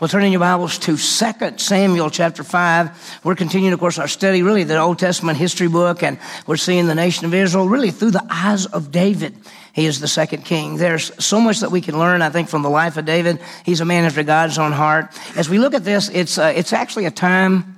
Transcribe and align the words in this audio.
Well, 0.00 0.08
turning 0.08 0.32
your 0.32 0.40
Bibles 0.40 0.78
to 0.78 0.96
2 0.96 1.58
Samuel 1.58 2.08
chapter 2.08 2.42
5. 2.42 3.20
We're 3.22 3.34
continuing, 3.34 3.74
of 3.74 3.80
course, 3.80 3.98
our 3.98 4.08
study, 4.08 4.42
really, 4.42 4.64
the 4.64 4.78
Old 4.78 4.98
Testament 4.98 5.36
history 5.36 5.68
book, 5.68 6.02
and 6.02 6.18
we're 6.46 6.56
seeing 6.56 6.86
the 6.86 6.94
nation 6.94 7.26
of 7.26 7.34
Israel 7.34 7.68
really 7.68 7.90
through 7.90 8.12
the 8.12 8.26
eyes 8.30 8.64
of 8.64 8.90
David. 8.90 9.36
He 9.74 9.84
is 9.84 10.00
the 10.00 10.08
second 10.08 10.46
king. 10.46 10.78
There's 10.78 11.12
so 11.22 11.38
much 11.38 11.60
that 11.60 11.70
we 11.70 11.82
can 11.82 11.98
learn, 11.98 12.22
I 12.22 12.30
think, 12.30 12.48
from 12.48 12.62
the 12.62 12.70
life 12.70 12.96
of 12.96 13.04
David. 13.04 13.40
He's 13.66 13.82
a 13.82 13.84
man 13.84 14.06
after 14.06 14.22
God's 14.22 14.56
own 14.56 14.72
heart. 14.72 15.14
As 15.36 15.50
we 15.50 15.58
look 15.58 15.74
at 15.74 15.84
this, 15.84 16.08
it's, 16.08 16.38
uh, 16.38 16.50
it's 16.56 16.72
actually 16.72 17.04
a 17.04 17.10
time 17.10 17.76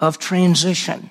of 0.00 0.18
transition. 0.18 1.08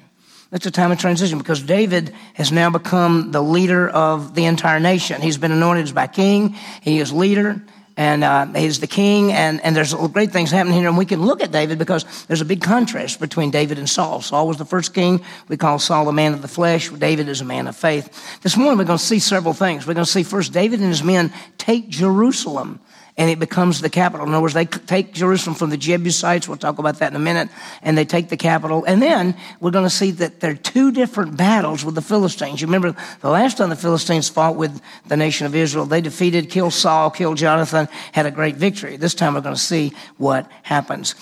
It's 0.52 0.66
a 0.66 0.71
time 0.71 0.91
of 0.91 1.00
transition 1.00 1.38
because 1.38 1.64
David 1.64 2.14
has 2.34 2.52
now 2.52 2.70
become 2.70 3.32
the 3.32 3.41
leader 3.41 3.88
of 3.88 4.36
the 4.36 4.44
entire 4.44 4.82
nation. 4.82 5.21
He's 5.21 5.38
been 5.38 5.54
anointed 5.54 5.86
as 5.86 5.94
by 5.94 6.07
king. 6.07 6.57
He 6.82 7.00
is 7.00 7.14
leader 7.14 7.62
and 7.96 8.23
uh, 8.23 8.46
he's 8.54 8.80
the 8.80 8.88
king, 8.88 9.32
and, 9.32 9.62
and 9.62 9.75
there's 9.75 9.93
great 9.93 10.32
things 10.32 10.50
happening 10.50 10.78
here. 10.79 10.88
And 10.88 10.97
we 10.97 11.06
can 11.06 11.21
look 11.21 11.43
at 11.43 11.52
David 11.52 11.78
because 11.78 12.25
there's 12.25 12.42
a 12.42 12.46
big 12.46 12.61
contrast 12.61 13.19
between 13.19 13.52
David 13.52 13.78
and 13.78 13.88
Saul. 13.88 14.21
Saul 14.21 14.47
was 14.47 14.57
the 14.57 14.66
first 14.66 14.93
king. 14.93 15.24
We 15.47 15.57
call 15.57 15.78
Saul 15.78 16.10
a 16.10 16.14
man 16.14 16.33
of 16.33 16.42
the 16.42 16.47
flesh. 16.47 16.89
David 16.89 17.29
is 17.29 17.42
a 17.42 17.46
man 17.46 17.68
of 17.68 17.75
faith. 17.75 18.42
This 18.42 18.57
morning 18.57 18.78
we're 18.78 18.86
going 18.86 19.00
to 19.00 19.06
see 19.06 19.19
several 19.19 19.54
things. 19.54 19.86
We're 19.86 19.93
going 19.93 20.06
to 20.06 20.11
see 20.11 20.24
first 20.24 20.54
David 20.54 20.79
and 20.79 20.89
his 20.89 21.04
men 21.04 21.32
take 21.57 21.89
Jerusalem 21.89 22.79
and 23.16 23.30
it 23.30 23.38
becomes 23.38 23.80
the 23.80 23.90
capital. 23.90 24.26
In 24.26 24.34
other 24.34 24.42
words, 24.42 24.56
they 24.56 24.66
take 24.66 25.14
Jerusalem 25.14 25.56
from 25.56 25.70
the 25.70 25.78
Jebusites. 25.78 26.48
We'll 26.48 26.58
talk 26.58 26.80
about 26.80 26.98
that 27.00 27.12
in 27.12 27.16
a 27.16 27.20
minute. 27.20 27.50
And 27.84 27.96
they 27.96 28.06
take 28.06 28.30
the 28.30 28.38
capital. 28.38 28.84
And 28.86 29.02
then 29.02 29.36
we're 29.60 29.72
going 29.72 29.86
to 29.86 29.89
see 29.89 30.12
that 30.12 30.39
there 30.39 30.52
are 30.52 30.56
two 30.56 30.92
different 30.92 31.38
battles 31.38 31.86
with 31.86 31.94
the 31.94 32.02
Philistines. 32.02 32.59
You 32.59 32.67
remember 32.67 32.95
the 33.22 33.30
last 33.30 33.58
time 33.58 33.70
the 33.70 33.76
Philistines 33.76 34.30
fought 34.30 34.56
with 34.56 34.81
the 35.06 35.16
nation 35.16 35.45
of 35.45 35.53
Israel, 35.53 35.86
they 35.86 36.02
defeated, 36.02 36.50
killed 36.50 36.73
Saul, 36.73 37.12
killed 37.12 37.38
Jonathan, 37.38 37.88
had 38.14 38.26
a 38.26 38.31
great 38.31 38.56
victory. 38.56 38.98
This 38.98 39.14
time 39.14 39.36
we're 39.36 39.42
going 39.42 39.56
to 39.56 39.61
see 39.61 39.94
what 40.17 40.52
happens. 40.64 41.14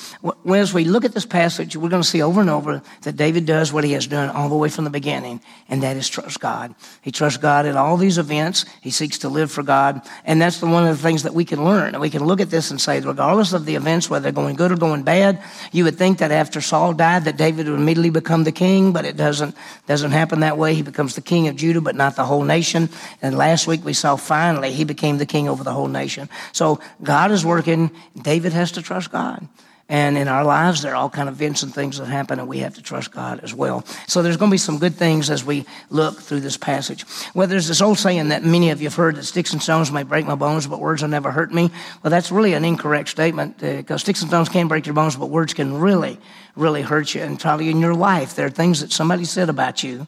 As 0.49 0.73
we 0.73 0.85
look 0.85 1.03
at 1.03 1.13
this 1.13 1.25
passage, 1.25 1.75
we're 1.75 1.89
going 1.89 2.03
to 2.03 2.07
see 2.07 2.21
over 2.21 2.39
and 2.39 2.49
over 2.49 2.81
that 3.01 3.17
David 3.17 3.45
does 3.45 3.73
what 3.73 3.83
he 3.83 3.91
has 3.93 4.07
done 4.07 4.29
all 4.29 4.47
the 4.47 4.55
way 4.55 4.69
from 4.69 4.85
the 4.85 4.89
beginning, 4.89 5.41
and 5.67 5.83
that 5.83 5.97
is 5.97 6.07
trust 6.07 6.39
God. 6.39 6.73
He 7.01 7.11
trusts 7.11 7.37
God 7.37 7.65
in 7.65 7.75
all 7.75 7.97
these 7.97 8.17
events. 8.17 8.65
He 8.81 8.91
seeks 8.91 9.17
to 9.19 9.29
live 9.29 9.51
for 9.51 9.63
God. 9.63 10.01
And 10.23 10.41
that's 10.41 10.59
the 10.59 10.67
one 10.67 10.87
of 10.87 10.95
the 10.95 11.03
things 11.03 11.23
that 11.23 11.33
we 11.33 11.43
can 11.43 11.63
learn 11.65 11.80
And 11.85 11.99
we 12.01 12.09
can 12.09 12.25
look 12.25 12.41
at 12.41 12.49
this 12.49 12.71
and 12.71 12.79
say, 12.79 12.99
regardless 12.99 13.53
of 13.53 13.65
the 13.65 13.75
events, 13.75 14.09
whether 14.09 14.23
they're 14.23 14.31
going 14.31 14.55
good 14.55 14.71
or 14.71 14.77
going 14.77 15.03
bad, 15.03 15.41
you 15.71 15.83
would 15.83 15.97
think 15.97 16.19
that 16.19 16.31
after 16.31 16.61
Saul 16.61 16.93
died, 16.93 17.25
that 17.25 17.37
David 17.37 17.67
would 17.67 17.79
immediately 17.79 18.09
become 18.09 18.43
the 18.43 18.51
king, 18.51 18.93
but 18.93 19.05
it 19.05 19.17
doesn't, 19.17 19.55
doesn't 19.87 20.11
happen 20.11 20.41
that 20.41 20.57
way. 20.57 20.73
He 20.73 20.81
becomes 20.81 21.15
the 21.15 21.21
king 21.21 21.47
of 21.47 21.55
Judah, 21.55 21.81
but 21.81 21.95
not 21.95 22.15
the 22.15 22.25
whole 22.25 22.43
nation. 22.43 22.89
And 23.21 23.37
last 23.37 23.67
week 23.67 23.83
we 23.83 23.93
saw 23.93 24.15
finally 24.15 24.71
he 24.71 24.83
became 24.83 25.17
the 25.17 25.25
king 25.25 25.49
over 25.49 25.63
the 25.63 25.73
whole 25.73 25.87
nation. 25.87 26.29
So 26.51 26.79
God 27.03 27.31
is 27.31 27.45
working. 27.45 27.91
David 28.21 28.53
has 28.53 28.71
to 28.73 28.81
trust 28.81 29.11
God. 29.11 29.47
And 29.91 30.17
in 30.17 30.29
our 30.29 30.45
lives, 30.45 30.81
there 30.81 30.93
are 30.93 30.95
all 30.95 31.09
kind 31.09 31.27
of 31.27 31.35
events 31.35 31.63
and 31.63 31.75
things 31.75 31.97
that 31.97 32.05
happen, 32.05 32.39
and 32.39 32.47
we 32.47 32.59
have 32.59 32.75
to 32.75 32.81
trust 32.81 33.11
God 33.11 33.41
as 33.43 33.53
well. 33.53 33.83
So 34.07 34.21
there's 34.21 34.37
going 34.37 34.49
to 34.49 34.53
be 34.53 34.57
some 34.57 34.79
good 34.79 34.95
things 34.95 35.29
as 35.29 35.43
we 35.43 35.65
look 35.89 36.17
through 36.17 36.39
this 36.39 36.55
passage. 36.55 37.03
Well, 37.35 37.45
there's 37.45 37.67
this 37.67 37.81
old 37.81 37.99
saying 37.99 38.29
that 38.29 38.41
many 38.41 38.69
of 38.69 38.79
you 38.79 38.85
have 38.87 38.95
heard 38.95 39.17
that 39.17 39.25
sticks 39.25 39.51
and 39.51 39.61
stones 39.61 39.91
may 39.91 40.03
break 40.03 40.25
my 40.25 40.35
bones, 40.35 40.65
but 40.65 40.79
words 40.79 41.01
will 41.01 41.09
never 41.09 41.29
hurt 41.29 41.53
me. 41.53 41.71
Well, 42.01 42.09
that's 42.09 42.31
really 42.31 42.53
an 42.53 42.63
incorrect 42.63 43.09
statement 43.09 43.57
because 43.57 43.95
uh, 43.95 43.97
sticks 43.97 44.21
and 44.21 44.29
stones 44.29 44.47
can 44.47 44.69
break 44.69 44.85
your 44.85 44.95
bones, 44.95 45.17
but 45.17 45.25
words 45.25 45.53
can 45.53 45.77
really, 45.77 46.17
really 46.55 46.83
hurt 46.83 47.13
you. 47.13 47.21
And 47.21 47.37
probably 47.37 47.69
in 47.69 47.81
your 47.81 47.93
life, 47.93 48.33
there 48.33 48.45
are 48.45 48.49
things 48.49 48.79
that 48.79 48.93
somebody 48.93 49.25
said 49.25 49.49
about 49.49 49.83
you 49.83 50.07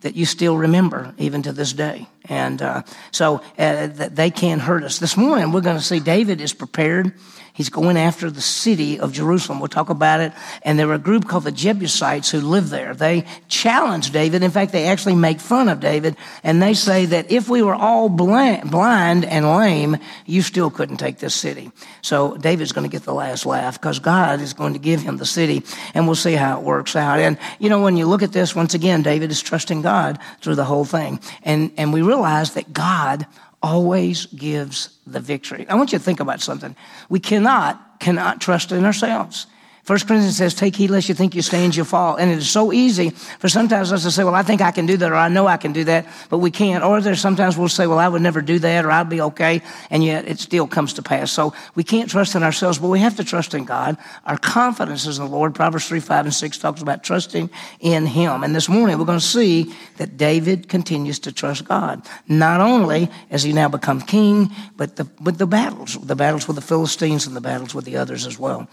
that 0.00 0.16
you 0.16 0.26
still 0.26 0.56
remember 0.56 1.14
even 1.18 1.42
to 1.42 1.52
this 1.52 1.72
day. 1.72 2.08
And 2.24 2.60
uh, 2.60 2.82
so 3.12 3.42
uh, 3.56 3.86
they 3.86 4.30
can 4.30 4.58
hurt 4.58 4.82
us. 4.82 4.98
This 4.98 5.16
morning, 5.16 5.52
we're 5.52 5.60
going 5.60 5.76
to 5.76 5.84
see 5.84 6.00
David 6.00 6.40
is 6.40 6.52
prepared 6.52 7.12
He's 7.60 7.68
going 7.68 7.98
after 7.98 8.30
the 8.30 8.40
city 8.40 8.98
of 8.98 9.12
Jerusalem. 9.12 9.60
We'll 9.60 9.68
talk 9.68 9.90
about 9.90 10.20
it. 10.20 10.32
And 10.62 10.78
there 10.78 10.86
were 10.86 10.94
a 10.94 10.98
group 10.98 11.28
called 11.28 11.44
the 11.44 11.52
Jebusites 11.52 12.30
who 12.30 12.40
live 12.40 12.70
there. 12.70 12.94
They 12.94 13.26
challenge 13.48 14.12
David. 14.12 14.42
In 14.42 14.50
fact, 14.50 14.72
they 14.72 14.86
actually 14.86 15.14
make 15.14 15.40
fun 15.40 15.68
of 15.68 15.78
David. 15.78 16.16
And 16.42 16.62
they 16.62 16.72
say 16.72 17.04
that 17.04 17.30
if 17.30 17.50
we 17.50 17.60
were 17.60 17.74
all 17.74 18.08
blind 18.08 19.26
and 19.26 19.46
lame, 19.46 19.98
you 20.24 20.40
still 20.40 20.70
couldn't 20.70 20.96
take 20.96 21.18
this 21.18 21.34
city. 21.34 21.70
So 22.00 22.34
David's 22.38 22.72
going 22.72 22.88
to 22.88 22.90
get 22.90 23.02
the 23.02 23.12
last 23.12 23.44
laugh 23.44 23.78
because 23.78 23.98
God 23.98 24.40
is 24.40 24.54
going 24.54 24.72
to 24.72 24.78
give 24.78 25.02
him 25.02 25.18
the 25.18 25.26
city. 25.26 25.62
And 25.92 26.06
we'll 26.06 26.14
see 26.14 26.32
how 26.32 26.58
it 26.60 26.64
works 26.64 26.96
out. 26.96 27.18
And, 27.18 27.36
you 27.58 27.68
know, 27.68 27.82
when 27.82 27.98
you 27.98 28.06
look 28.06 28.22
at 28.22 28.32
this, 28.32 28.56
once 28.56 28.72
again, 28.72 29.02
David 29.02 29.30
is 29.30 29.42
trusting 29.42 29.82
God 29.82 30.18
through 30.40 30.54
the 30.54 30.64
whole 30.64 30.86
thing. 30.86 31.20
And, 31.42 31.72
and 31.76 31.92
we 31.92 32.00
realize 32.00 32.54
that 32.54 32.72
God 32.72 33.26
always 33.62 34.26
gives 34.26 34.98
the 35.06 35.20
victory. 35.20 35.66
I 35.68 35.74
want 35.74 35.92
you 35.92 35.98
to 35.98 36.04
think 36.04 36.20
about 36.20 36.40
something. 36.40 36.74
We 37.08 37.20
cannot, 37.20 38.00
cannot 38.00 38.40
trust 38.40 38.72
in 38.72 38.84
ourselves. 38.84 39.46
First 39.82 40.06
Corinthians 40.06 40.36
says, 40.36 40.54
take 40.54 40.76
heed 40.76 40.90
lest 40.90 41.08
you 41.08 41.14
think 41.14 41.34
you 41.34 41.42
stand, 41.42 41.74
you 41.74 41.84
fall. 41.84 42.16
And 42.16 42.30
it 42.30 42.38
is 42.38 42.48
so 42.48 42.72
easy 42.72 43.10
for 43.10 43.48
sometimes 43.48 43.92
us 43.92 44.02
to 44.02 44.10
say, 44.10 44.24
well, 44.24 44.34
I 44.34 44.42
think 44.42 44.60
I 44.60 44.70
can 44.70 44.86
do 44.86 44.96
that, 44.98 45.10
or 45.10 45.16
I 45.16 45.28
know 45.28 45.46
I 45.46 45.56
can 45.56 45.72
do 45.72 45.84
that, 45.84 46.06
but 46.28 46.38
we 46.38 46.50
can't. 46.50 46.84
Or 46.84 47.00
there's 47.00 47.20
sometimes 47.20 47.56
we'll 47.56 47.68
say, 47.68 47.86
well, 47.86 47.98
I 47.98 48.06
would 48.06 48.22
never 48.22 48.42
do 48.42 48.58
that, 48.58 48.84
or 48.84 48.90
I'd 48.90 49.08
be 49.08 49.20
okay. 49.22 49.62
And 49.90 50.04
yet 50.04 50.28
it 50.28 50.38
still 50.38 50.66
comes 50.66 50.92
to 50.94 51.02
pass. 51.02 51.32
So 51.32 51.54
we 51.74 51.82
can't 51.82 52.10
trust 52.10 52.34
in 52.34 52.42
ourselves, 52.42 52.78
but 52.78 52.88
we 52.88 53.00
have 53.00 53.16
to 53.16 53.24
trust 53.24 53.54
in 53.54 53.64
God. 53.64 53.96
Our 54.26 54.36
confidence 54.36 55.06
is 55.06 55.18
in 55.18 55.24
the 55.24 55.30
Lord. 55.30 55.54
Proverbs 55.54 55.88
3, 55.88 56.00
5, 56.00 56.26
and 56.26 56.34
6 56.34 56.58
talks 56.58 56.82
about 56.82 57.02
trusting 57.02 57.48
in 57.80 58.06
Him. 58.06 58.44
And 58.44 58.54
this 58.54 58.68
morning 58.68 58.98
we're 58.98 59.06
going 59.06 59.18
to 59.18 59.24
see 59.24 59.74
that 59.96 60.16
David 60.16 60.68
continues 60.68 61.18
to 61.20 61.32
trust 61.32 61.64
God. 61.64 62.06
Not 62.28 62.60
only 62.60 63.08
has 63.30 63.42
he 63.42 63.52
now 63.52 63.68
become 63.68 64.00
king, 64.00 64.50
but 64.76 64.96
the, 64.96 65.04
but 65.20 65.38
the 65.38 65.46
battles, 65.46 65.94
the 65.94 66.16
battles 66.16 66.46
with 66.46 66.56
the 66.56 66.62
Philistines 66.62 67.26
and 67.26 67.34
the 67.34 67.40
battles 67.40 67.74
with 67.74 67.84
the 67.84 67.96
others 67.96 68.26
as 68.26 68.38
well. 68.38 68.68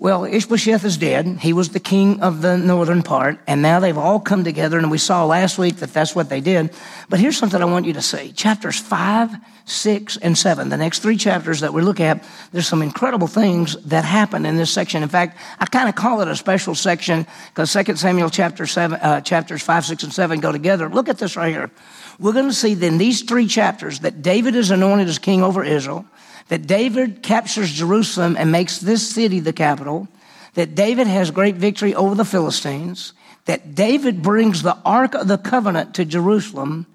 Well, 0.00 0.24
Ishbosheth 0.24 0.82
is 0.86 0.96
dead. 0.96 1.26
He 1.42 1.52
was 1.52 1.68
the 1.68 1.78
king 1.78 2.22
of 2.22 2.40
the 2.40 2.56
northern 2.56 3.02
part, 3.02 3.38
and 3.46 3.60
now 3.60 3.80
they've 3.80 3.98
all 3.98 4.18
come 4.18 4.44
together, 4.44 4.78
and 4.78 4.90
we 4.90 4.96
saw 4.96 5.26
last 5.26 5.58
week 5.58 5.76
that 5.76 5.92
that's 5.92 6.16
what 6.16 6.30
they 6.30 6.40
did. 6.40 6.70
But 7.10 7.20
here's 7.20 7.36
something 7.36 7.60
I 7.60 7.66
want 7.66 7.84
you 7.84 7.92
to 7.92 8.00
see. 8.00 8.32
Chapters 8.32 8.80
5, 8.80 9.36
6, 9.66 10.16
and 10.16 10.38
7, 10.38 10.70
the 10.70 10.78
next 10.78 11.00
three 11.00 11.18
chapters 11.18 11.60
that 11.60 11.74
we 11.74 11.82
look 11.82 12.00
at, 12.00 12.24
there's 12.50 12.66
some 12.66 12.80
incredible 12.80 13.26
things 13.26 13.76
that 13.82 14.06
happen 14.06 14.46
in 14.46 14.56
this 14.56 14.70
section. 14.70 15.02
In 15.02 15.10
fact, 15.10 15.36
I 15.58 15.66
kind 15.66 15.86
of 15.86 15.96
call 15.96 16.22
it 16.22 16.28
a 16.28 16.34
special 16.34 16.74
section 16.74 17.26
because 17.50 17.70
2 17.70 17.96
Samuel 17.96 18.30
chapter 18.30 18.64
7, 18.64 18.98
uh, 18.98 19.20
chapters 19.20 19.60
5, 19.60 19.84
6, 19.84 20.04
and 20.04 20.14
7 20.14 20.40
go 20.40 20.50
together. 20.50 20.88
Look 20.88 21.10
at 21.10 21.18
this 21.18 21.36
right 21.36 21.52
here. 21.52 21.70
We're 22.18 22.32
going 22.32 22.48
to 22.48 22.54
see 22.54 22.72
in 22.72 22.96
these 22.96 23.20
three 23.20 23.46
chapters 23.46 24.00
that 24.00 24.22
David 24.22 24.56
is 24.56 24.70
anointed 24.70 25.08
as 25.08 25.18
king 25.18 25.42
over 25.42 25.62
Israel 25.62 26.06
that 26.50 26.66
David 26.66 27.22
captures 27.22 27.70
Jerusalem 27.70 28.36
and 28.36 28.50
makes 28.50 28.78
this 28.78 29.08
city 29.08 29.38
the 29.38 29.52
capital, 29.52 30.08
that 30.54 30.74
David 30.74 31.06
has 31.06 31.30
great 31.30 31.54
victory 31.54 31.94
over 31.94 32.16
the 32.16 32.24
Philistines, 32.24 33.12
that 33.44 33.76
David 33.76 34.20
brings 34.20 34.62
the 34.62 34.76
Ark 34.84 35.14
of 35.14 35.28
the 35.28 35.38
Covenant 35.38 35.94
to 35.94 36.04
Jerusalem, 36.04 36.86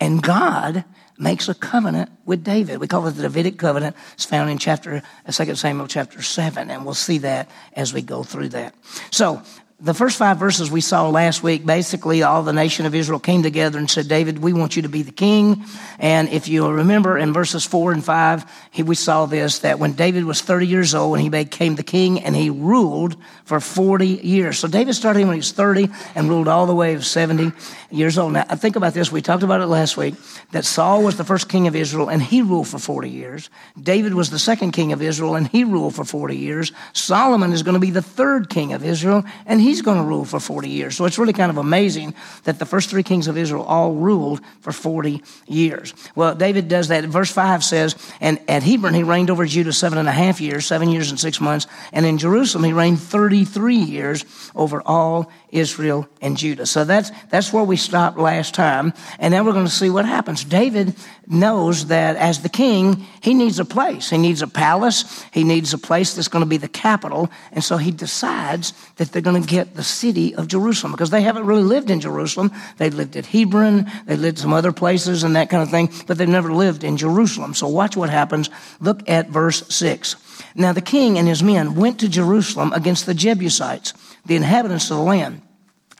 and 0.00 0.20
God 0.20 0.84
makes 1.16 1.48
a 1.48 1.54
covenant 1.54 2.10
with 2.24 2.42
David. 2.42 2.78
We 2.80 2.88
call 2.88 3.06
it 3.06 3.12
the 3.12 3.22
Davidic 3.22 3.56
covenant. 3.56 3.94
It's 4.14 4.24
found 4.24 4.50
in 4.50 4.58
chapter 4.58 5.00
uh, 5.24 5.30
2 5.30 5.54
Samuel 5.54 5.86
chapter 5.86 6.20
7, 6.20 6.68
and 6.68 6.84
we'll 6.84 6.94
see 6.94 7.18
that 7.18 7.48
as 7.74 7.94
we 7.94 8.02
go 8.02 8.24
through 8.24 8.48
that. 8.48 8.74
So 9.12 9.42
the 9.84 9.92
first 9.92 10.16
five 10.16 10.38
verses 10.38 10.70
we 10.70 10.80
saw 10.80 11.10
last 11.10 11.42
week, 11.42 11.66
basically 11.66 12.22
all 12.22 12.42
the 12.42 12.54
nation 12.54 12.86
of 12.86 12.94
Israel 12.94 13.20
came 13.20 13.42
together 13.42 13.78
and 13.78 13.90
said, 13.90 14.08
David, 14.08 14.38
we 14.38 14.54
want 14.54 14.76
you 14.76 14.82
to 14.82 14.88
be 14.88 15.02
the 15.02 15.12
king. 15.12 15.62
And 15.98 16.30
if 16.30 16.48
you 16.48 16.66
remember 16.66 17.18
in 17.18 17.34
verses 17.34 17.66
four 17.66 17.92
and 17.92 18.02
five, 18.02 18.50
we 18.82 18.94
saw 18.94 19.26
this, 19.26 19.58
that 19.58 19.78
when 19.78 19.92
David 19.92 20.24
was 20.24 20.40
30 20.40 20.66
years 20.66 20.94
old 20.94 21.16
and 21.16 21.22
he 21.22 21.28
became 21.28 21.74
the 21.74 21.82
king 21.82 22.20
and 22.20 22.34
he 22.34 22.48
ruled 22.48 23.16
for 23.44 23.60
40 23.60 24.06
years. 24.06 24.58
So 24.58 24.68
David 24.68 24.94
started 24.94 25.26
when 25.26 25.34
he 25.34 25.40
was 25.40 25.52
30 25.52 25.90
and 26.14 26.30
ruled 26.30 26.48
all 26.48 26.64
the 26.64 26.74
way 26.74 26.94
to 26.94 27.02
70 27.02 27.52
years 27.90 28.16
old. 28.16 28.32
Now, 28.32 28.44
think 28.44 28.76
about 28.76 28.94
this. 28.94 29.12
We 29.12 29.20
talked 29.20 29.42
about 29.42 29.60
it 29.60 29.66
last 29.66 29.98
week 29.98 30.14
that 30.52 30.64
Saul 30.64 31.02
was 31.02 31.18
the 31.18 31.24
first 31.24 31.50
king 31.50 31.66
of 31.66 31.76
Israel 31.76 32.08
and 32.08 32.22
he 32.22 32.40
ruled 32.40 32.68
for 32.68 32.78
40 32.78 33.10
years. 33.10 33.50
David 33.80 34.14
was 34.14 34.30
the 34.30 34.38
second 34.38 34.72
king 34.72 34.94
of 34.94 35.02
Israel 35.02 35.34
and 35.34 35.46
he 35.46 35.62
ruled 35.62 35.94
for 35.94 36.06
40 36.06 36.38
years. 36.38 36.72
Solomon 36.94 37.52
is 37.52 37.62
going 37.62 37.74
to 37.74 37.80
be 37.80 37.90
the 37.90 38.00
third 38.00 38.48
king 38.48 38.72
of 38.72 38.82
Israel 38.82 39.24
and 39.44 39.60
he's 39.74 39.82
going 39.82 39.98
to 39.98 40.04
rule 40.04 40.24
for 40.24 40.38
40 40.38 40.68
years. 40.68 40.96
So 40.96 41.04
it's 41.04 41.18
really 41.18 41.32
kind 41.32 41.50
of 41.50 41.58
amazing 41.58 42.14
that 42.44 42.58
the 42.58 42.66
first 42.66 42.90
three 42.90 43.02
kings 43.02 43.26
of 43.26 43.36
Israel 43.36 43.64
all 43.64 43.92
ruled 43.92 44.40
for 44.60 44.72
40 44.72 45.22
years. 45.46 45.92
Well, 46.14 46.34
David 46.34 46.68
does 46.68 46.88
that. 46.88 47.04
Verse 47.04 47.30
5 47.30 47.64
says, 47.64 47.96
and 48.20 48.38
at 48.48 48.62
Hebron 48.62 48.94
he 48.94 49.02
reigned 49.02 49.30
over 49.30 49.44
Judah 49.46 49.72
seven 49.72 49.98
and 49.98 50.08
a 50.08 50.12
half 50.12 50.40
years, 50.40 50.66
seven 50.66 50.88
years 50.88 51.10
and 51.10 51.18
six 51.18 51.40
months. 51.40 51.66
And 51.92 52.06
in 52.06 52.18
Jerusalem 52.18 52.64
he 52.64 52.72
reigned 52.72 53.00
33 53.00 53.76
years 53.76 54.24
over 54.54 54.80
all 54.86 55.30
Israel 55.50 56.08
and 56.20 56.36
Judah. 56.36 56.66
So 56.66 56.84
that's, 56.84 57.10
that's 57.30 57.52
where 57.52 57.64
we 57.64 57.76
stopped 57.76 58.18
last 58.18 58.54
time. 58.54 58.92
And 59.18 59.32
now 59.32 59.44
we're 59.44 59.52
going 59.52 59.66
to 59.66 59.70
see 59.70 59.90
what 59.90 60.04
happens. 60.04 60.44
David 60.44 60.94
knows 61.26 61.86
that 61.86 62.16
as 62.16 62.42
the 62.42 62.48
king, 62.48 63.06
he 63.22 63.34
needs 63.34 63.58
a 63.58 63.64
place. 63.64 64.10
He 64.10 64.18
needs 64.18 64.42
a 64.42 64.48
palace. 64.48 65.24
He 65.32 65.44
needs 65.44 65.72
a 65.72 65.78
place 65.78 66.14
that's 66.14 66.28
going 66.28 66.44
to 66.44 66.48
be 66.48 66.56
the 66.56 66.68
capital. 66.68 67.30
And 67.52 67.62
so 67.62 67.76
he 67.76 67.90
decides 67.90 68.72
that 68.96 69.12
they're 69.12 69.22
going 69.22 69.40
to 69.40 69.48
get 69.54 69.74
the 69.76 69.84
city 69.84 70.34
of 70.34 70.48
Jerusalem 70.48 70.92
because 70.92 71.10
they 71.10 71.22
haven't 71.22 71.46
really 71.46 71.62
lived 71.62 71.88
in 71.88 72.00
Jerusalem. 72.00 72.50
They 72.78 72.90
lived 72.90 73.16
at 73.16 73.26
Hebron, 73.26 73.90
they 74.06 74.16
lived 74.16 74.38
some 74.38 74.52
other 74.52 74.72
places 74.72 75.22
and 75.22 75.36
that 75.36 75.48
kind 75.48 75.62
of 75.62 75.70
thing, 75.70 75.90
but 76.06 76.18
they've 76.18 76.28
never 76.28 76.52
lived 76.52 76.82
in 76.82 76.96
Jerusalem. 76.96 77.54
So 77.54 77.68
watch 77.68 77.96
what 77.96 78.10
happens. 78.10 78.50
Look 78.80 79.08
at 79.08 79.28
verse 79.28 79.66
6. 79.68 80.16
Now 80.56 80.72
the 80.72 80.80
king 80.80 81.18
and 81.18 81.28
his 81.28 81.42
men 81.42 81.76
went 81.76 82.00
to 82.00 82.08
Jerusalem 82.08 82.72
against 82.72 83.06
the 83.06 83.14
Jebusites, 83.14 83.94
the 84.26 84.36
inhabitants 84.36 84.90
of 84.90 84.96
the 84.96 85.04
land. 85.04 85.42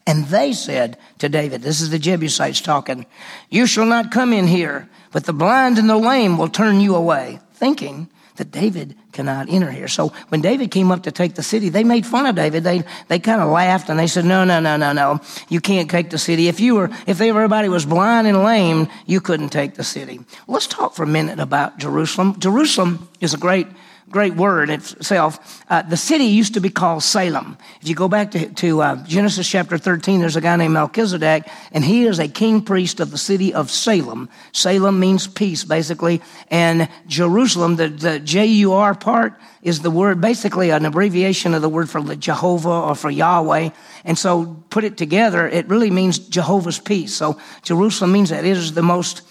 And 0.07 0.27
they 0.27 0.53
said 0.53 0.99
to 1.19 1.29
David, 1.29 1.63
this 1.63 1.81
is 1.81 1.91
the 1.91 1.99
Jebusites 1.99 2.61
talking, 2.61 3.07
you 3.49 3.67
shall 3.67 3.87
not 3.87 4.11
come 4.11 4.33
in 4.33 4.47
here, 4.47 4.89
but 5.13 5.25
the 5.25 5.33
blind 5.33 5.79
and 5.79 5.89
the 5.89 5.97
lame 5.97 6.37
will 6.37 6.49
turn 6.49 6.81
you 6.81 6.97
away, 6.97 7.39
thinking 7.65 8.11
that 8.37 8.51
David 8.51 8.95
cannot 9.13 9.49
enter 9.49 9.71
here. 9.71 9.89
So 9.89 10.13
when 10.29 10.43
David 10.43 10.71
came 10.71 10.93
up 10.93 11.05
to 11.05 11.11
take 11.11 11.35
the 11.35 11.43
city, 11.43 11.71
they 11.71 11.83
made 11.83 12.05
fun 12.05 12.27
of 12.27 12.37
David. 12.37 12.63
They, 12.63 12.83
they 13.09 13.19
kind 13.19 13.41
of 13.41 13.49
laughed 13.49 13.89
and 13.89 13.99
they 13.99 14.07
said, 14.07 14.27
no, 14.27 14.45
no, 14.45 14.61
no, 14.61 14.77
no, 14.77 14.93
no. 14.93 15.21
You 15.49 15.63
can't 15.63 15.91
take 15.91 16.11
the 16.11 16.19
city. 16.19 16.49
If 16.49 16.61
you 16.61 16.75
were, 16.75 16.91
if 17.07 17.23
everybody 17.23 17.71
was 17.71 17.87
blind 17.87 18.27
and 18.27 18.45
lame, 18.45 18.89
you 19.07 19.23
couldn't 19.23 19.49
take 19.49 19.77
the 19.77 19.85
city. 19.85 20.21
Let's 20.47 20.67
talk 20.67 20.93
for 20.95 21.05
a 21.05 21.07
minute 21.07 21.41
about 21.41 21.79
Jerusalem. 21.79 22.39
Jerusalem 22.39 23.09
is 23.21 23.33
a 23.33 23.39
great 23.39 23.69
great 24.11 24.35
word 24.35 24.71
itself. 24.71 25.65
Uh, 25.69 25.83
the 25.83 25.97
city 25.97 26.25
used 26.25 26.55
to 26.55 26.61
be 26.61 26.71
called 26.71 27.03
Salem. 27.03 27.57
If 27.81 27.89
you 27.89 27.95
go 27.95 28.09
back 28.09 28.31
to, 28.33 28.49
to 28.55 28.83
uh, 28.83 29.05
Genesis 29.07 29.49
chapter 29.49 29.79
13, 29.79 30.21
there's 30.21 30.37
a 30.37 30.41
guy 30.41 30.57
named 30.57 30.75
Melchizedek, 30.75 31.49
and 31.73 31.85
he 31.85 32.05
is 32.05 32.19
a 32.19 32.29
king 32.29 32.63
priest 32.63 33.01
of 33.01 33.11
the 33.11 33.19
city 33.19 33.55
of 33.55 33.71
Salem. 33.71 34.29
Salem 34.53 35.01
means 35.01 35.27
peace, 35.27 35.65
basically. 35.65 36.23
And 36.49 36.89
Jerusalem, 37.07 37.77
the, 37.77 37.89
the 37.89 38.21
J 38.21 38.47
U 38.47 38.73
R 38.73 38.95
part, 38.95 39.35
is 39.63 39.81
the 39.81 39.91
word, 39.91 40.21
basically 40.21 40.71
an 40.71 40.85
abbreviation 40.85 41.55
of 41.55 41.63
the 41.63 41.69
word 41.69 41.89
for 41.89 42.01
Jehovah 42.15 42.69
or 42.69 42.95
for 42.95 43.11
Yahweh. 43.11 43.71
And 44.05 44.19
so 44.19 44.63
put 44.71 44.85
it 44.85 44.97
together, 44.97 45.49
it 45.49 45.67
really 45.69 45.91
means 45.91 46.19
Jehovah's 46.19 46.79
peace. 46.79 47.15
So 47.15 47.41
Jerusalem 47.63 48.13
means 48.13 48.31
that 48.31 48.45
it 48.45 48.57
is 48.57 48.75
the 48.75 48.83
most 48.83 49.23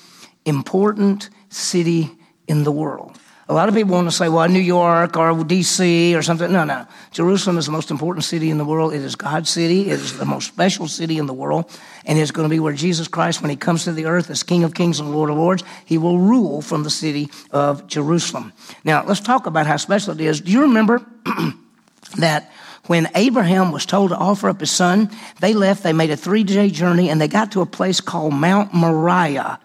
important 0.45 1.29
city 1.49 2.11
in 2.47 2.63
the 2.63 2.71
world. 2.71 3.17
A 3.49 3.53
lot 3.53 3.67
of 3.67 3.75
people 3.75 3.93
want 3.93 4.07
to 4.07 4.15
say, 4.15 4.29
well, 4.29 4.47
New 4.47 4.59
York 4.59 5.17
or 5.17 5.33
DC 5.33 6.15
or 6.15 6.21
something. 6.21 6.49
No, 6.49 6.63
no. 6.63 6.87
Jerusalem 7.11 7.57
is 7.57 7.65
the 7.65 7.73
most 7.73 7.91
important 7.91 8.23
city 8.23 8.49
in 8.49 8.57
the 8.57 8.63
world. 8.63 8.93
It 8.93 9.01
is 9.01 9.15
God's 9.15 9.49
city. 9.49 9.89
It 9.89 9.99
is 9.99 10.17
the 10.17 10.23
most 10.23 10.47
special 10.47 10.87
city 10.87 11.17
in 11.17 11.25
the 11.25 11.33
world. 11.33 11.69
And 12.05 12.17
it's 12.17 12.31
going 12.31 12.47
to 12.47 12.49
be 12.49 12.61
where 12.61 12.73
Jesus 12.73 13.09
Christ, 13.09 13.41
when 13.41 13.49
he 13.49 13.57
comes 13.57 13.83
to 13.83 13.91
the 13.91 14.05
earth 14.05 14.29
as 14.29 14.43
King 14.43 14.63
of 14.63 14.73
Kings 14.73 15.01
and 15.01 15.11
Lord 15.11 15.29
of 15.29 15.35
Lords, 15.35 15.63
he 15.83 15.97
will 15.97 16.19
rule 16.19 16.61
from 16.61 16.83
the 16.83 16.89
city 16.89 17.29
of 17.51 17.85
Jerusalem. 17.87 18.53
Now, 18.85 19.03
let's 19.05 19.19
talk 19.19 19.45
about 19.45 19.67
how 19.67 19.75
special 19.75 20.13
it 20.13 20.21
is. 20.21 20.39
Do 20.39 20.51
you 20.51 20.61
remember 20.61 21.05
that 22.17 22.49
when 22.87 23.09
Abraham 23.13 23.73
was 23.73 23.85
told 23.85 24.11
to 24.11 24.17
offer 24.17 24.47
up 24.47 24.61
his 24.61 24.71
son, 24.71 25.11
they 25.41 25.53
left, 25.53 25.83
they 25.83 25.93
made 25.93 26.11
a 26.11 26.17
three 26.17 26.45
day 26.45 26.69
journey, 26.69 27.09
and 27.09 27.19
they 27.19 27.27
got 27.27 27.51
to 27.53 27.61
a 27.61 27.65
place 27.65 27.99
called 27.99 28.33
Mount 28.33 28.73
Moriah. 28.73 29.59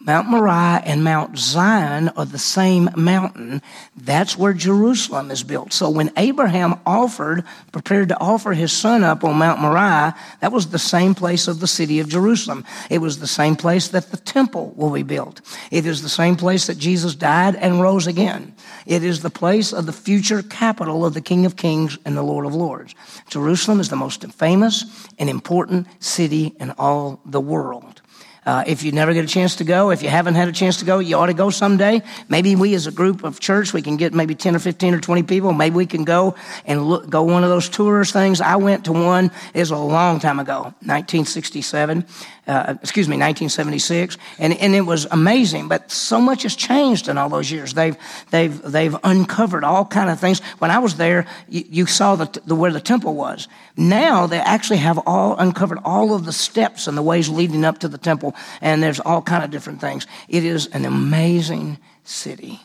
Mount 0.00 0.28
Moriah 0.28 0.80
and 0.84 1.02
Mount 1.02 1.36
Zion 1.36 2.08
are 2.10 2.24
the 2.24 2.38
same 2.38 2.88
mountain. 2.96 3.60
That's 3.96 4.38
where 4.38 4.52
Jerusalem 4.52 5.32
is 5.32 5.42
built. 5.42 5.72
So 5.72 5.90
when 5.90 6.12
Abraham 6.16 6.76
offered, 6.86 7.44
prepared 7.72 8.10
to 8.10 8.20
offer 8.20 8.52
his 8.52 8.72
son 8.72 9.02
up 9.02 9.24
on 9.24 9.36
Mount 9.36 9.60
Moriah, 9.60 10.14
that 10.40 10.52
was 10.52 10.68
the 10.68 10.78
same 10.78 11.16
place 11.16 11.48
of 11.48 11.58
the 11.58 11.66
city 11.66 11.98
of 11.98 12.08
Jerusalem. 12.08 12.64
It 12.88 12.98
was 12.98 13.18
the 13.18 13.26
same 13.26 13.56
place 13.56 13.88
that 13.88 14.12
the 14.12 14.16
temple 14.18 14.72
will 14.76 14.92
be 14.92 15.02
built. 15.02 15.40
It 15.72 15.84
is 15.84 16.00
the 16.00 16.08
same 16.08 16.36
place 16.36 16.68
that 16.68 16.78
Jesus 16.78 17.16
died 17.16 17.56
and 17.56 17.80
rose 17.80 18.06
again. 18.06 18.54
It 18.86 19.02
is 19.02 19.22
the 19.22 19.30
place 19.30 19.72
of 19.72 19.86
the 19.86 19.92
future 19.92 20.42
capital 20.42 21.04
of 21.04 21.14
the 21.14 21.20
King 21.20 21.44
of 21.44 21.56
Kings 21.56 21.98
and 22.04 22.16
the 22.16 22.22
Lord 22.22 22.46
of 22.46 22.54
Lords. 22.54 22.94
Jerusalem 23.28 23.80
is 23.80 23.88
the 23.88 23.96
most 23.96 24.24
famous 24.32 25.08
and 25.18 25.28
important 25.28 25.88
city 25.98 26.54
in 26.60 26.70
all 26.78 27.20
the 27.24 27.40
world. 27.40 28.00
Uh, 28.46 28.64
if 28.66 28.82
you 28.82 28.92
never 28.92 29.12
get 29.12 29.24
a 29.24 29.28
chance 29.28 29.56
to 29.56 29.64
go, 29.64 29.90
if 29.90 30.02
you 30.02 30.08
haven't 30.08 30.34
had 30.34 30.48
a 30.48 30.52
chance 30.52 30.78
to 30.78 30.84
go, 30.84 30.98
you 30.98 31.16
ought 31.16 31.26
to 31.26 31.34
go 31.34 31.50
someday. 31.50 32.02
Maybe 32.28 32.56
we 32.56 32.74
as 32.74 32.86
a 32.86 32.92
group 32.92 33.24
of 33.24 33.40
church, 33.40 33.72
we 33.72 33.82
can 33.82 33.96
get 33.96 34.14
maybe 34.14 34.34
10 34.34 34.56
or 34.56 34.58
15 34.58 34.94
or 34.94 35.00
20 35.00 35.22
people. 35.24 35.52
Maybe 35.52 35.76
we 35.76 35.86
can 35.86 36.04
go 36.04 36.34
and 36.64 36.86
look, 36.86 37.08
go 37.08 37.22
one 37.22 37.44
of 37.44 37.50
those 37.50 37.68
tours 37.68 38.12
things. 38.12 38.40
I 38.40 38.56
went 38.56 38.84
to 38.86 38.92
one, 38.92 39.30
is 39.54 39.70
a 39.70 39.76
long 39.76 40.20
time 40.20 40.40
ago, 40.40 40.74
1967 40.84 42.04
uh, 42.48 42.74
excuse 42.82 43.06
me, 43.06 43.16
1976, 43.16 44.16
and, 44.38 44.54
and 44.54 44.74
it 44.74 44.80
was 44.80 45.06
amazing. 45.10 45.68
But 45.68 45.90
so 45.90 46.18
much 46.18 46.44
has 46.44 46.56
changed 46.56 47.08
in 47.08 47.18
all 47.18 47.28
those 47.28 47.50
years. 47.50 47.74
They've 47.74 47.96
they've 48.30 48.60
they've 48.62 48.96
uncovered 49.04 49.64
all 49.64 49.84
kind 49.84 50.08
of 50.08 50.18
things. 50.18 50.40
When 50.58 50.70
I 50.70 50.78
was 50.78 50.96
there, 50.96 51.26
you, 51.48 51.64
you 51.68 51.86
saw 51.86 52.16
the, 52.16 52.40
the 52.46 52.54
where 52.54 52.72
the 52.72 52.80
temple 52.80 53.14
was. 53.14 53.48
Now 53.76 54.26
they 54.26 54.38
actually 54.38 54.78
have 54.78 54.98
all 55.06 55.36
uncovered 55.36 55.78
all 55.84 56.14
of 56.14 56.24
the 56.24 56.32
steps 56.32 56.86
and 56.86 56.96
the 56.96 57.02
ways 57.02 57.28
leading 57.28 57.66
up 57.66 57.78
to 57.80 57.88
the 57.88 57.98
temple, 57.98 58.27
and 58.60 58.82
there's 58.82 59.00
all 59.00 59.22
kind 59.22 59.44
of 59.44 59.50
different 59.50 59.80
things. 59.80 60.06
It 60.28 60.44
is 60.44 60.66
an 60.68 60.84
amazing 60.84 61.78
city. 62.04 62.60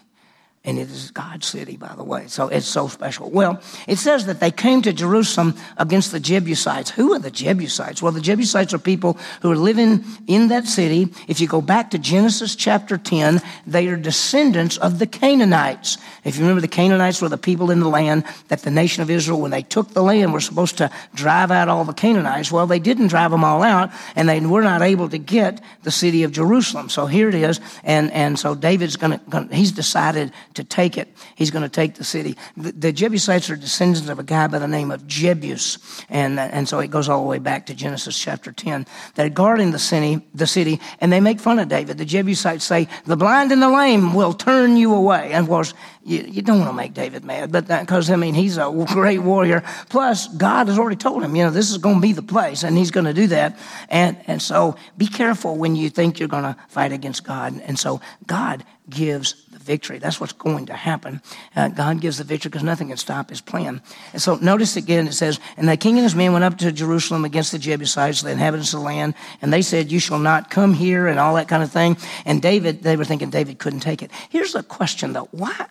And 0.65 0.79
it 0.79 0.89
is 0.89 1.11
God's 1.11 1.45
city, 1.45 1.75
by 1.75 1.93
the 1.93 2.05
way. 2.05 2.27
So 2.27 2.47
it's 2.47 2.65
so 2.65 2.87
special. 2.87 3.29
Well, 3.29 3.61
it 3.85 3.97
says 3.97 4.27
that 4.27 4.39
they 4.39 4.49
came 4.49 4.81
to 4.83 4.93
Jerusalem 4.93 5.55
against 5.75 6.13
the 6.13 6.21
Jebusites. 6.21 6.89
Who 6.89 7.11
are 7.11 7.19
the 7.19 7.31
Jebusites? 7.31 8.01
Well, 8.01 8.13
the 8.13 8.21
Jebusites 8.21 8.73
are 8.73 8.79
people 8.79 9.17
who 9.41 9.51
are 9.51 9.57
living 9.57 10.05
in 10.25 10.47
that 10.47 10.65
city. 10.65 11.13
If 11.27 11.41
you 11.41 11.49
go 11.49 11.59
back 11.59 11.89
to 11.91 11.99
Genesis 11.99 12.55
chapter 12.55 12.97
10, 12.97 13.41
they 13.67 13.89
are 13.89 13.97
descendants 13.97 14.77
of 14.77 14.99
the 14.99 15.05
Canaanites. 15.05 15.97
If 16.23 16.37
you 16.37 16.43
remember, 16.43 16.61
the 16.61 16.69
Canaanites 16.69 17.21
were 17.21 17.27
the 17.27 17.37
people 17.37 17.69
in 17.69 17.81
the 17.81 17.89
land 17.89 18.23
that 18.47 18.61
the 18.61 18.71
nation 18.71 19.03
of 19.03 19.09
Israel, 19.09 19.41
when 19.41 19.51
they 19.51 19.63
took 19.63 19.89
the 19.89 20.01
land, 20.01 20.31
were 20.31 20.39
supposed 20.39 20.77
to 20.77 20.89
drive 21.13 21.51
out 21.51 21.67
all 21.67 21.83
the 21.83 21.91
Canaanites. 21.91 22.53
Well, 22.53 22.67
they 22.67 22.79
didn't 22.79 23.07
drive 23.07 23.31
them 23.31 23.43
all 23.43 23.63
out, 23.63 23.91
and 24.15 24.29
they 24.29 24.39
were 24.39 24.61
not 24.61 24.81
able 24.81 25.09
to 25.09 25.17
get 25.17 25.61
the 25.83 25.91
city 25.91 26.23
of 26.23 26.31
Jerusalem. 26.31 26.87
So 26.87 27.05
here 27.05 27.27
it 27.27 27.35
is. 27.35 27.59
And, 27.83 28.11
and 28.13 28.39
so 28.39 28.55
David's 28.55 28.95
going 28.95 29.19
to, 29.19 29.49
he's 29.51 29.73
decided 29.73 30.31
to 30.55 30.63
take 30.63 30.97
it. 30.97 31.07
He's 31.35 31.51
going 31.51 31.63
to 31.63 31.69
take 31.69 31.95
the 31.95 32.03
city. 32.03 32.37
The, 32.55 32.71
the, 32.71 32.91
Jebusites 32.91 33.49
are 33.49 33.55
descendants 33.55 34.09
of 34.09 34.19
a 34.19 34.23
guy 34.23 34.47
by 34.47 34.59
the 34.59 34.67
name 34.67 34.91
of 34.91 35.07
Jebus. 35.07 36.05
And, 36.09 36.39
and 36.39 36.67
so 36.67 36.79
it 36.79 36.89
goes 36.89 37.09
all 37.09 37.21
the 37.21 37.27
way 37.27 37.39
back 37.39 37.65
to 37.67 37.73
Genesis 37.73 38.17
chapter 38.17 38.51
10. 38.51 38.85
They're 39.15 39.29
guarding 39.29 39.71
the 39.71 39.79
city, 39.79 40.25
the 40.33 40.47
city, 40.47 40.79
and 40.99 41.11
they 41.11 41.19
make 41.19 41.39
fun 41.39 41.59
of 41.59 41.67
David. 41.67 41.97
The 41.97 42.05
Jebusites 42.05 42.63
say, 42.63 42.87
the 43.05 43.17
blind 43.17 43.51
and 43.51 43.61
the 43.61 43.69
lame 43.69 44.13
will 44.13 44.33
turn 44.33 44.77
you 44.77 44.93
away. 44.93 45.31
And 45.33 45.43
of 45.43 45.49
course, 45.49 45.73
you, 46.05 46.25
you 46.27 46.41
don't 46.41 46.59
want 46.59 46.69
to 46.69 46.75
make 46.75 46.93
David 46.93 47.23
mad, 47.23 47.51
but 47.51 47.67
because, 47.67 48.09
I 48.09 48.15
mean, 48.15 48.33
he's 48.33 48.57
a 48.57 48.85
great 48.87 49.19
warrior. 49.19 49.63
Plus, 49.89 50.27
God 50.27 50.67
has 50.67 50.77
already 50.77 50.97
told 50.97 51.23
him, 51.23 51.35
you 51.35 51.43
know, 51.43 51.51
this 51.51 51.71
is 51.71 51.77
going 51.77 51.95
to 51.95 52.01
be 52.01 52.13
the 52.13 52.21
place, 52.21 52.63
and 52.63 52.77
he's 52.77 52.91
going 52.91 53.05
to 53.05 53.13
do 53.13 53.27
that. 53.27 53.57
And, 53.89 54.17
and 54.27 54.41
so 54.41 54.75
be 54.97 55.07
careful 55.07 55.55
when 55.55 55.75
you 55.75 55.89
think 55.89 56.19
you're 56.19 56.27
going 56.27 56.43
to 56.43 56.57
fight 56.67 56.91
against 56.91 57.23
God. 57.23 57.61
And 57.65 57.79
so 57.79 58.01
God 58.27 58.65
gives 58.89 59.45
the 59.45 59.59
victory. 59.59 59.97
That's 59.97 60.19
what's 60.19 60.33
going 60.33 60.65
to 60.67 60.73
happen. 60.73 61.21
Uh, 61.55 61.69
God 61.69 62.01
gives 62.01 62.17
the 62.17 62.23
victory 62.23 62.49
because 62.49 62.63
nothing 62.63 62.89
can 62.89 62.97
stop 62.97 63.29
his 63.29 63.41
plan. 63.41 63.81
And 64.11 64.21
so 64.21 64.35
notice 64.35 64.75
again, 64.75 65.07
it 65.07 65.13
says, 65.13 65.39
And 65.57 65.67
the 65.69 65.77
king 65.77 65.95
and 65.95 66.03
his 66.03 66.15
men 66.15 66.33
went 66.33 66.43
up 66.43 66.57
to 66.59 66.71
Jerusalem 66.71 67.23
against 67.23 67.51
the 67.51 67.59
Jebusites, 67.59 68.21
the 68.21 68.31
inhabitants 68.31 68.73
of 68.73 68.81
the 68.81 68.85
land, 68.85 69.15
and 69.41 69.53
they 69.53 69.61
said, 69.61 69.91
You 69.91 69.99
shall 69.99 70.19
not 70.19 70.49
come 70.49 70.73
here, 70.73 71.07
and 71.07 71.19
all 71.19 71.35
that 71.35 71.47
kind 71.47 71.63
of 71.63 71.71
thing. 71.71 71.97
And 72.25 72.41
David, 72.41 72.83
they 72.83 72.97
were 72.97 73.05
thinking 73.05 73.29
David 73.29 73.57
couldn't 73.57 73.79
take 73.79 74.01
it. 74.01 74.11
Here's 74.29 74.53
the 74.53 74.63
question 74.63 75.13
though 75.13 75.29
why, 75.31 75.67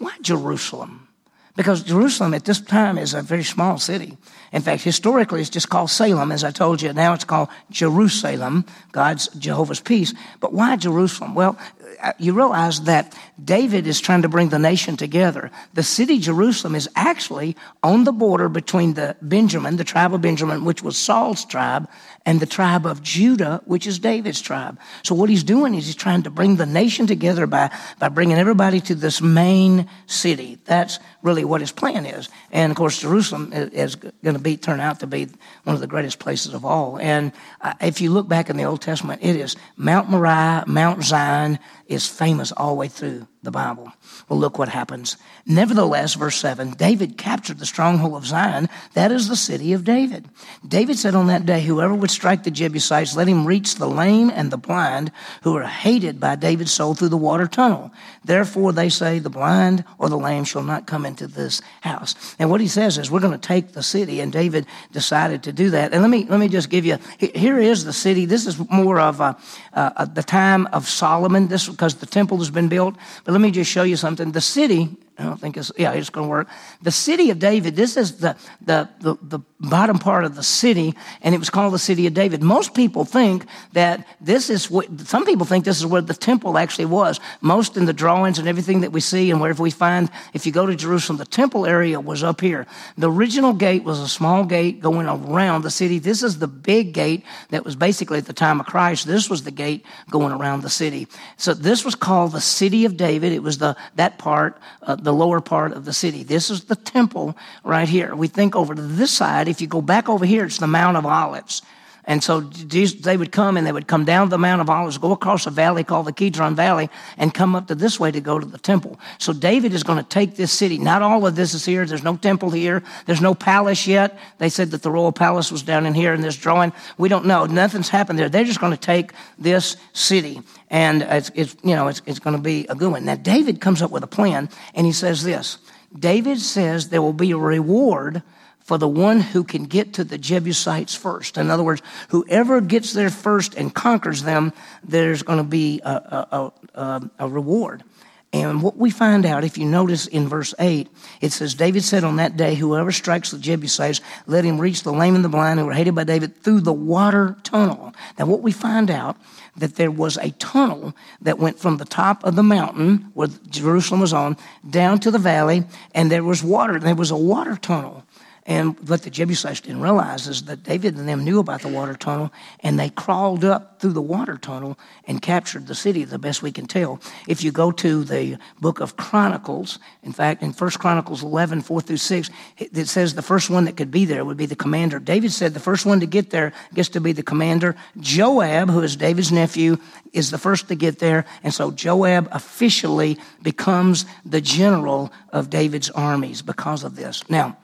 why 0.00 0.16
Jerusalem? 0.20 1.08
Because 1.56 1.82
Jerusalem 1.82 2.34
at 2.34 2.44
this 2.44 2.60
time 2.60 2.98
is 2.98 3.14
a 3.14 3.22
very 3.22 3.42
small 3.42 3.78
city. 3.78 4.18
In 4.52 4.60
fact, 4.60 4.82
historically, 4.82 5.40
it's 5.40 5.48
just 5.48 5.70
called 5.70 5.90
Salem, 5.90 6.30
as 6.30 6.44
I 6.44 6.50
told 6.50 6.82
you. 6.82 6.92
Now 6.92 7.14
it's 7.14 7.24
called 7.24 7.48
Jerusalem, 7.70 8.66
God's 8.92 9.28
Jehovah's 9.28 9.80
peace. 9.80 10.12
But 10.40 10.52
why 10.52 10.76
Jerusalem? 10.76 11.34
Well, 11.34 11.58
uh, 12.02 12.12
you 12.18 12.34
realize 12.34 12.82
that 12.82 13.16
David 13.42 13.86
is 13.86 14.00
trying 14.00 14.20
to 14.22 14.28
bring 14.28 14.50
the 14.50 14.58
nation 14.58 14.98
together. 14.98 15.50
The 15.72 15.82
city 15.82 16.18
Jerusalem 16.18 16.74
is 16.74 16.90
actually 16.94 17.56
on 17.82 18.04
the 18.04 18.12
border 18.12 18.50
between 18.50 18.92
the 18.92 19.16
Benjamin, 19.22 19.76
the 19.76 19.84
tribe 19.84 20.12
of 20.12 20.20
Benjamin, 20.20 20.64
which 20.66 20.82
was 20.82 20.98
Saul's 20.98 21.46
tribe, 21.46 21.88
and 22.26 22.40
the 22.40 22.46
tribe 22.46 22.84
of 22.84 23.02
Judah, 23.02 23.62
which 23.64 23.86
is 23.86 24.00
David's 24.00 24.40
tribe. 24.40 24.78
So 25.04 25.14
what 25.14 25.30
he's 25.30 25.44
doing 25.44 25.74
is 25.76 25.86
he's 25.86 25.94
trying 25.94 26.24
to 26.24 26.30
bring 26.30 26.56
the 26.56 26.66
nation 26.66 27.06
together 27.06 27.46
by, 27.46 27.70
by 28.00 28.08
bringing 28.08 28.36
everybody 28.36 28.80
to 28.82 28.96
this 28.96 29.22
main 29.22 29.88
city. 30.06 30.58
That's 30.64 30.98
really 31.22 31.44
what 31.44 31.60
his 31.60 31.70
plan 31.70 32.04
is. 32.04 32.28
And 32.50 32.72
of 32.72 32.76
course, 32.76 33.00
Jerusalem 33.00 33.52
is, 33.52 33.94
going 33.94 34.34
to 34.34 34.40
be, 34.40 34.56
turn 34.56 34.80
out 34.80 35.00
to 35.00 35.06
be 35.06 35.28
one 35.62 35.74
of 35.74 35.80
the 35.80 35.86
greatest 35.86 36.18
places 36.18 36.52
of 36.52 36.64
all. 36.64 36.98
And 36.98 37.30
uh, 37.60 37.74
if 37.80 38.00
you 38.00 38.10
look 38.10 38.28
back 38.28 38.50
in 38.50 38.56
the 38.56 38.64
Old 38.64 38.82
Testament, 38.82 39.22
it 39.22 39.36
is 39.36 39.54
Mount 39.76 40.10
Moriah, 40.10 40.64
Mount 40.66 41.04
Zion 41.04 41.60
is 41.88 42.06
famous 42.06 42.52
all 42.52 42.70
the 42.70 42.74
way 42.74 42.88
through 42.88 43.26
the 43.46 43.50
Bible. 43.50 43.90
Well, 44.28 44.38
look 44.38 44.58
what 44.58 44.68
happens. 44.68 45.16
Nevertheless, 45.46 46.14
verse 46.14 46.36
7 46.36 46.72
David 46.72 47.16
captured 47.16 47.58
the 47.58 47.66
stronghold 47.66 48.14
of 48.14 48.26
Zion. 48.26 48.68
That 48.94 49.12
is 49.12 49.28
the 49.28 49.36
city 49.36 49.72
of 49.72 49.84
David. 49.84 50.28
David 50.66 50.98
said 50.98 51.14
on 51.14 51.28
that 51.28 51.46
day, 51.46 51.62
Whoever 51.62 51.94
would 51.94 52.10
strike 52.10 52.42
the 52.42 52.50
Jebusites, 52.50 53.16
let 53.16 53.28
him 53.28 53.46
reach 53.46 53.76
the 53.76 53.88
lame 53.88 54.30
and 54.30 54.50
the 54.50 54.56
blind, 54.58 55.12
who 55.42 55.56
are 55.56 55.64
hated 55.64 56.18
by 56.18 56.34
David's 56.34 56.72
soul 56.72 56.94
through 56.94 57.10
the 57.10 57.16
water 57.16 57.46
tunnel. 57.46 57.92
Therefore, 58.24 58.72
they 58.72 58.88
say, 58.88 59.20
The 59.20 59.30
blind 59.30 59.84
or 59.98 60.08
the 60.08 60.18
lame 60.18 60.44
shall 60.44 60.64
not 60.64 60.86
come 60.86 61.06
into 61.06 61.28
this 61.28 61.62
house. 61.82 62.14
And 62.38 62.50
what 62.50 62.60
he 62.60 62.68
says 62.68 62.98
is, 62.98 63.10
We're 63.10 63.20
going 63.20 63.38
to 63.38 63.48
take 63.48 63.72
the 63.72 63.82
city. 63.82 64.20
And 64.20 64.32
David 64.32 64.66
decided 64.90 65.44
to 65.44 65.52
do 65.52 65.70
that. 65.70 65.92
And 65.92 66.02
let 66.02 66.10
me, 66.10 66.26
let 66.28 66.40
me 66.40 66.48
just 66.48 66.68
give 66.68 66.84
you 66.84 66.98
here 67.20 67.58
is 67.58 67.84
the 67.84 67.92
city. 67.92 68.26
This 68.26 68.46
is 68.46 68.58
more 68.70 68.98
of 68.98 69.20
a, 69.20 69.36
uh, 69.72 70.04
the 70.06 70.22
time 70.24 70.66
of 70.72 70.88
Solomon, 70.88 71.46
this 71.46 71.68
because 71.76 71.96
the 71.96 72.06
temple 72.06 72.38
has 72.38 72.50
been 72.50 72.68
built. 72.68 72.96
But 73.24 73.32
let 73.32 73.40
me 73.40 73.50
just 73.50 73.70
show 73.70 73.82
you 73.84 73.96
something. 73.96 74.32
The 74.32 74.40
city 74.40 74.88
I 75.18 75.24
don't 75.24 75.40
think 75.40 75.56
it's, 75.56 75.72
yeah, 75.78 75.92
it's 75.92 76.10
going 76.10 76.26
to 76.26 76.30
work. 76.30 76.48
The 76.82 76.90
city 76.90 77.30
of 77.30 77.38
David, 77.38 77.74
this 77.74 77.96
is 77.96 78.18
the, 78.18 78.36
the, 78.60 78.88
the, 79.00 79.16
the, 79.22 79.40
bottom 79.58 79.98
part 79.98 80.24
of 80.24 80.34
the 80.34 80.42
city, 80.42 80.94
and 81.22 81.34
it 81.34 81.38
was 81.38 81.48
called 81.48 81.72
the 81.72 81.78
city 81.78 82.06
of 82.06 82.12
David. 82.12 82.42
Most 82.42 82.74
people 82.74 83.06
think 83.06 83.46
that 83.72 84.06
this 84.20 84.50
is 84.50 84.70
what, 84.70 85.00
some 85.00 85.24
people 85.24 85.46
think 85.46 85.64
this 85.64 85.78
is 85.78 85.86
where 85.86 86.02
the 86.02 86.12
temple 86.12 86.58
actually 86.58 86.84
was. 86.84 87.20
Most 87.40 87.76
in 87.76 87.86
the 87.86 87.92
drawings 87.94 88.38
and 88.38 88.48
everything 88.48 88.82
that 88.82 88.92
we 88.92 89.00
see, 89.00 89.30
and 89.30 89.40
wherever 89.40 89.62
we 89.62 89.70
find, 89.70 90.10
if 90.34 90.44
you 90.44 90.52
go 90.52 90.66
to 90.66 90.76
Jerusalem, 90.76 91.16
the 91.16 91.24
temple 91.24 91.64
area 91.64 91.98
was 91.98 92.22
up 92.22 92.42
here. 92.42 92.66
The 92.98 93.10
original 93.10 93.54
gate 93.54 93.82
was 93.82 93.98
a 93.98 94.08
small 94.08 94.44
gate 94.44 94.80
going 94.80 95.08
around 95.08 95.62
the 95.62 95.70
city. 95.70 95.98
This 95.98 96.22
is 96.22 96.38
the 96.38 96.48
big 96.48 96.92
gate 96.92 97.24
that 97.48 97.64
was 97.64 97.76
basically 97.76 98.18
at 98.18 98.26
the 98.26 98.34
time 98.34 98.60
of 98.60 98.66
Christ. 98.66 99.06
This 99.06 99.30
was 99.30 99.44
the 99.44 99.50
gate 99.50 99.86
going 100.10 100.32
around 100.32 100.62
the 100.62 100.70
city. 100.70 101.08
So 101.38 101.54
this 101.54 101.82
was 101.82 101.94
called 101.94 102.32
the 102.32 102.42
city 102.42 102.84
of 102.84 102.98
David. 102.98 103.32
It 103.32 103.42
was 103.42 103.56
the, 103.56 103.74
that 103.94 104.18
part, 104.18 104.58
uh, 104.82 104.96
the 105.06 105.12
lower 105.12 105.40
part 105.40 105.72
of 105.72 105.84
the 105.84 105.92
city. 105.92 106.24
This 106.24 106.50
is 106.50 106.64
the 106.64 106.76
temple 106.76 107.36
right 107.64 107.88
here. 107.88 108.14
We 108.14 108.26
think 108.26 108.56
over 108.56 108.74
to 108.74 108.82
this 108.82 109.12
side. 109.12 109.46
If 109.48 109.60
you 109.60 109.68
go 109.68 109.80
back 109.80 110.08
over 110.08 110.26
here, 110.26 110.44
it's 110.44 110.58
the 110.58 110.66
Mount 110.66 110.96
of 110.96 111.06
Olives. 111.06 111.62
And 112.08 112.22
so 112.22 112.40
they 112.40 113.16
would 113.16 113.32
come 113.32 113.56
and 113.56 113.66
they 113.66 113.72
would 113.72 113.88
come 113.88 114.04
down 114.04 114.28
the 114.28 114.38
Mount 114.38 114.60
of 114.60 114.70
Olives, 114.70 114.96
go 114.96 115.10
across 115.10 115.46
a 115.46 115.50
valley 115.50 115.82
called 115.82 116.06
the 116.06 116.12
Kidron 116.12 116.54
Valley, 116.54 116.88
and 117.16 117.34
come 117.34 117.56
up 117.56 117.66
to 117.66 117.74
this 117.74 117.98
way 117.98 118.12
to 118.12 118.20
go 118.20 118.38
to 118.38 118.46
the 118.46 118.58
temple. 118.58 119.00
So 119.18 119.32
David 119.32 119.74
is 119.74 119.82
going 119.82 119.98
to 119.98 120.08
take 120.08 120.36
this 120.36 120.52
city. 120.52 120.78
Not 120.78 121.02
all 121.02 121.26
of 121.26 121.34
this 121.34 121.52
is 121.52 121.64
here. 121.64 121.84
There's 121.84 122.04
no 122.04 122.16
temple 122.16 122.50
here. 122.50 122.84
There's 123.06 123.20
no 123.20 123.34
palace 123.34 123.88
yet. 123.88 124.18
They 124.38 124.48
said 124.48 124.70
that 124.70 124.82
the 124.82 124.90
royal 124.90 125.10
palace 125.10 125.50
was 125.50 125.64
down 125.64 125.84
in 125.84 125.94
here 125.94 126.14
in 126.14 126.20
this 126.20 126.36
drawing. 126.36 126.72
We 126.96 127.08
don't 127.08 127.26
know. 127.26 127.44
Nothing's 127.46 127.88
happened 127.88 128.20
there. 128.20 128.28
They're 128.28 128.44
just 128.44 128.60
going 128.60 128.72
to 128.72 128.78
take 128.78 129.12
this 129.36 129.76
city. 129.92 130.42
And 130.70 131.02
it's, 131.02 131.32
it's 131.34 131.56
you 131.64 131.74
know, 131.74 131.88
it's, 131.88 132.02
it's 132.06 132.20
going 132.20 132.36
to 132.36 132.42
be 132.42 132.66
a 132.68 132.76
good 132.76 132.92
one. 132.92 133.04
Now, 133.04 133.16
David 133.16 133.60
comes 133.60 133.82
up 133.82 133.90
with 133.90 134.04
a 134.04 134.08
plan, 134.08 134.48
and 134.74 134.86
he 134.86 134.92
says 134.92 135.24
this. 135.24 135.58
David 135.98 136.38
says 136.38 136.88
there 136.88 137.02
will 137.02 137.12
be 137.12 137.32
a 137.32 137.36
reward 137.36 138.22
for 138.66 138.78
the 138.78 138.88
one 138.88 139.20
who 139.20 139.44
can 139.44 139.64
get 139.64 139.92
to 139.92 140.02
the 140.02 140.18
Jebusites 140.18 140.92
first. 140.92 141.38
In 141.38 141.50
other 141.50 141.62
words, 141.62 141.82
whoever 142.08 142.60
gets 142.60 142.92
there 142.92 143.10
first 143.10 143.54
and 143.54 143.72
conquers 143.72 144.24
them, 144.24 144.52
there's 144.82 145.22
going 145.22 145.38
to 145.38 145.44
be 145.44 145.80
a, 145.84 145.88
a, 145.88 146.52
a, 146.74 147.10
a, 147.20 147.28
reward. 147.28 147.84
And 148.32 148.60
what 148.60 148.76
we 148.76 148.90
find 148.90 149.24
out, 149.24 149.44
if 149.44 149.56
you 149.56 149.66
notice 149.66 150.08
in 150.08 150.26
verse 150.26 150.52
8, 150.58 150.88
it 151.20 151.30
says, 151.30 151.54
David 151.54 151.84
said 151.84 152.02
on 152.02 152.16
that 152.16 152.36
day, 152.36 152.56
Whoever 152.56 152.90
strikes 152.90 153.30
the 153.30 153.38
Jebusites, 153.38 154.00
let 154.26 154.44
him 154.44 154.60
reach 154.60 154.82
the 154.82 154.92
lame 154.92 155.14
and 155.14 155.24
the 155.24 155.28
blind 155.28 155.60
who 155.60 155.66
were 155.66 155.72
hated 155.72 155.94
by 155.94 156.02
David 156.02 156.42
through 156.42 156.62
the 156.62 156.72
water 156.72 157.36
tunnel. 157.44 157.94
Now, 158.18 158.26
what 158.26 158.42
we 158.42 158.50
find 158.50 158.90
out 158.90 159.16
that 159.56 159.76
there 159.76 159.92
was 159.92 160.16
a 160.16 160.32
tunnel 160.32 160.92
that 161.22 161.38
went 161.38 161.60
from 161.60 161.76
the 161.76 161.84
top 161.84 162.24
of 162.24 162.34
the 162.34 162.42
mountain 162.42 163.12
where 163.14 163.28
Jerusalem 163.48 164.00
was 164.00 164.12
on 164.12 164.36
down 164.68 164.98
to 165.00 165.12
the 165.12 165.20
valley, 165.20 165.62
and 165.94 166.10
there 166.10 166.24
was 166.24 166.42
water. 166.42 166.80
There 166.80 166.96
was 166.96 167.12
a 167.12 167.16
water 167.16 167.56
tunnel. 167.56 168.02
And 168.46 168.88
what 168.88 169.02
the 169.02 169.10
Jebusites 169.10 169.60
didn't 169.60 169.80
realize 169.80 170.28
is 170.28 170.44
that 170.44 170.62
David 170.62 170.96
and 170.96 171.08
them 171.08 171.24
knew 171.24 171.40
about 171.40 171.62
the 171.62 171.68
water 171.68 171.94
tunnel, 171.94 172.32
and 172.60 172.78
they 172.78 172.90
crawled 172.90 173.44
up 173.44 173.80
through 173.80 173.92
the 173.92 174.00
water 174.00 174.36
tunnel 174.36 174.78
and 175.04 175.20
captured 175.20 175.66
the 175.66 175.74
city, 175.74 176.04
the 176.04 176.18
best 176.18 176.42
we 176.42 176.52
can 176.52 176.66
tell. 176.66 177.00
If 177.26 177.42
you 177.42 177.50
go 177.50 177.72
to 177.72 178.04
the 178.04 178.38
book 178.60 178.78
of 178.78 178.96
Chronicles, 178.96 179.80
in 180.04 180.12
fact, 180.12 180.44
in 180.44 180.52
1 180.52 180.70
Chronicles 180.72 181.24
11, 181.24 181.62
4 181.62 181.80
through 181.80 181.96
6, 181.96 182.30
it 182.56 182.86
says 182.86 183.14
the 183.14 183.22
first 183.22 183.50
one 183.50 183.64
that 183.64 183.76
could 183.76 183.90
be 183.90 184.04
there 184.04 184.24
would 184.24 184.36
be 184.36 184.46
the 184.46 184.54
commander. 184.54 185.00
David 185.00 185.32
said 185.32 185.52
the 185.52 185.60
first 185.60 185.84
one 185.84 185.98
to 185.98 186.06
get 186.06 186.30
there 186.30 186.52
gets 186.72 186.90
to 186.90 187.00
be 187.00 187.10
the 187.10 187.24
commander. 187.24 187.74
Joab, 187.98 188.70
who 188.70 188.80
is 188.82 188.94
David's 188.94 189.32
nephew, 189.32 189.78
is 190.12 190.30
the 190.30 190.38
first 190.38 190.68
to 190.68 190.76
get 190.76 191.00
there. 191.00 191.24
And 191.42 191.52
so 191.52 191.72
Joab 191.72 192.28
officially 192.30 193.18
becomes 193.42 194.06
the 194.24 194.40
general 194.40 195.12
of 195.30 195.50
David's 195.50 195.90
armies 195.90 196.42
because 196.42 196.84
of 196.84 196.94
this. 196.94 197.28
Now, 197.28 197.56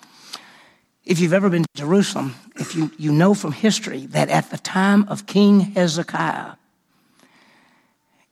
if 1.05 1.19
you've 1.19 1.33
ever 1.33 1.49
been 1.49 1.65
to 1.65 1.69
Jerusalem, 1.75 2.35
if 2.57 2.75
you, 2.75 2.91
you 2.97 3.13
know 3.13 3.35
from 3.35 3.53
history 3.53 4.07
that 4.07 4.29
at 4.29 4.51
the 4.51 4.59
time 4.59 5.05
of 5.09 5.27
King 5.27 5.61
Hezekiah, 5.61 6.53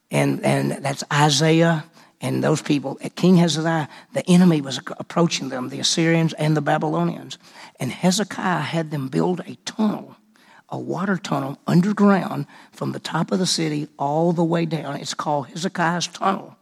and, 0.09 0.43
and 0.45 0.71
that's 0.83 1.03
Isaiah 1.11 1.85
and 2.21 2.43
those 2.43 2.61
people, 2.61 2.97
at 3.01 3.15
King 3.15 3.37
Hezekiah, 3.37 3.87
the 4.13 4.29
enemy 4.29 4.61
was 4.61 4.79
approaching 4.97 5.49
them, 5.49 5.69
the 5.69 5.79
Assyrians 5.79 6.33
and 6.33 6.55
the 6.55 6.61
Babylonians. 6.61 7.37
And 7.79 7.91
Hezekiah 7.91 8.61
had 8.61 8.91
them 8.91 9.07
build 9.07 9.41
a 9.41 9.55
tunnel, 9.65 10.15
a 10.69 10.77
water 10.77 11.17
tunnel 11.17 11.59
underground 11.67 12.45
from 12.71 12.91
the 12.91 12.99
top 12.99 13.31
of 13.31 13.39
the 13.39 13.45
city 13.45 13.87
all 13.97 14.33
the 14.33 14.43
way 14.43 14.65
down. 14.65 14.97
It's 14.97 15.13
called 15.13 15.47
Hezekiah's 15.47 16.07
Tunnel. 16.07 16.55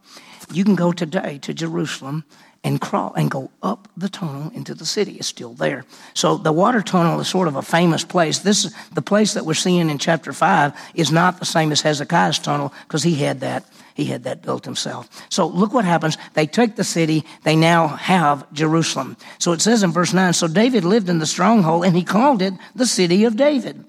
You 0.51 0.63
can 0.63 0.75
go 0.75 0.92
today 0.92 1.38
to 1.39 1.54
Jerusalem 1.54 2.24
and 2.63 2.82
crawl 2.82 3.13
and 3.13 3.32
go 3.32 3.51
up 3.63 3.88
the 3.96 4.10
tunnel 4.10 4.51
into 4.54 4.74
the 4.74 4.86
city. 4.86 5.13
It's 5.13 5.28
still 5.28 5.54
there. 5.54 5.86
So 6.13 6.38
the 6.38 6.51
water 6.51 6.82
tunnel 6.82 7.20
is 7.20 7.28
sort 7.28 7.48
of 7.48 7.56
a 7.56 7.62
famous 7.62 8.04
place. 8.04 8.39
This 8.39 8.74
the 8.94 9.01
place 9.01 9.34
that 9.34 9.46
we're 9.46 9.54
seeing 9.54 9.89
in 9.89 9.98
chapter 9.98 10.34
five 10.34 10.74
is 10.94 11.12
not 11.12 11.39
the 11.39 11.46
same 11.46 11.72
as 11.72 11.82
Hezekiah's 11.82 12.39
tunnel 12.39 12.74
because 12.88 13.04
he 13.04 13.16
had 13.16 13.39
that 13.42 13.66
he 14.00 14.06
had 14.06 14.24
that 14.24 14.42
built 14.42 14.63
himself. 14.63 15.10
So 15.30 15.46
look 15.46 15.74
what 15.74 15.84
happens. 15.84 16.18
They 16.34 16.48
take 16.48 16.78
the 16.78 16.86
city. 16.86 17.25
They 17.44 17.58
now 17.58 17.88
have 17.88 18.51
Jerusalem. 18.54 19.18
So 19.39 19.51
it 19.51 19.62
says 19.62 19.84
in 19.84 19.92
verse 19.92 20.13
9, 20.13 20.34
so 20.34 20.48
David 20.48 20.86
lived 20.86 21.10
in 21.10 21.20
the 21.20 21.25
stronghold 21.25 21.84
and 21.84 21.96
he 21.96 22.04
called 22.04 22.42
it 22.42 22.54
the 22.74 22.86
city 22.86 23.25
of 23.25 23.36
David. 23.36 23.84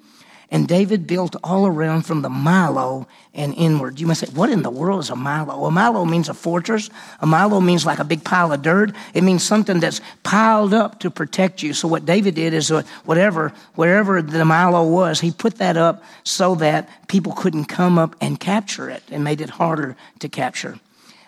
And 0.52 0.66
David 0.66 1.06
built 1.06 1.36
all 1.44 1.64
around 1.64 2.02
from 2.02 2.22
the 2.22 2.28
Millo 2.28 3.06
and 3.32 3.54
inward. 3.54 4.00
You 4.00 4.08
might 4.08 4.16
say, 4.16 4.26
what 4.34 4.50
in 4.50 4.62
the 4.62 4.70
world 4.70 4.98
is 4.98 5.10
a 5.10 5.14
Millo? 5.14 5.68
A 5.68 5.70
Millo 5.70 6.08
means 6.08 6.28
a 6.28 6.34
fortress. 6.34 6.90
A 7.20 7.26
Millo 7.26 7.64
means 7.64 7.86
like 7.86 8.00
a 8.00 8.04
big 8.04 8.24
pile 8.24 8.52
of 8.52 8.60
dirt. 8.60 8.92
It 9.14 9.22
means 9.22 9.44
something 9.44 9.78
that's 9.78 10.00
piled 10.24 10.74
up 10.74 10.98
to 11.00 11.10
protect 11.10 11.62
you. 11.62 11.72
So 11.72 11.86
what 11.86 12.04
David 12.04 12.34
did 12.34 12.52
is 12.52 12.72
uh, 12.72 12.82
whatever, 13.04 13.52
wherever 13.76 14.20
the 14.20 14.38
Millo 14.38 14.90
was, 14.90 15.20
he 15.20 15.30
put 15.30 15.58
that 15.58 15.76
up 15.76 16.02
so 16.24 16.56
that 16.56 16.88
people 17.06 17.32
couldn't 17.32 17.66
come 17.66 17.96
up 17.96 18.16
and 18.20 18.40
capture 18.40 18.90
it 18.90 19.04
and 19.08 19.22
made 19.22 19.40
it 19.40 19.50
harder 19.50 19.96
to 20.18 20.28
capture. 20.28 20.80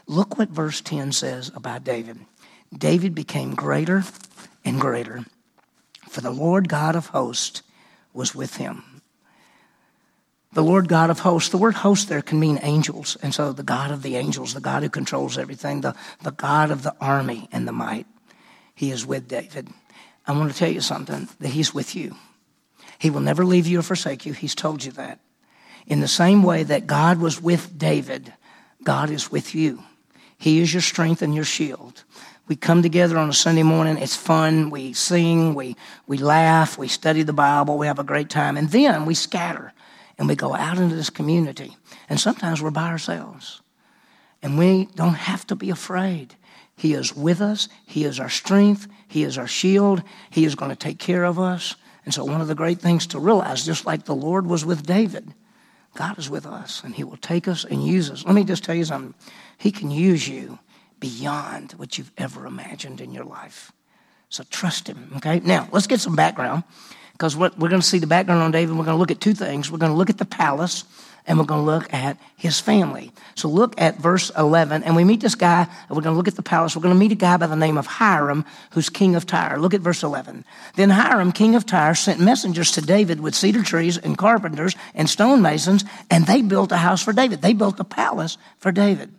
Look 0.09 0.37
what 0.37 0.49
verse 0.49 0.81
10 0.81 1.13
says 1.13 1.53
about 1.55 1.85
David. 1.85 2.19
David 2.77 3.15
became 3.15 3.55
greater 3.55 4.03
and 4.65 4.81
greater, 4.81 5.27
for 6.09 6.23
the 6.23 6.31
Lord 6.33 6.69
God 6.69 6.97
of 6.97 7.07
hosts 7.07 7.63
was 8.13 8.35
with 8.35 8.57
him 8.57 8.83
the 10.53 10.63
Lord 10.63 10.89
God 10.89 11.11
of 11.11 11.21
hosts. 11.21 11.51
The 11.51 11.59
word 11.59 11.75
host 11.75 12.09
there 12.09 12.23
can 12.23 12.39
mean 12.39 12.59
angels. 12.63 13.17
And 13.23 13.35
so 13.35 13.53
the 13.53 13.63
God 13.63 13.91
of 13.91 14.03
the 14.03 14.17
angels, 14.17 14.55
the 14.55 14.61
God 14.61 14.83
who 14.83 14.91
controls 14.91 15.39
everything, 15.39 15.81
the, 15.81 15.95
the 16.23 16.33
God 16.33 16.71
of 16.71 16.83
the 16.83 16.95
army 17.01 17.49
and 17.53 17.67
the 17.67 17.73
might, 17.73 18.07
he 18.75 18.91
is 18.91 19.07
with 19.07 19.29
David. 19.29 19.69
I 20.27 20.33
want 20.33 20.53
to 20.53 20.59
tell 20.59 20.71
you 20.71 20.81
something 20.81 21.29
that 21.41 21.49
he's 21.49 21.75
with 21.75 21.95
you. 21.97 22.17
He 22.99 23.11
will 23.11 23.21
never 23.21 23.45
leave 23.45 23.67
you 23.67 23.81
or 23.81 23.83
forsake 23.83 24.27
you. 24.27 24.33
He's 24.33 24.55
told 24.55 24.85
you 24.85 24.93
that. 24.93 25.19
In 25.87 26.01
the 26.01 26.09
same 26.09 26.43
way 26.43 26.63
that 26.63 26.87
God 26.87 27.19
was 27.19 27.43
with 27.43 27.77
David, 27.77 28.33
God 28.85 29.11
is 29.11 29.33
with 29.33 29.55
you. 29.55 29.83
He 30.39 30.61
is 30.61 30.73
your 30.73 30.83
strength 30.83 31.23
and 31.23 31.35
your 31.35 31.45
shield. 31.45 32.05
We 32.47 32.57
come 32.57 32.83
together 32.83 33.19
on 33.19 33.29
a 33.29 33.33
Sunday 33.33 33.63
morning. 33.63 33.97
It's 33.97 34.17
fun. 34.17 34.71
We 34.71 34.93
sing, 34.93 35.55
we, 35.55 35.77
we 36.07 36.19
laugh, 36.19 36.77
we 36.77 36.89
study 36.89 37.23
the 37.23 37.33
Bible, 37.33 37.79
we 37.79 37.87
have 37.87 37.99
a 37.99 38.05
great 38.05 38.29
time, 38.29 38.57
and 38.57 38.69
then 38.71 39.07
we 39.07 39.15
scatter 39.15 39.73
and 40.23 40.29
we 40.29 40.37
go 40.37 40.55
out 40.55 40.79
into 40.79 40.95
this 40.95 41.11
community. 41.11 41.77
And 42.09 42.21
sometimes 42.21 42.63
we're 42.63 42.71
by 42.71 42.87
ourselves. 42.87 43.61
And 44.41 44.57
we 44.57 44.85
don't 44.95 45.15
have 45.15 45.45
to 45.49 45.57
be 45.57 45.69
afraid. 45.69 46.37
He 46.77 46.95
is 46.95 47.13
with 47.13 47.41
us, 47.41 47.69
He 47.87 48.05
is 48.05 48.21
our 48.21 48.29
strength, 48.29 48.87
He 49.09 49.25
is 49.25 49.37
our 49.37 49.49
shield, 49.49 50.05
He 50.31 50.45
is 50.45 50.55
going 50.55 50.71
to 50.71 50.77
take 50.77 51.01
care 51.01 51.25
of 51.25 51.41
us. 51.41 51.75
And 52.05 52.15
so, 52.15 52.25
one 52.25 52.41
of 52.41 52.47
the 52.47 52.55
great 52.55 52.79
things 52.79 53.09
to 53.09 53.19
realize, 53.19 53.67
just 53.67 53.85
like 53.85 54.05
the 54.05 54.15
Lord 54.15 54.47
was 54.47 54.65
with 54.65 54.87
David, 54.87 55.35
God 55.97 56.17
is 56.21 56.31
with 56.31 56.47
us 56.47 56.85
and 56.85 56.95
He 56.95 57.03
will 57.03 57.17
take 57.17 57.49
us 57.49 57.65
and 57.65 57.85
use 57.85 58.09
us. 58.09 58.25
Let 58.25 58.37
me 58.37 58.45
just 58.45 58.63
tell 58.63 58.77
you 58.77 58.85
something 58.85 59.15
He 59.59 59.73
can 59.73 59.91
use 59.91 60.29
you 60.29 60.61
beyond 61.01 61.73
what 61.73 61.99
you've 61.99 62.13
ever 62.17 62.47
imagined 62.47 63.01
in 63.01 63.11
your 63.11 63.25
life. 63.25 63.73
So, 64.29 64.45
trust 64.51 64.87
Him, 64.87 65.15
okay? 65.17 65.41
Now, 65.41 65.69
let's 65.73 65.89
get 65.89 65.99
some 65.99 66.15
background 66.15 66.63
because 67.23 67.37
we're 67.37 67.51
going 67.51 67.81
to 67.81 67.87
see 67.87 68.01
the 68.01 68.07
background 68.09 68.43
on 68.43 68.51
David. 68.51 68.77
We're 68.77 68.85
going 68.85 68.97
to 68.97 68.99
look 68.99 69.13
at 69.13 69.21
two 69.21 69.33
things. 69.33 69.71
We're 69.71 69.79
going 69.79 69.93
to 69.93 69.97
look 69.97 70.11
at 70.11 70.19
the 70.19 70.25
palace, 70.25 70.83
and 71.25 71.39
we're 71.39 71.45
going 71.45 71.65
to 71.65 71.71
look 71.71 71.95
at 71.95 72.19
his 72.35 72.59
family. 72.59 73.13
So 73.37 73.49
look 73.49 73.81
at 73.81 73.99
verse 73.99 74.33
11, 74.37 74.83
and 74.83 74.97
we 74.97 75.05
meet 75.05 75.21
this 75.21 75.37
guy, 75.37 75.61
and 75.61 75.91
we're 75.97 76.03
going 76.03 76.15
to 76.15 76.17
look 76.17 76.27
at 76.27 76.35
the 76.35 76.43
palace. 76.43 76.75
We're 76.75 76.83
going 76.83 76.97
to 76.97 76.99
meet 76.99 77.13
a 77.13 77.15
guy 77.15 77.37
by 77.37 77.47
the 77.47 77.55
name 77.55 77.79
of 77.79 77.87
Hiram, 77.87 78.45
who's 78.73 78.91
king 78.91 79.15
of 79.15 79.25
Tyre. 79.25 79.57
Look 79.61 79.73
at 79.73 79.83
verse 79.83 80.03
11. 80.03 80.45
Then 80.75 80.91
Hiram, 80.91 81.31
king 81.31 81.55
of 81.55 81.65
Tyre, 81.65 81.95
sent 81.95 82.19
messengers 82.19 82.73
to 82.73 82.81
David 82.81 83.21
with 83.21 83.37
cedar 83.37 83.63
trees 83.63 83.99
and 83.99 84.19
carpenters 84.19 84.75
and 84.93 85.09
stonemasons, 85.09 85.85
and 86.11 86.27
they 86.27 86.43
built 86.43 86.73
a 86.73 86.79
house 86.79 87.05
for 87.05 87.13
David. 87.13 87.41
They 87.41 87.53
built 87.53 87.79
a 87.79 87.85
palace 87.85 88.37
for 88.59 88.73
David. 88.73 89.15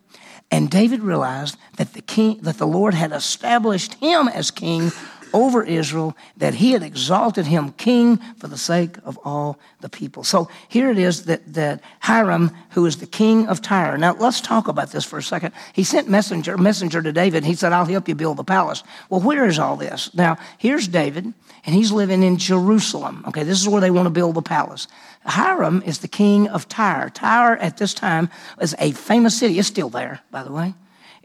And 0.51 0.69
David 0.69 1.03
realized 1.03 1.55
that 1.77 1.93
the 1.93 2.01
king, 2.01 2.39
that 2.41 2.57
the 2.57 2.67
Lord 2.67 2.95
had 2.95 3.13
established 3.13 3.93
him 3.93 4.27
as 4.27 4.51
king 4.51 4.91
over 5.33 5.63
Israel, 5.63 6.15
that 6.37 6.53
he 6.53 6.71
had 6.71 6.83
exalted 6.83 7.47
him 7.47 7.71
king 7.73 8.17
for 8.37 8.47
the 8.47 8.57
sake 8.57 8.97
of 9.03 9.17
all 9.25 9.59
the 9.81 9.89
people. 9.89 10.23
So 10.23 10.49
here 10.69 10.91
it 10.91 10.97
is 10.97 11.25
that, 11.25 11.53
that 11.53 11.81
Hiram, 11.99 12.51
who 12.71 12.85
is 12.85 12.97
the 12.97 13.07
king 13.07 13.47
of 13.47 13.61
Tyre. 13.61 13.97
Now 13.97 14.13
let's 14.13 14.39
talk 14.39 14.67
about 14.67 14.91
this 14.91 15.03
for 15.03 15.17
a 15.17 15.23
second. 15.23 15.53
He 15.73 15.83
sent 15.83 16.07
messenger, 16.07 16.57
messenger 16.57 17.01
to 17.01 17.11
David. 17.11 17.43
He 17.43 17.55
said, 17.55 17.73
I'll 17.73 17.85
help 17.85 18.07
you 18.07 18.15
build 18.15 18.37
the 18.37 18.43
palace. 18.43 18.83
Well, 19.09 19.21
where 19.21 19.45
is 19.45 19.59
all 19.59 19.75
this? 19.75 20.13
Now, 20.13 20.37
here's 20.57 20.87
David, 20.87 21.33
and 21.65 21.75
he's 21.75 21.91
living 21.91 22.23
in 22.23 22.37
Jerusalem. 22.37 23.23
Okay, 23.27 23.43
this 23.43 23.59
is 23.59 23.67
where 23.67 23.81
they 23.81 23.91
want 23.91 24.05
to 24.05 24.11
build 24.11 24.35
the 24.35 24.41
palace. 24.41 24.87
Hiram 25.25 25.81
is 25.85 25.99
the 25.99 26.07
king 26.07 26.47
of 26.49 26.67
Tyre. 26.67 27.09
Tyre 27.09 27.57
at 27.57 27.77
this 27.77 27.93
time 27.93 28.29
is 28.61 28.75
a 28.79 28.91
famous 28.91 29.39
city. 29.39 29.57
It's 29.57 29.67
still 29.67 29.89
there, 29.89 30.21
by 30.31 30.43
the 30.43 30.51
way 30.51 30.73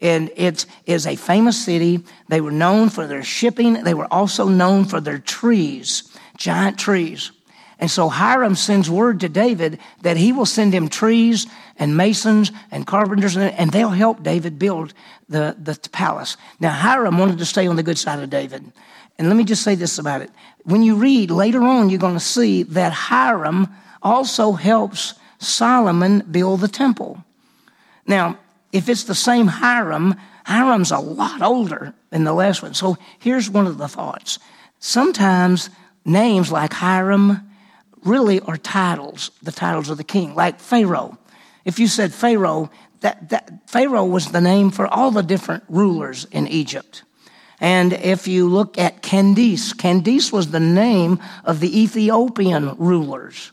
and 0.00 0.30
it 0.36 0.66
is 0.86 1.06
a 1.06 1.16
famous 1.16 1.62
city. 1.64 2.04
They 2.28 2.40
were 2.40 2.50
known 2.50 2.88
for 2.88 3.06
their 3.06 3.22
shipping. 3.22 3.82
They 3.84 3.94
were 3.94 4.12
also 4.12 4.48
known 4.48 4.84
for 4.84 5.00
their 5.00 5.18
trees, 5.18 6.04
giant 6.36 6.78
trees. 6.78 7.32
And 7.80 7.90
so 7.90 8.08
Hiram 8.08 8.56
sends 8.56 8.90
word 8.90 9.20
to 9.20 9.28
David 9.28 9.78
that 10.02 10.16
he 10.16 10.32
will 10.32 10.46
send 10.46 10.72
him 10.72 10.88
trees 10.88 11.46
and 11.78 11.96
masons 11.96 12.50
and 12.72 12.86
carpenters, 12.86 13.36
and 13.36 13.70
they'll 13.70 13.90
help 13.90 14.22
David 14.22 14.58
build 14.58 14.94
the, 15.28 15.56
the 15.60 15.78
palace. 15.92 16.36
Now, 16.58 16.72
Hiram 16.72 17.18
wanted 17.18 17.38
to 17.38 17.44
stay 17.44 17.68
on 17.68 17.76
the 17.76 17.84
good 17.84 17.98
side 17.98 18.18
of 18.20 18.30
David. 18.30 18.72
And 19.16 19.28
let 19.28 19.36
me 19.36 19.44
just 19.44 19.62
say 19.62 19.76
this 19.76 19.98
about 19.98 20.22
it. 20.22 20.30
When 20.64 20.82
you 20.82 20.96
read 20.96 21.30
later 21.30 21.62
on, 21.62 21.88
you're 21.88 22.00
going 22.00 22.14
to 22.14 22.20
see 22.20 22.64
that 22.64 22.92
Hiram 22.92 23.68
also 24.02 24.52
helps 24.52 25.14
Solomon 25.38 26.24
build 26.30 26.60
the 26.60 26.68
temple. 26.68 27.24
Now, 28.06 28.38
if 28.72 28.88
it's 28.88 29.04
the 29.04 29.14
same 29.14 29.46
Hiram, 29.46 30.14
Hiram's 30.44 30.90
a 30.90 30.98
lot 30.98 31.42
older 31.42 31.94
than 32.10 32.24
the 32.24 32.32
last 32.32 32.62
one. 32.62 32.74
So 32.74 32.96
here's 33.18 33.50
one 33.50 33.66
of 33.66 33.78
the 33.78 33.88
thoughts. 33.88 34.38
Sometimes 34.78 35.70
names 36.04 36.52
like 36.52 36.72
Hiram 36.72 37.48
really 38.04 38.40
are 38.40 38.56
titles, 38.56 39.30
the 39.42 39.52
titles 39.52 39.90
of 39.90 39.96
the 39.96 40.04
king, 40.04 40.34
like 40.34 40.60
Pharaoh. 40.60 41.18
If 41.64 41.78
you 41.78 41.86
said 41.86 42.14
Pharaoh, 42.14 42.70
that, 43.00 43.28
that 43.30 43.68
Pharaoh 43.68 44.04
was 44.04 44.32
the 44.32 44.40
name 44.40 44.70
for 44.70 44.86
all 44.86 45.10
the 45.10 45.22
different 45.22 45.64
rulers 45.68 46.26
in 46.30 46.46
Egypt. 46.48 47.02
And 47.60 47.92
if 47.92 48.28
you 48.28 48.48
look 48.48 48.78
at 48.78 49.02
Candace, 49.02 49.72
Candace 49.72 50.32
was 50.32 50.50
the 50.50 50.60
name 50.60 51.18
of 51.44 51.60
the 51.60 51.82
Ethiopian 51.82 52.76
rulers. 52.76 53.52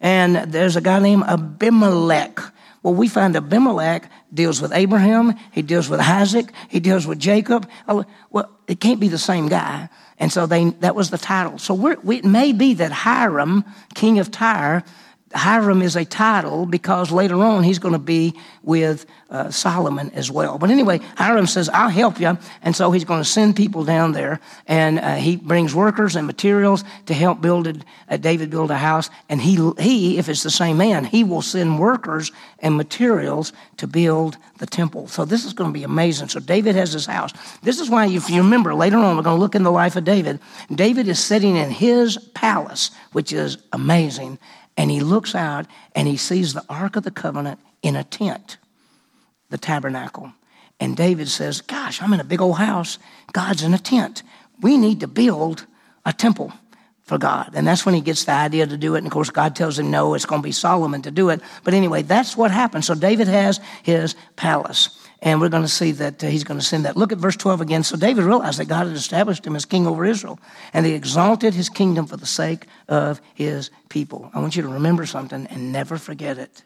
And 0.00 0.36
there's 0.52 0.76
a 0.76 0.80
guy 0.80 0.98
named 0.98 1.24
Abimelech. 1.24 2.40
Well, 2.84 2.92
we 2.92 3.08
find 3.08 3.34
Abimelech 3.34 4.10
deals 4.32 4.60
with 4.60 4.70
Abraham, 4.74 5.34
he 5.52 5.62
deals 5.62 5.88
with 5.88 6.00
Isaac, 6.00 6.52
he 6.68 6.80
deals 6.80 7.06
with 7.06 7.18
Jacob. 7.18 7.66
Oh, 7.88 8.04
well, 8.30 8.50
it 8.68 8.78
can't 8.78 9.00
be 9.00 9.08
the 9.08 9.16
same 9.16 9.48
guy. 9.48 9.88
And 10.18 10.30
so 10.30 10.44
they, 10.44 10.68
that 10.80 10.94
was 10.94 11.08
the 11.08 11.16
title. 11.16 11.56
So 11.56 11.72
we, 11.72 12.18
it 12.18 12.26
may 12.26 12.52
be 12.52 12.74
that 12.74 12.92
Hiram, 12.92 13.64
king 13.94 14.18
of 14.18 14.30
Tyre, 14.30 14.84
Hiram 15.34 15.82
is 15.82 15.96
a 15.96 16.04
title 16.04 16.64
because 16.64 17.10
later 17.10 17.36
on 17.36 17.64
he's 17.64 17.78
going 17.78 17.92
to 17.92 17.98
be 17.98 18.34
with 18.62 19.04
uh, 19.30 19.50
Solomon 19.50 20.10
as 20.14 20.30
well. 20.30 20.58
But 20.58 20.70
anyway, 20.70 21.00
Hiram 21.16 21.46
says, 21.46 21.68
I'll 21.68 21.88
help 21.88 22.20
you. 22.20 22.38
And 22.62 22.76
so 22.76 22.92
he's 22.92 23.04
going 23.04 23.20
to 23.20 23.28
send 23.28 23.56
people 23.56 23.84
down 23.84 24.12
there 24.12 24.40
and 24.68 25.00
uh, 25.00 25.16
he 25.16 25.36
brings 25.36 25.74
workers 25.74 26.14
and 26.14 26.26
materials 26.26 26.84
to 27.06 27.14
help 27.14 27.40
build 27.40 27.66
it, 27.66 27.84
uh, 28.08 28.16
David 28.16 28.50
build 28.50 28.70
a 28.70 28.76
house. 28.76 29.10
And 29.28 29.40
he, 29.40 29.72
he, 29.78 30.18
if 30.18 30.28
it's 30.28 30.44
the 30.44 30.50
same 30.50 30.76
man, 30.76 31.04
he 31.04 31.24
will 31.24 31.42
send 31.42 31.80
workers 31.80 32.30
and 32.60 32.76
materials 32.76 33.52
to 33.78 33.88
build 33.88 34.36
the 34.58 34.66
temple. 34.66 35.08
So 35.08 35.24
this 35.24 35.44
is 35.44 35.52
going 35.52 35.70
to 35.72 35.78
be 35.78 35.84
amazing. 35.84 36.28
So 36.28 36.38
David 36.38 36.76
has 36.76 36.92
his 36.92 37.06
house. 37.06 37.32
This 37.62 37.80
is 37.80 37.90
why, 37.90 38.06
if 38.06 38.30
you 38.30 38.42
remember, 38.42 38.72
later 38.72 38.98
on, 38.98 39.16
we're 39.16 39.22
going 39.22 39.36
to 39.36 39.40
look 39.40 39.56
in 39.56 39.64
the 39.64 39.72
life 39.72 39.96
of 39.96 40.04
David. 40.04 40.38
David 40.72 41.08
is 41.08 41.18
sitting 41.18 41.56
in 41.56 41.70
his 41.70 42.18
palace, 42.34 42.92
which 43.12 43.32
is 43.32 43.58
amazing 43.72 44.38
and 44.76 44.90
he 44.90 45.00
looks 45.00 45.34
out 45.34 45.66
and 45.94 46.08
he 46.08 46.16
sees 46.16 46.52
the 46.52 46.64
Ark 46.68 46.96
of 46.96 47.04
the 47.04 47.10
Covenant 47.10 47.60
in 47.82 47.96
a 47.96 48.04
tent, 48.04 48.58
the 49.50 49.58
tabernacle. 49.58 50.32
And 50.80 50.96
David 50.96 51.28
says, 51.28 51.60
Gosh, 51.60 52.02
I'm 52.02 52.12
in 52.12 52.20
a 52.20 52.24
big 52.24 52.40
old 52.40 52.58
house. 52.58 52.98
God's 53.32 53.62
in 53.62 53.74
a 53.74 53.78
tent. 53.78 54.22
We 54.60 54.76
need 54.76 55.00
to 55.00 55.06
build 55.06 55.66
a 56.04 56.12
temple 56.12 56.52
for 57.02 57.18
God. 57.18 57.52
And 57.54 57.66
that's 57.66 57.86
when 57.86 57.94
he 57.94 58.00
gets 58.00 58.24
the 58.24 58.32
idea 58.32 58.66
to 58.66 58.76
do 58.76 58.94
it. 58.94 58.98
And 58.98 59.06
of 59.06 59.12
course, 59.12 59.30
God 59.30 59.54
tells 59.54 59.78
him, 59.78 59.90
No, 59.90 60.14
it's 60.14 60.26
going 60.26 60.42
to 60.42 60.46
be 60.46 60.52
Solomon 60.52 61.02
to 61.02 61.10
do 61.10 61.28
it. 61.28 61.40
But 61.62 61.74
anyway, 61.74 62.02
that's 62.02 62.36
what 62.36 62.50
happened. 62.50 62.84
So 62.84 62.94
David 62.94 63.28
has 63.28 63.60
his 63.82 64.16
palace. 64.36 64.98
And 65.24 65.40
we're 65.40 65.48
going 65.48 65.62
to 65.62 65.68
see 65.68 65.92
that 65.92 66.22
uh, 66.22 66.26
he's 66.26 66.44
going 66.44 66.60
to 66.60 66.64
send 66.64 66.84
that. 66.84 66.98
Look 66.98 67.10
at 67.10 67.16
verse 67.16 67.34
12 67.36 67.62
again. 67.62 67.82
So 67.82 67.96
David 67.96 68.24
realized 68.24 68.58
that 68.58 68.66
God 68.66 68.86
had 68.86 68.94
established 68.94 69.46
him 69.46 69.56
as 69.56 69.64
king 69.64 69.86
over 69.86 70.04
Israel, 70.04 70.38
and 70.74 70.84
he 70.84 70.92
exalted 70.92 71.54
his 71.54 71.70
kingdom 71.70 72.06
for 72.06 72.18
the 72.18 72.26
sake 72.26 72.66
of 72.88 73.22
his 73.34 73.70
people. 73.88 74.30
I 74.34 74.40
want 74.40 74.54
you 74.54 74.62
to 74.62 74.68
remember 74.68 75.06
something 75.06 75.46
and 75.46 75.72
never 75.72 75.96
forget 75.96 76.36
it. 76.36 76.62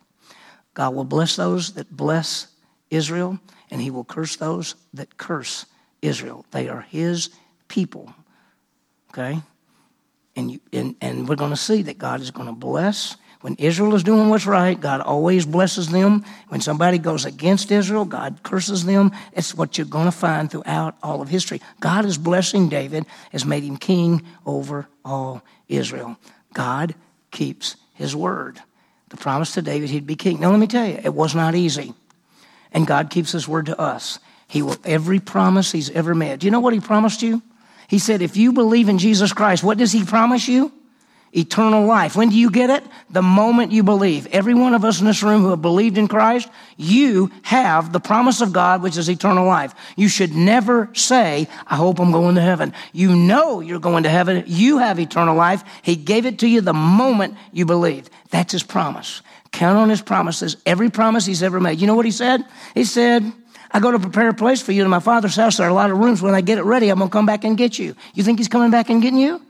God 0.74 0.92
will 0.92 1.04
bless 1.04 1.36
those 1.36 1.74
that 1.74 1.96
bless 1.96 2.48
Israel, 2.90 3.38
and 3.70 3.80
he 3.80 3.92
will 3.92 4.04
curse 4.04 4.34
those 4.34 4.74
that 4.92 5.16
curse 5.16 5.64
Israel. 6.02 6.44
They 6.50 6.68
are 6.68 6.80
his 6.80 7.30
people. 7.68 8.12
Okay? 9.12 9.40
And, 10.34 10.50
you, 10.50 10.60
and, 10.72 10.96
and 11.00 11.28
we're 11.28 11.36
going 11.36 11.50
to 11.50 11.56
see 11.56 11.82
that 11.82 11.98
God 11.98 12.20
is 12.20 12.32
going 12.32 12.48
to 12.48 12.54
bless 12.54 13.16
when 13.40 13.54
Israel 13.54 13.94
is 13.94 14.02
doing 14.02 14.30
what's 14.30 14.46
right, 14.46 14.78
God 14.78 15.00
always 15.00 15.46
blesses 15.46 15.88
them. 15.88 16.24
When 16.48 16.60
somebody 16.60 16.98
goes 16.98 17.24
against 17.24 17.70
Israel, 17.70 18.04
God 18.04 18.40
curses 18.42 18.84
them. 18.84 19.12
It's 19.32 19.54
what 19.54 19.78
you're 19.78 19.86
going 19.86 20.06
to 20.06 20.12
find 20.12 20.50
throughout 20.50 20.96
all 21.02 21.22
of 21.22 21.28
history. 21.28 21.60
God 21.78 22.04
is 22.04 22.18
blessing 22.18 22.68
David, 22.68 23.06
has 23.30 23.44
made 23.44 23.62
him 23.62 23.76
king 23.76 24.22
over 24.44 24.88
all 25.04 25.42
Israel. 25.68 26.16
God 26.52 26.96
keeps 27.30 27.76
his 27.94 28.16
word. 28.16 28.60
The 29.10 29.16
promise 29.16 29.54
to 29.54 29.62
David 29.62 29.90
he'd 29.90 30.06
be 30.06 30.16
king. 30.16 30.40
Now, 30.40 30.50
let 30.50 30.58
me 30.58 30.66
tell 30.66 30.86
you, 30.86 31.00
it 31.02 31.14
was 31.14 31.34
not 31.34 31.54
easy. 31.54 31.94
And 32.72 32.86
God 32.86 33.08
keeps 33.08 33.32
his 33.32 33.46
word 33.46 33.66
to 33.66 33.80
us. 33.80 34.18
He 34.48 34.62
will, 34.62 34.76
every 34.84 35.20
promise 35.20 35.70
he's 35.70 35.90
ever 35.90 36.14
made. 36.14 36.40
Do 36.40 36.46
you 36.46 36.50
know 36.50 36.60
what 36.60 36.74
he 36.74 36.80
promised 36.80 37.22
you? 37.22 37.40
He 37.86 37.98
said, 37.98 38.20
if 38.20 38.36
you 38.36 38.52
believe 38.52 38.88
in 38.88 38.98
Jesus 38.98 39.32
Christ, 39.32 39.62
what 39.62 39.78
does 39.78 39.92
he 39.92 40.04
promise 40.04 40.48
you? 40.48 40.72
Eternal 41.32 41.84
life. 41.84 42.16
When 42.16 42.30
do 42.30 42.36
you 42.36 42.50
get 42.50 42.70
it? 42.70 42.84
The 43.10 43.22
moment 43.22 43.72
you 43.72 43.82
believe. 43.82 44.26
Every 44.28 44.54
one 44.54 44.74
of 44.74 44.84
us 44.84 45.00
in 45.00 45.06
this 45.06 45.22
room 45.22 45.42
who 45.42 45.50
have 45.50 45.62
believed 45.62 45.98
in 45.98 46.08
Christ, 46.08 46.48
you 46.76 47.30
have 47.42 47.92
the 47.92 48.00
promise 48.00 48.40
of 48.40 48.52
God, 48.52 48.82
which 48.82 48.96
is 48.96 49.08
eternal 49.08 49.46
life. 49.46 49.74
You 49.96 50.08
should 50.08 50.34
never 50.34 50.90
say, 50.94 51.48
I 51.66 51.76
hope 51.76 52.00
I'm 52.00 52.12
going 52.12 52.34
to 52.36 52.40
heaven. 52.40 52.72
You 52.92 53.14
know 53.14 53.60
you're 53.60 53.80
going 53.80 54.04
to 54.04 54.10
heaven. 54.10 54.44
You 54.46 54.78
have 54.78 54.98
eternal 54.98 55.36
life. 55.36 55.62
He 55.82 55.96
gave 55.96 56.26
it 56.26 56.38
to 56.40 56.48
you 56.48 56.60
the 56.60 56.72
moment 56.72 57.36
you 57.52 57.66
believe. 57.66 58.08
That's 58.30 58.52
his 58.52 58.62
promise. 58.62 59.22
Count 59.52 59.78
on 59.78 59.88
his 59.88 60.02
promises. 60.02 60.56
Every 60.66 60.90
promise 60.90 61.26
he's 61.26 61.42
ever 61.42 61.60
made. 61.60 61.80
You 61.80 61.86
know 61.86 61.94
what 61.94 62.04
he 62.04 62.10
said? 62.10 62.44
He 62.74 62.84
said, 62.84 63.32
I 63.70 63.80
go 63.80 63.90
to 63.90 63.98
prepare 63.98 64.28
a 64.28 64.34
place 64.34 64.62
for 64.62 64.72
you 64.72 64.82
in 64.82 64.90
my 64.90 65.00
father's 65.00 65.36
house. 65.36 65.56
There 65.56 65.66
are 65.66 65.70
a 65.70 65.74
lot 65.74 65.90
of 65.90 65.98
rooms. 65.98 66.22
When 66.22 66.34
I 66.34 66.40
get 66.40 66.58
it 66.58 66.64
ready, 66.64 66.88
I'm 66.88 66.98
going 66.98 67.10
to 67.10 67.12
come 67.12 67.26
back 67.26 67.44
and 67.44 67.56
get 67.56 67.78
you. 67.78 67.94
You 68.14 68.22
think 68.22 68.38
he's 68.38 68.48
coming 68.48 68.70
back 68.70 68.88
and 68.88 69.02
getting 69.02 69.18
you? 69.18 69.42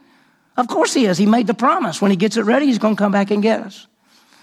Of 0.59 0.67
course 0.67 0.93
he 0.93 1.05
is. 1.05 1.17
He 1.17 1.25
made 1.25 1.47
the 1.47 1.53
promise. 1.53 2.01
When 2.01 2.11
he 2.11 2.17
gets 2.17 2.35
it 2.35 2.43
ready, 2.43 2.65
he's 2.65 2.79
going 2.79 2.97
to 2.97 3.01
come 3.01 3.13
back 3.13 3.31
and 3.31 3.41
get 3.41 3.61
us. 3.61 3.87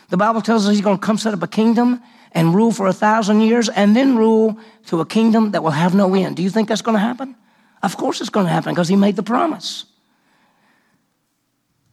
The 0.09 0.16
Bible 0.16 0.40
tells 0.40 0.66
us 0.66 0.72
he's 0.72 0.81
going 0.81 0.96
to 0.96 1.07
come 1.07 1.18
set 1.18 1.35
up 1.35 1.42
a 1.42 1.46
kingdom 1.46 2.00
and 2.33 2.55
rule 2.55 2.72
for 2.72 2.87
a 2.87 2.92
thousand 2.94 3.42
years 3.42 3.68
and 3.68 3.94
then 3.94 4.16
rule 4.16 4.59
to 4.87 5.02
a 5.02 5.07
kingdom 5.07 5.50
that 5.50 5.62
will 5.62 5.72
have 5.72 5.94
no 5.94 6.14
end. 6.14 6.37
Do 6.37 6.42
you 6.42 6.48
think 6.48 6.68
that's 6.68 6.81
going 6.81 6.94
to 6.94 7.00
happen? 7.00 7.37
Of 7.83 7.98
course 7.98 8.22
it's 8.22 8.31
going 8.31 8.46
to 8.46 8.52
happen 8.52 8.72
because 8.72 8.88
he 8.88 8.96
made 8.96 9.16
the 9.16 9.22
promise. 9.22 9.85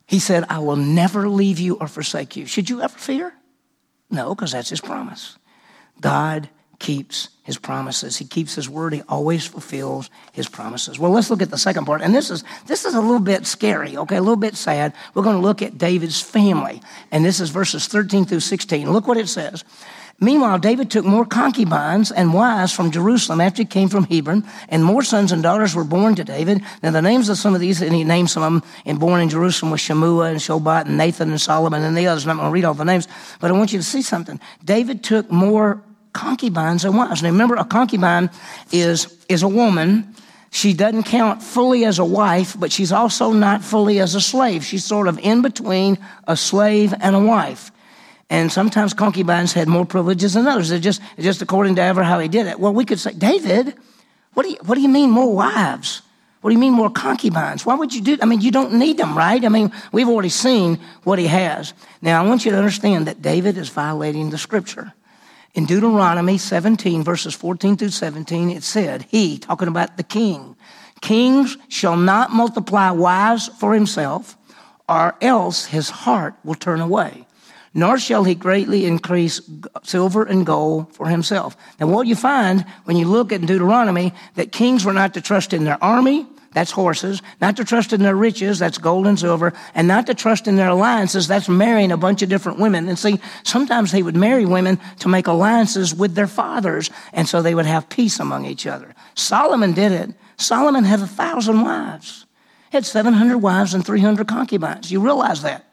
He 0.08 0.20
said, 0.20 0.46
I 0.48 0.60
will 0.60 0.78
never 0.78 1.28
leave 1.28 1.60
you 1.60 1.76
or 1.76 1.90
forsake 1.90 2.38
you. 2.38 2.46
Should 2.46 2.70
you 2.70 2.82
ever 2.82 2.98
fear? 2.98 3.34
No, 4.10 4.34
because 4.34 4.54
that's 4.54 4.70
his 4.70 4.80
promise. 4.80 5.38
God 6.00 6.50
keeps 6.84 7.30
his 7.44 7.58
promises. 7.58 8.18
He 8.18 8.26
keeps 8.26 8.56
his 8.56 8.70
word. 8.70 8.94
He 8.94 9.02
always 9.08 9.48
fulfills 9.48 10.10
his 10.34 10.50
promises. 10.50 11.00
Well, 11.00 11.12
let's 11.12 11.30
look 11.30 11.42
at 11.42 11.50
the 11.50 11.58
second 11.58 11.86
part. 11.86 12.02
And 12.02 12.14
this 12.14 12.30
is 12.30 12.44
this 12.68 12.84
is 12.84 12.94
a 12.94 13.02
little 13.02 13.22
bit 13.22 13.48
scary, 13.48 13.96
okay, 13.98 14.18
a 14.18 14.22
little 14.22 14.36
bit 14.36 14.56
sad. 14.56 14.94
We're 15.14 15.24
going 15.24 15.38
to 15.38 15.42
look 15.42 15.62
at 15.62 15.78
David's 15.78 16.20
family. 16.22 16.82
And 17.10 17.24
this 17.24 17.40
is 17.40 17.52
verses 17.52 17.88
13 17.88 18.26
through 18.26 18.42
16. 18.42 18.92
Look 18.92 19.08
what 19.08 19.16
it 19.16 19.30
says. 19.30 19.64
Meanwhile, 20.20 20.60
David 20.60 20.92
took 20.92 21.06
more 21.06 21.26
concubines 21.26 22.12
and 22.12 22.34
wives 22.34 22.74
from 22.74 22.92
Jerusalem 22.92 23.42
after 23.42 23.62
he 23.62 23.66
came 23.66 23.90
from 23.90 24.04
Hebron, 24.04 24.46
and 24.70 24.84
more 24.84 25.04
sons 25.04 25.32
and 25.32 25.42
daughters 25.42 25.76
were 25.76 25.84
born 25.84 26.16
to 26.16 26.24
David. 26.24 26.62
Now, 26.84 26.92
the 26.92 27.02
names 27.02 27.30
of 27.30 27.38
some 27.38 27.56
of 27.56 27.62
these, 27.62 27.82
and 27.82 27.96
he 27.96 28.04
named 28.04 28.30
some 28.30 28.44
of 28.44 28.54
them, 28.62 28.72
and 28.86 29.00
born 29.00 29.22
in 29.22 29.30
Jerusalem 29.30 29.72
was 29.72 29.82
Shemua 29.82 30.30
and 30.30 30.40
Shobot 30.40 30.86
and 30.86 30.98
Nathan 30.98 31.32
and 31.32 31.42
Solomon 31.42 31.84
and 31.84 31.98
the 31.98 32.08
others. 32.08 32.26
I'm 32.26 32.38
not 32.38 32.44
going 32.44 32.52
to 32.52 32.54
read 32.54 32.66
all 32.66 32.74
the 32.74 32.86
names, 32.86 33.08
but 33.40 33.50
I 33.50 33.54
want 33.54 33.74
you 33.74 33.80
to 33.80 33.84
see 33.84 34.02
something. 34.02 34.40
David 34.64 35.04
took 35.04 35.32
more 35.32 35.82
concubines 36.14 36.86
and 36.86 36.96
wives. 36.96 37.22
Now, 37.22 37.30
remember, 37.30 37.56
a 37.56 37.66
concubine 37.66 38.30
is, 38.72 39.16
is 39.28 39.44
a 39.44 39.48
woman. 39.48 40.16
She 40.52 40.74
doesn't 40.74 41.04
count 41.04 41.42
fully 41.42 41.84
as 41.86 42.00
a 42.00 42.06
wife, 42.06 42.56
but 42.58 42.72
she's 42.72 42.92
also 42.92 43.32
not 43.32 43.64
fully 43.64 44.00
as 44.00 44.16
a 44.16 44.22
slave. 44.22 44.64
She's 44.64 44.86
sort 44.86 45.08
of 45.08 45.20
in 45.20 45.42
between 45.42 45.98
a 46.28 46.38
slave 46.38 46.94
and 47.00 47.16
a 47.16 47.20
wife. 47.20 47.72
And 48.30 48.52
sometimes 48.52 48.94
concubines 48.94 49.54
had 49.54 49.68
more 49.68 49.86
privileges 49.86 50.34
than 50.34 50.48
others. 50.48 50.70
Just, 50.80 51.02
just 51.20 51.42
according 51.42 51.76
to 51.76 51.82
ever 51.82 52.04
how 52.04 52.20
he 52.20 52.28
did 52.28 52.48
it. 52.48 52.60
Well, 52.60 52.74
we 52.74 52.86
could 52.86 53.00
say, 53.00 53.14
David, 53.14 53.76
what 54.34 54.44
do 54.44 54.50
you, 54.50 54.58
what 54.66 54.76
do 54.76 54.82
you 54.82 54.90
mean 54.90 55.10
more 55.10 55.34
wives? 55.34 56.02
What 56.42 56.50
do 56.50 56.56
you 56.56 56.60
mean 56.60 56.74
more 56.74 56.90
concubines? 56.90 57.66
Why 57.66 57.76
would 57.76 57.94
you 57.94 58.02
do? 58.02 58.18
I 58.22 58.26
mean, 58.26 58.42
you 58.42 58.52
don't 58.52 58.74
need 58.74 58.98
them, 58.98 59.18
right? 59.18 59.44
I 59.44 59.50
mean, 59.50 59.72
we've 59.92 60.10
already 60.10 60.30
seen 60.30 60.78
what 61.04 61.18
he 61.18 61.28
has. 61.28 61.74
Now, 62.02 62.22
I 62.22 62.28
want 62.28 62.44
you 62.44 62.52
to 62.52 62.58
understand 62.58 63.08
that 63.08 63.22
David 63.22 63.58
is 63.58 63.70
violating 63.70 64.30
the 64.30 64.38
scripture. 64.38 64.94
In 65.54 65.66
Deuteronomy 65.66 66.38
17, 66.38 67.04
verses 67.04 67.36
14 67.36 67.78
through 67.78 67.90
17, 67.90 68.50
it 68.50 68.64
said, 68.64 69.04
He, 69.10 69.38
talking 69.38 69.68
about 69.68 69.98
the 69.98 70.04
king, 70.04 70.56
kings 71.02 71.58
shall 71.68 71.96
not 71.96 72.32
multiply 72.32 72.90
wives 72.90 73.50
for 73.60 73.74
himself, 73.74 74.36
or 74.90 75.16
else 75.22 75.66
his 75.66 75.90
heart 75.90 76.36
will 76.44 76.56
turn 76.56 76.82
away 76.82 77.28
nor 77.74 77.98
shall 77.98 78.24
he 78.24 78.36
greatly 78.36 78.86
increase 78.86 79.42
silver 79.82 80.24
and 80.24 80.46
gold 80.46 80.94
for 80.94 81.08
himself. 81.08 81.58
Now, 81.80 81.88
what 81.88 82.08
you 82.08 82.16
find 82.16 82.66
when 82.86 82.98
you 82.98 83.08
look 83.08 83.32
at 83.32 83.42
Deuteronomy, 83.42 84.14
that 84.36 84.52
kings 84.52 84.86
were 84.86 84.94
not 84.94 85.14
to 85.16 85.22
trust 85.22 85.54
in 85.54 85.64
their 85.64 85.84
army, 85.84 86.28
that's 86.54 86.72
horses, 86.72 87.22
not 87.42 87.58
to 87.58 87.66
trust 87.66 87.94
in 87.94 88.02
their 88.02 88.16
riches, 88.16 88.60
that's 88.60 88.78
gold 88.78 89.08
and 89.08 89.20
silver, 89.20 89.54
and 89.74 89.88
not 89.88 90.08
to 90.08 90.14
trust 90.14 90.48
in 90.48 90.56
their 90.56 90.70
alliances, 90.70 91.28
that's 91.28 91.50
marrying 91.50 91.92
a 91.92 91.98
bunch 91.98 92.22
of 92.22 92.30
different 92.30 92.60
women. 92.60 92.88
And 92.88 92.98
see, 92.98 93.20
sometimes 93.44 93.92
they 93.92 94.04
would 94.04 94.16
marry 94.16 94.46
women 94.46 94.80
to 95.00 95.10
make 95.10 95.28
alliances 95.28 95.94
with 95.94 96.16
their 96.16 96.28
fathers, 96.28 96.90
and 97.12 97.28
so 97.28 97.42
they 97.42 97.56
would 97.56 97.66
have 97.66 97.90
peace 97.90 98.20
among 98.20 98.46
each 98.46 98.68
other. 98.68 98.94
Solomon 99.16 99.74
did 99.74 99.92
it. 99.92 100.12
Solomon 100.38 100.84
had 100.84 101.00
a 101.00 101.08
thousand 101.08 101.62
wives. 101.62 102.26
He 102.72 102.78
had 102.78 102.86
700 102.86 103.38
wives 103.38 103.74
and 103.74 103.86
300 103.86 104.28
concubines. 104.28 104.92
You 104.92 105.00
realize 105.00 105.42
that. 105.44 105.66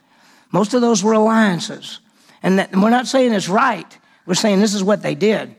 Most 0.53 0.75
of 0.75 0.81
those 0.81 1.03
were 1.03 1.13
alliances. 1.13 2.01
And 2.43 2.59
that, 2.59 2.75
we're 2.75 2.91
not 2.91 3.07
saying 3.07 3.33
it's 3.33 3.49
right. 3.49 3.99
We're 4.27 4.35
saying 4.35 4.61
this 4.61 4.75
is 4.75 4.85
what 4.85 5.03
they 5.03 5.15
did. 5.15 5.55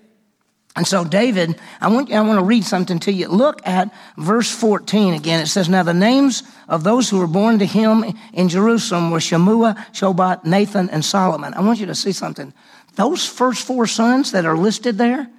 And 0.76 0.88
so, 0.88 1.04
David, 1.04 1.60
I 1.82 1.90
want, 1.90 2.12
I 2.14 2.22
want 2.22 2.40
to 2.40 2.46
read 2.46 2.64
something 2.64 3.00
to 3.00 3.12
you. 3.12 3.28
Look 3.28 3.66
at 3.68 3.94
verse 4.18 4.50
14 4.50 5.14
again. 5.14 5.42
It 5.42 5.48
says, 5.48 5.68
Now 5.68 5.84
the 5.84 5.94
names 5.94 6.44
of 6.70 6.84
those 6.84 7.10
who 7.10 7.20
were 7.20 7.28
born 7.28 7.60
to 7.60 7.66
him 7.66 8.06
in 8.34 8.48
Jerusalem 8.48 9.12
were 9.12 9.20
Shemua, 9.20 9.76
Shobot, 9.92 10.46
Nathan, 10.46 10.90
and 10.90 11.04
Solomon. 11.04 11.54
I 11.54 11.62
want 11.62 11.80
you 11.80 11.88
to 11.88 11.96
see 11.96 12.14
something. 12.14 12.54
Those 12.96 13.26
first 13.26 13.68
four 13.68 13.86
sons 13.86 14.32
that 14.32 14.46
are 14.46 14.58
listed 14.58 14.98
there 14.98 15.30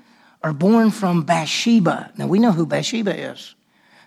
are 0.42 0.52
born 0.52 0.90
from 0.90 1.22
Bathsheba. 1.22 2.12
Now, 2.18 2.26
we 2.26 2.38
know 2.38 2.52
who 2.52 2.66
Bathsheba 2.66 3.30
is. 3.32 3.54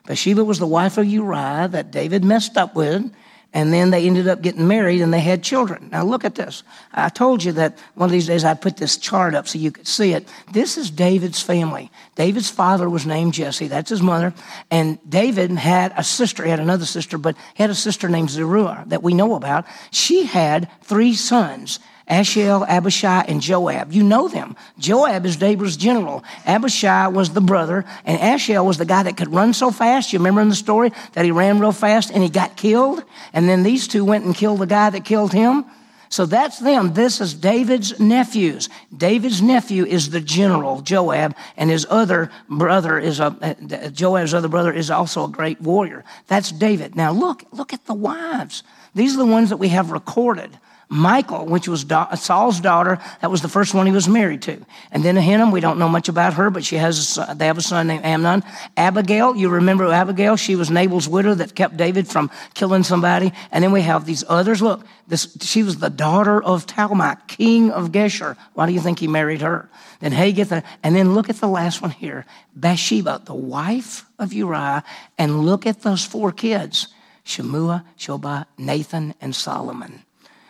Bathsheba 0.05 0.43
was 0.43 0.59
the 0.59 0.67
wife 0.67 0.97
of 0.99 1.07
Uriah 1.07 1.67
that 1.71 1.91
David 1.91 2.23
messed 2.23 2.57
up 2.57 2.75
with 2.75 3.11
and 3.55 3.71
then 3.71 3.89
they 3.89 4.05
ended 4.05 4.27
up 4.27 4.41
getting 4.41 4.67
married 4.67 4.99
and 5.01 5.13
they 5.13 5.21
had 5.21 5.41
children. 5.41 5.87
Now 5.89 6.03
look 6.03 6.25
at 6.25 6.35
this. 6.35 6.61
I 6.91 7.07
told 7.07 7.41
you 7.41 7.53
that 7.53 7.79
one 7.93 8.07
of 8.07 8.11
these 8.11 8.27
days 8.27 8.43
I'd 8.43 8.59
put 8.59 8.75
this 8.75 8.97
chart 8.97 9.33
up 9.33 9.47
so 9.47 9.57
you 9.57 9.71
could 9.71 9.87
see 9.87 10.11
it. 10.11 10.27
This 10.51 10.77
is 10.77 10.91
David's 10.91 11.41
family. 11.41 11.89
David's 12.15 12.51
father 12.51 12.89
was 12.89 13.05
named 13.05 13.33
Jesse. 13.33 13.67
That's 13.67 13.89
his 13.89 14.01
mother. 14.01 14.33
And 14.69 14.99
David 15.09 15.51
had 15.51 15.93
a 15.95 16.03
sister. 16.03 16.43
He 16.43 16.49
had 16.49 16.59
another 16.59 16.85
sister, 16.85 17.17
but 17.17 17.37
he 17.53 17.63
had 17.63 17.69
a 17.69 17.75
sister 17.75 18.09
named 18.09 18.29
Zeruiah 18.29 18.83
that 18.87 19.01
we 19.01 19.13
know 19.13 19.35
about. 19.35 19.65
She 19.89 20.25
had 20.25 20.69
three 20.83 21.13
sons. 21.13 21.79
Asahel, 22.07 22.65
Abishai, 22.65 23.25
and 23.27 23.41
Joab. 23.41 23.91
You 23.91 24.03
know 24.03 24.27
them. 24.27 24.55
Joab 24.77 25.25
is 25.25 25.37
David's 25.37 25.75
general. 25.75 26.23
Abishai 26.45 27.07
was 27.07 27.31
the 27.31 27.41
brother, 27.41 27.83
and 28.05 28.19
Asahel 28.21 28.65
was 28.65 28.77
the 28.77 28.85
guy 28.85 29.03
that 29.03 29.17
could 29.17 29.33
run 29.33 29.53
so 29.53 29.71
fast. 29.71 30.13
You 30.13 30.19
remember 30.19 30.41
in 30.41 30.49
the 30.49 30.55
story 30.55 30.91
that 31.13 31.25
he 31.25 31.31
ran 31.31 31.59
real 31.59 31.71
fast 31.71 32.11
and 32.11 32.21
he 32.21 32.29
got 32.29 32.57
killed? 32.57 33.03
And 33.33 33.49
then 33.49 33.63
these 33.63 33.87
two 33.87 34.05
went 34.05 34.25
and 34.25 34.35
killed 34.35 34.59
the 34.59 34.67
guy 34.67 34.89
that 34.91 35.03
killed 35.03 35.33
him. 35.33 35.65
So 36.09 36.25
that's 36.25 36.59
them. 36.59 36.93
This 36.93 37.19
is 37.19 37.33
David's 37.33 37.99
nephews. 37.99 38.69
David's 38.95 39.41
nephew 39.41 39.85
is 39.85 40.11
the 40.11 40.21
general, 40.21 40.81
Joab, 40.81 41.35
and 41.57 41.69
his 41.69 41.85
other 41.89 42.31
brother 42.47 42.99
is 42.99 43.19
a, 43.19 43.35
uh, 43.41 43.89
Joab's 43.89 44.33
other 44.33 44.47
brother 44.47 44.71
is 44.71 44.91
also 44.91 45.25
a 45.25 45.29
great 45.29 45.59
warrior. 45.59 46.03
That's 46.27 46.51
David. 46.51 46.95
Now 46.95 47.11
look, 47.11 47.43
look 47.51 47.73
at 47.73 47.85
the 47.85 47.93
wives. 47.93 48.63
These 48.93 49.15
are 49.15 49.17
the 49.17 49.25
ones 49.25 49.49
that 49.49 49.57
we 49.57 49.69
have 49.69 49.91
recorded. 49.91 50.57
Michal, 50.89 51.45
which 51.45 51.67
was 51.67 51.85
Saul's 52.15 52.59
daughter, 52.59 52.99
that 53.21 53.31
was 53.31 53.41
the 53.41 53.49
first 53.49 53.73
one 53.73 53.85
he 53.85 53.91
was 53.91 54.07
married 54.07 54.41
to. 54.43 54.63
And 54.91 55.03
then 55.03 55.15
Ahinoam, 55.15 55.51
we 55.51 55.59
don't 55.59 55.79
know 55.79 55.89
much 55.89 56.09
about 56.09 56.35
her, 56.35 56.49
but 56.49 56.63
she 56.63 56.75
has 56.75 57.17
a, 57.17 57.35
they 57.35 57.47
have 57.47 57.57
a 57.57 57.61
son 57.61 57.87
named 57.87 58.05
Amnon. 58.05 58.43
Abigail, 58.77 59.35
you 59.35 59.49
remember 59.49 59.91
Abigail? 59.91 60.35
She 60.35 60.55
was 60.55 60.69
Nabal's 60.69 61.09
widow 61.09 61.33
that 61.35 61.55
kept 61.55 61.75
David 61.75 62.07
from 62.07 62.29
killing 62.53 62.83
somebody. 62.83 63.33
And 63.51 63.63
then 63.63 63.71
we 63.71 63.81
have 63.81 64.05
these 64.05 64.23
others. 64.27 64.61
Look, 64.61 64.85
this, 65.07 65.37
she 65.41 65.63
was 65.63 65.77
the 65.77 65.89
daughter 65.89 66.41
of 66.41 66.65
Talmai, 66.65 67.27
king 67.27 67.71
of 67.71 67.91
Geshur. 67.91 68.37
Why 68.53 68.65
do 68.67 68.73
you 68.73 68.79
think 68.79 68.99
he 68.99 69.07
married 69.07 69.41
her? 69.41 69.69
Then 69.99 70.11
Haggith, 70.11 70.51
and 70.51 70.95
then 70.95 71.13
look 71.13 71.29
at 71.29 71.37
the 71.37 71.47
last 71.47 71.81
one 71.81 71.91
here, 71.91 72.25
Bathsheba, 72.55 73.21
the 73.25 73.33
wife 73.33 74.05
of 74.19 74.33
Uriah, 74.33 74.83
and 75.17 75.45
look 75.45 75.65
at 75.65 75.81
those 75.81 76.05
four 76.05 76.31
kids, 76.31 76.89
Shemua, 77.25 77.83
Shobah, 77.97 78.45
Nathan, 78.57 79.15
and 79.19 79.35
Solomon. 79.35 80.04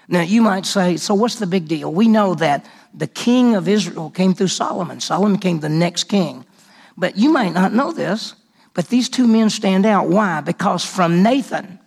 Now, 0.07 0.21
you 0.21 0.41
might 0.41 0.65
say, 0.65 0.97
so 0.97 1.13
what's 1.13 1.35
the 1.35 1.47
big 1.47 1.67
deal? 1.67 1.91
We 1.91 2.07
know 2.07 2.35
that 2.35 2.65
the 2.93 3.07
king 3.07 3.55
of 3.55 3.67
Israel 3.67 4.09
came 4.09 4.33
through 4.33 4.49
Solomon. 4.49 4.99
Solomon 4.99 5.37
became 5.37 5.59
the 5.59 5.69
next 5.69 6.05
king. 6.05 6.45
But 6.97 7.17
you 7.17 7.31
might 7.31 7.53
not 7.53 7.73
know 7.73 7.91
this, 7.91 8.35
but 8.73 8.89
these 8.89 9.09
two 9.09 9.27
men 9.27 9.49
stand 9.49 9.85
out. 9.85 10.07
Why? 10.07 10.41
Because 10.41 10.85
from 10.85 11.23
Nathan, 11.23 11.79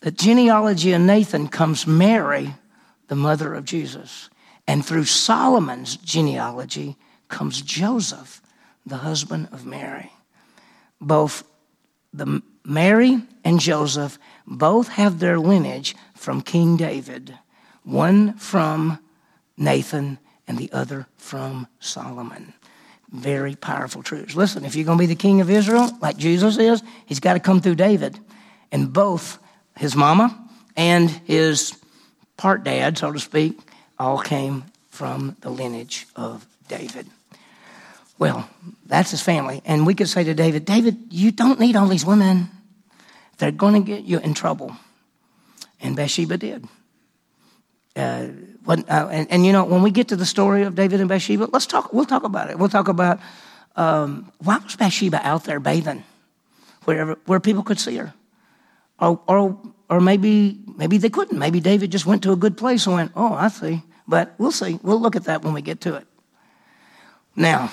the 0.00 0.10
genealogy 0.10 0.92
of 0.92 1.02
Nathan 1.02 1.48
comes 1.48 1.86
Mary, 1.86 2.54
the 3.08 3.14
mother 3.16 3.54
of 3.54 3.64
Jesus. 3.64 4.30
And 4.66 4.84
through 4.84 5.04
Solomon's 5.04 5.96
genealogy 5.96 6.96
comes 7.28 7.60
Joseph, 7.60 8.40
the 8.86 8.98
husband 8.98 9.48
of 9.52 9.66
Mary. 9.66 10.10
Both 11.00 11.44
the 12.12 12.42
Mary 12.64 13.20
and 13.44 13.60
Joseph 13.60 14.18
both 14.46 14.88
have 14.88 15.18
their 15.18 15.38
lineage 15.38 15.94
from 16.24 16.40
King 16.40 16.78
David, 16.78 17.38
one 17.82 18.32
from 18.38 18.98
Nathan 19.58 20.18
and 20.48 20.56
the 20.56 20.72
other 20.72 21.06
from 21.18 21.66
Solomon. 21.80 22.54
Very 23.12 23.54
powerful 23.54 24.02
truths. 24.02 24.34
Listen, 24.34 24.64
if 24.64 24.74
you're 24.74 24.86
going 24.86 24.96
to 24.96 25.02
be 25.02 25.06
the 25.06 25.14
king 25.14 25.42
of 25.42 25.50
Israel, 25.50 25.90
like 26.00 26.16
Jesus 26.16 26.56
is, 26.56 26.82
he's 27.04 27.20
got 27.20 27.34
to 27.34 27.40
come 27.40 27.60
through 27.60 27.74
David. 27.74 28.18
And 28.72 28.90
both 28.90 29.38
his 29.76 29.94
mama 29.94 30.48
and 30.76 31.10
his 31.10 31.78
part 32.38 32.64
dad, 32.64 32.96
so 32.96 33.12
to 33.12 33.20
speak, 33.20 33.58
all 33.98 34.18
came 34.18 34.64
from 34.88 35.36
the 35.42 35.50
lineage 35.50 36.06
of 36.16 36.46
David. 36.68 37.06
Well, 38.18 38.48
that's 38.86 39.10
his 39.10 39.20
family. 39.20 39.60
And 39.66 39.86
we 39.86 39.94
could 39.94 40.08
say 40.08 40.24
to 40.24 40.32
David, 40.32 40.64
David, 40.64 40.96
you 41.10 41.32
don't 41.32 41.60
need 41.60 41.76
all 41.76 41.86
these 41.86 42.06
women. 42.06 42.48
They're 43.36 43.50
going 43.50 43.74
to 43.74 43.86
get 43.86 44.04
you 44.04 44.20
in 44.20 44.32
trouble. 44.32 44.74
And 45.84 45.94
Bathsheba 45.94 46.38
did. 46.38 46.66
Uh, 47.94 48.28
when, 48.64 48.80
uh, 48.88 49.08
and, 49.12 49.30
and, 49.30 49.46
you 49.46 49.52
know, 49.52 49.64
when 49.64 49.82
we 49.82 49.90
get 49.90 50.08
to 50.08 50.16
the 50.16 50.24
story 50.24 50.62
of 50.62 50.74
David 50.74 50.98
and 50.98 51.08
Bathsheba, 51.08 51.48
let's 51.52 51.66
talk, 51.66 51.92
we'll 51.92 52.06
talk 52.06 52.24
about 52.24 52.50
it. 52.50 52.58
We'll 52.58 52.70
talk 52.70 52.88
about 52.88 53.20
um, 53.76 54.32
why 54.38 54.58
was 54.58 54.76
Bathsheba 54.76 55.20
out 55.22 55.44
there 55.44 55.60
bathing 55.60 56.02
wherever, 56.84 57.18
where 57.26 57.38
people 57.38 57.62
could 57.62 57.78
see 57.78 57.96
her? 57.96 58.14
Or, 58.98 59.20
or, 59.28 59.60
or 59.90 60.00
maybe, 60.00 60.58
maybe 60.76 60.96
they 60.96 61.10
couldn't. 61.10 61.38
Maybe 61.38 61.60
David 61.60 61.92
just 61.92 62.06
went 62.06 62.22
to 62.22 62.32
a 62.32 62.36
good 62.36 62.56
place 62.56 62.86
and 62.86 62.94
went, 62.94 63.12
oh, 63.14 63.34
I 63.34 63.48
see. 63.48 63.82
But 64.08 64.34
we'll 64.38 64.52
see. 64.52 64.78
We'll 64.82 65.00
look 65.00 65.16
at 65.16 65.24
that 65.24 65.42
when 65.42 65.52
we 65.52 65.60
get 65.60 65.82
to 65.82 65.96
it. 65.96 66.06
Now, 67.36 67.72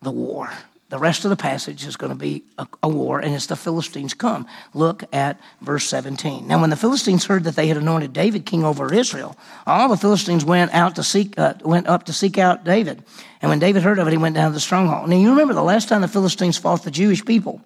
the 0.00 0.12
war. 0.12 0.50
The 0.90 0.98
rest 0.98 1.24
of 1.24 1.30
the 1.30 1.36
passage 1.36 1.86
is 1.86 1.96
going 1.96 2.10
to 2.10 2.18
be 2.18 2.42
a, 2.58 2.66
a, 2.82 2.88
war, 2.88 3.20
and 3.20 3.32
it's 3.32 3.46
the 3.46 3.54
Philistines 3.54 4.12
come. 4.12 4.46
Look 4.74 5.04
at 5.12 5.40
verse 5.60 5.86
17. 5.86 6.48
Now, 6.48 6.60
when 6.60 6.70
the 6.70 6.76
Philistines 6.76 7.24
heard 7.24 7.44
that 7.44 7.54
they 7.54 7.68
had 7.68 7.76
anointed 7.76 8.12
David 8.12 8.44
king 8.44 8.64
over 8.64 8.92
Israel, 8.92 9.36
all 9.68 9.88
the 9.88 9.96
Philistines 9.96 10.44
went 10.44 10.74
out 10.74 10.96
to 10.96 11.04
seek, 11.04 11.38
uh, 11.38 11.54
went 11.64 11.86
up 11.86 12.06
to 12.06 12.12
seek 12.12 12.38
out 12.38 12.64
David. 12.64 13.04
And 13.40 13.48
when 13.48 13.60
David 13.60 13.84
heard 13.84 14.00
of 14.00 14.08
it, 14.08 14.10
he 14.10 14.16
went 14.16 14.34
down 14.34 14.50
to 14.50 14.54
the 14.54 14.60
stronghold. 14.60 15.08
Now, 15.08 15.16
you 15.16 15.30
remember 15.30 15.54
the 15.54 15.62
last 15.62 15.88
time 15.88 16.00
the 16.00 16.08
Philistines 16.08 16.58
fought 16.58 16.82
the 16.82 16.90
Jewish 16.90 17.24
people, 17.24 17.60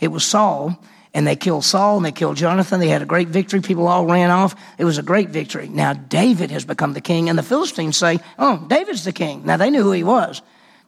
it 0.00 0.08
was 0.08 0.24
Saul 0.24 0.82
and 1.14 1.26
they 1.26 1.36
killed 1.36 1.66
Saul 1.66 1.98
and 1.98 2.06
they 2.06 2.12
killed 2.12 2.38
Jonathan. 2.38 2.80
They 2.80 2.88
had 2.88 3.02
a 3.02 3.06
great 3.06 3.28
victory. 3.28 3.60
People 3.60 3.86
all 3.86 4.06
ran 4.06 4.30
off. 4.30 4.54
It 4.78 4.86
was 4.86 4.96
a 4.96 5.02
great 5.02 5.28
victory. 5.28 5.68
Now 5.68 5.92
David 5.92 6.50
has 6.50 6.64
become 6.64 6.94
the 6.94 7.02
king, 7.02 7.28
and 7.28 7.38
the 7.38 7.42
Philistines 7.42 7.98
say, 7.98 8.18
Oh, 8.38 8.64
David's 8.68 9.04
the 9.04 9.12
king. 9.12 9.44
Now 9.44 9.58
they 9.58 9.68
knew 9.68 9.82
who 9.82 9.92
he 9.92 10.04
was 10.04 10.40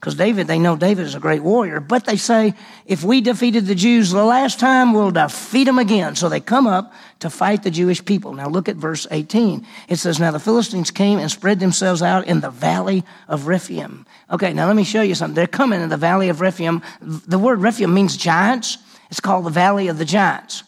because 0.05 0.17
David, 0.17 0.49
they 0.49 0.59
know 0.59 0.77
David 0.77 1.07
is 1.07 1.15
a 1.15 1.19
great 1.19 1.43
warrior, 1.43 1.81
but 1.81 2.05
they 2.05 2.19
say, 2.19 2.53
if 2.85 3.03
we 3.03 3.23
defeated 3.23 3.65
the 3.65 3.75
Jews 3.75 4.11
the 4.11 4.23
last 4.23 4.61
time, 4.61 4.93
we'll 4.93 5.11
defeat 5.11 5.65
them 5.65 5.79
again. 5.79 6.15
So 6.15 6.29
they 6.29 6.41
come 6.41 6.67
up 6.67 6.93
to 7.21 7.31
fight 7.31 7.63
the 7.63 7.71
Jewish 7.71 8.05
people. 8.05 8.35
Now 8.35 8.51
look 8.51 8.69
at 8.69 8.77
verse 8.77 9.07
18. 9.11 9.67
It 9.89 9.97
says, 9.97 10.21
Now 10.21 10.31
the 10.31 10.39
Philistines 10.39 10.91
came 10.91 11.19
and 11.19 11.31
spread 11.31 11.59
themselves 11.59 12.03
out 12.03 12.27
in 12.27 12.41
the 12.41 12.51
valley 12.51 13.03
of 13.29 13.47
Rephaim. 13.47 14.05
Okay, 14.31 14.53
now 14.53 14.67
let 14.67 14.77
me 14.77 14.85
show 14.85 15.01
you 15.01 15.15
something. 15.15 15.35
They're 15.35 15.47
coming 15.47 15.81
in 15.81 15.89
the 15.89 15.97
valley 15.97 16.29
of 16.29 16.43
Rephaim. 16.43 16.83
The 17.01 17.39
word 17.39 17.61
Rephaim 17.63 17.95
means 17.95 18.15
giants. 18.19 18.77
It's 19.11 19.21
called 19.21 19.47
the 19.47 19.51
valley 19.51 19.89
of 19.89 19.97
the 19.97 20.05
giants. 20.05 20.65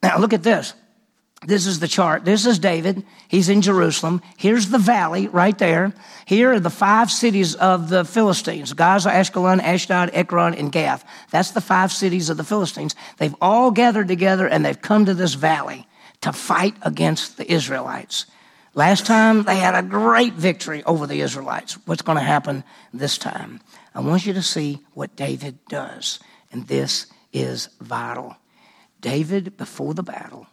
Now 0.00 0.18
look 0.18 0.32
at 0.32 0.44
this. 0.44 0.74
This 1.44 1.66
is 1.66 1.80
the 1.80 1.88
chart. 1.88 2.24
This 2.24 2.46
is 2.46 2.58
David. 2.58 3.04
He's 3.28 3.48
in 3.48 3.60
Jerusalem. 3.60 4.22
Here's 4.36 4.70
the 4.70 4.78
valley 4.78 5.28
right 5.28 5.56
there. 5.58 5.92
Here 6.24 6.52
are 6.52 6.60
the 6.60 6.70
five 6.70 7.10
cities 7.10 7.54
of 7.54 7.88
the 7.88 8.04
Philistines 8.04 8.72
Gaza, 8.72 9.10
Ashkelon, 9.10 9.62
Ashdod, 9.62 10.10
Ekron, 10.12 10.54
and 10.54 10.72
Gath. 10.72 11.04
That's 11.30 11.50
the 11.50 11.60
five 11.60 11.92
cities 11.92 12.30
of 12.30 12.36
the 12.36 12.44
Philistines. 12.44 12.94
They've 13.18 13.34
all 13.40 13.70
gathered 13.70 14.08
together 14.08 14.48
and 14.48 14.64
they've 14.64 14.80
come 14.80 15.04
to 15.04 15.14
this 15.14 15.34
valley 15.34 15.86
to 16.22 16.32
fight 16.32 16.74
against 16.82 17.36
the 17.36 17.50
Israelites. 17.50 18.26
Last 18.74 19.06
time 19.06 19.42
they 19.42 19.56
had 19.56 19.74
a 19.74 19.86
great 19.86 20.34
victory 20.34 20.82
over 20.84 21.06
the 21.06 21.20
Israelites. 21.20 21.78
What's 21.86 22.02
going 22.02 22.18
to 22.18 22.24
happen 22.24 22.64
this 22.92 23.18
time? 23.18 23.60
I 23.94 24.00
want 24.00 24.26
you 24.26 24.32
to 24.34 24.42
see 24.42 24.80
what 24.94 25.16
David 25.16 25.58
does. 25.68 26.18
And 26.50 26.66
this 26.66 27.06
is 27.32 27.68
vital. 27.80 28.36
David, 29.00 29.56
before 29.56 29.94
the 29.94 30.02
battle, 30.02 30.46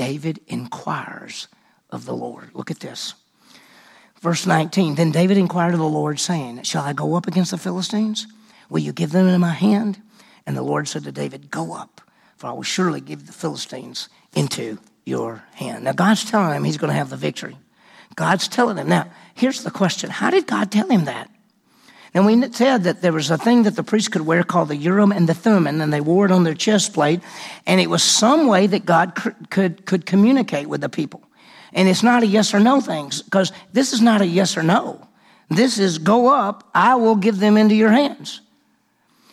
David 0.00 0.40
inquires 0.46 1.46
of 1.90 2.06
the 2.06 2.14
Lord. 2.14 2.52
Look 2.54 2.70
at 2.70 2.80
this. 2.80 3.12
Verse 4.22 4.46
19 4.46 4.94
Then 4.94 5.10
David 5.10 5.36
inquired 5.36 5.74
of 5.74 5.78
the 5.78 5.84
Lord, 5.84 6.18
saying, 6.18 6.62
Shall 6.62 6.84
I 6.84 6.94
go 6.94 7.16
up 7.16 7.26
against 7.26 7.50
the 7.50 7.58
Philistines? 7.58 8.26
Will 8.70 8.78
you 8.78 8.94
give 8.94 9.12
them 9.12 9.26
into 9.26 9.38
my 9.38 9.52
hand? 9.52 10.00
And 10.46 10.56
the 10.56 10.62
Lord 10.62 10.88
said 10.88 11.04
to 11.04 11.12
David, 11.12 11.50
Go 11.50 11.74
up, 11.74 12.00
for 12.38 12.46
I 12.46 12.52
will 12.52 12.62
surely 12.62 13.02
give 13.02 13.26
the 13.26 13.34
Philistines 13.34 14.08
into 14.32 14.78
your 15.04 15.42
hand. 15.52 15.84
Now, 15.84 15.92
God's 15.92 16.24
telling 16.24 16.56
him 16.56 16.64
he's 16.64 16.78
going 16.78 16.88
to 16.88 16.96
have 16.96 17.10
the 17.10 17.18
victory. 17.18 17.58
God's 18.16 18.48
telling 18.48 18.78
him. 18.78 18.88
Now, 18.88 19.10
here's 19.34 19.64
the 19.64 19.70
question 19.70 20.08
How 20.08 20.30
did 20.30 20.46
God 20.46 20.72
tell 20.72 20.88
him 20.88 21.04
that? 21.04 21.28
And 22.12 22.26
we 22.26 22.50
said 22.52 22.84
that 22.84 23.02
there 23.02 23.12
was 23.12 23.30
a 23.30 23.38
thing 23.38 23.62
that 23.62 23.76
the 23.76 23.84
priests 23.84 24.08
could 24.08 24.22
wear 24.22 24.42
called 24.42 24.68
the 24.68 24.76
Urim 24.76 25.12
and 25.12 25.28
the 25.28 25.34
Thummim, 25.34 25.80
and 25.80 25.92
they 25.92 26.00
wore 26.00 26.26
it 26.26 26.32
on 26.32 26.42
their 26.42 26.54
chest 26.54 26.92
plate. 26.92 27.20
And 27.66 27.80
it 27.80 27.88
was 27.88 28.02
some 28.02 28.48
way 28.48 28.66
that 28.66 28.84
God 28.84 29.16
could, 29.50 29.86
could 29.86 30.06
communicate 30.06 30.66
with 30.68 30.80
the 30.80 30.88
people. 30.88 31.22
And 31.72 31.88
it's 31.88 32.02
not 32.02 32.24
a 32.24 32.26
yes 32.26 32.52
or 32.52 32.58
no 32.58 32.80
thing, 32.80 33.12
because 33.24 33.52
this 33.72 33.92
is 33.92 34.00
not 34.00 34.20
a 34.20 34.26
yes 34.26 34.56
or 34.56 34.64
no. 34.64 35.06
This 35.50 35.78
is 35.78 35.98
go 35.98 36.28
up, 36.28 36.68
I 36.74 36.96
will 36.96 37.16
give 37.16 37.38
them 37.38 37.56
into 37.56 37.74
your 37.74 37.90
hands. 37.90 38.40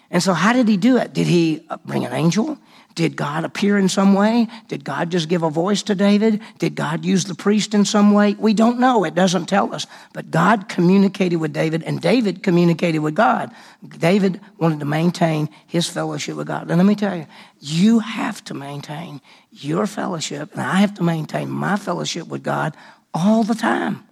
And 0.10 0.22
so, 0.22 0.34
how 0.34 0.54
did 0.54 0.68
he 0.68 0.78
do 0.78 0.98
it? 0.98 1.14
Did 1.14 1.28
he 1.28 1.66
uh, 1.70 1.78
bring 1.86 2.06
an 2.06 2.14
angel? 2.14 2.58
Did 2.98 3.16
God 3.16 3.46
appear 3.46 3.78
in 3.78 3.90
some 3.90 4.16
way? 4.16 4.48
Did 4.70 4.84
God 4.84 5.12
just 5.12 5.30
give 5.30 5.44
a 5.44 5.52
voice 5.52 5.84
to 5.84 5.94
David? 5.94 6.42
Did 6.58 6.74
God 6.74 7.06
use 7.06 7.26
the 7.26 7.36
priest 7.36 7.76
in 7.76 7.86
some 7.86 8.12
way? 8.12 8.34
We 8.34 8.56
don't 8.56 8.80
know. 8.80 9.04
It 9.04 9.14
doesn't 9.14 9.46
tell 9.46 9.72
us. 9.72 9.86
But 10.14 10.32
God 10.32 10.68
communicated 10.68 11.36
with 11.36 11.54
David, 11.54 11.84
and 11.84 12.02
David 12.02 12.42
communicated 12.42 12.98
with 12.98 13.14
God. 13.14 13.52
David 13.88 14.42
wanted 14.58 14.80
to 14.80 14.86
maintain 14.86 15.48
his 15.68 15.88
fellowship 15.88 16.38
with 16.38 16.48
God. 16.48 16.72
And 16.72 16.78
let 16.80 16.88
me 16.88 16.96
tell 16.96 17.16
you, 17.16 17.28
you 17.60 18.00
have 18.00 18.44
to 18.46 18.56
maintain 18.56 19.22
your 19.52 19.86
fellowship, 19.86 20.54
and 20.54 20.62
I 20.62 20.78
have 20.78 20.96
to 20.96 21.04
maintain 21.04 21.52
my 21.52 21.76
fellowship 21.76 22.28
with 22.28 22.42
God 22.42 22.76
all 23.14 23.44
the 23.44 23.54
time. 23.54 24.04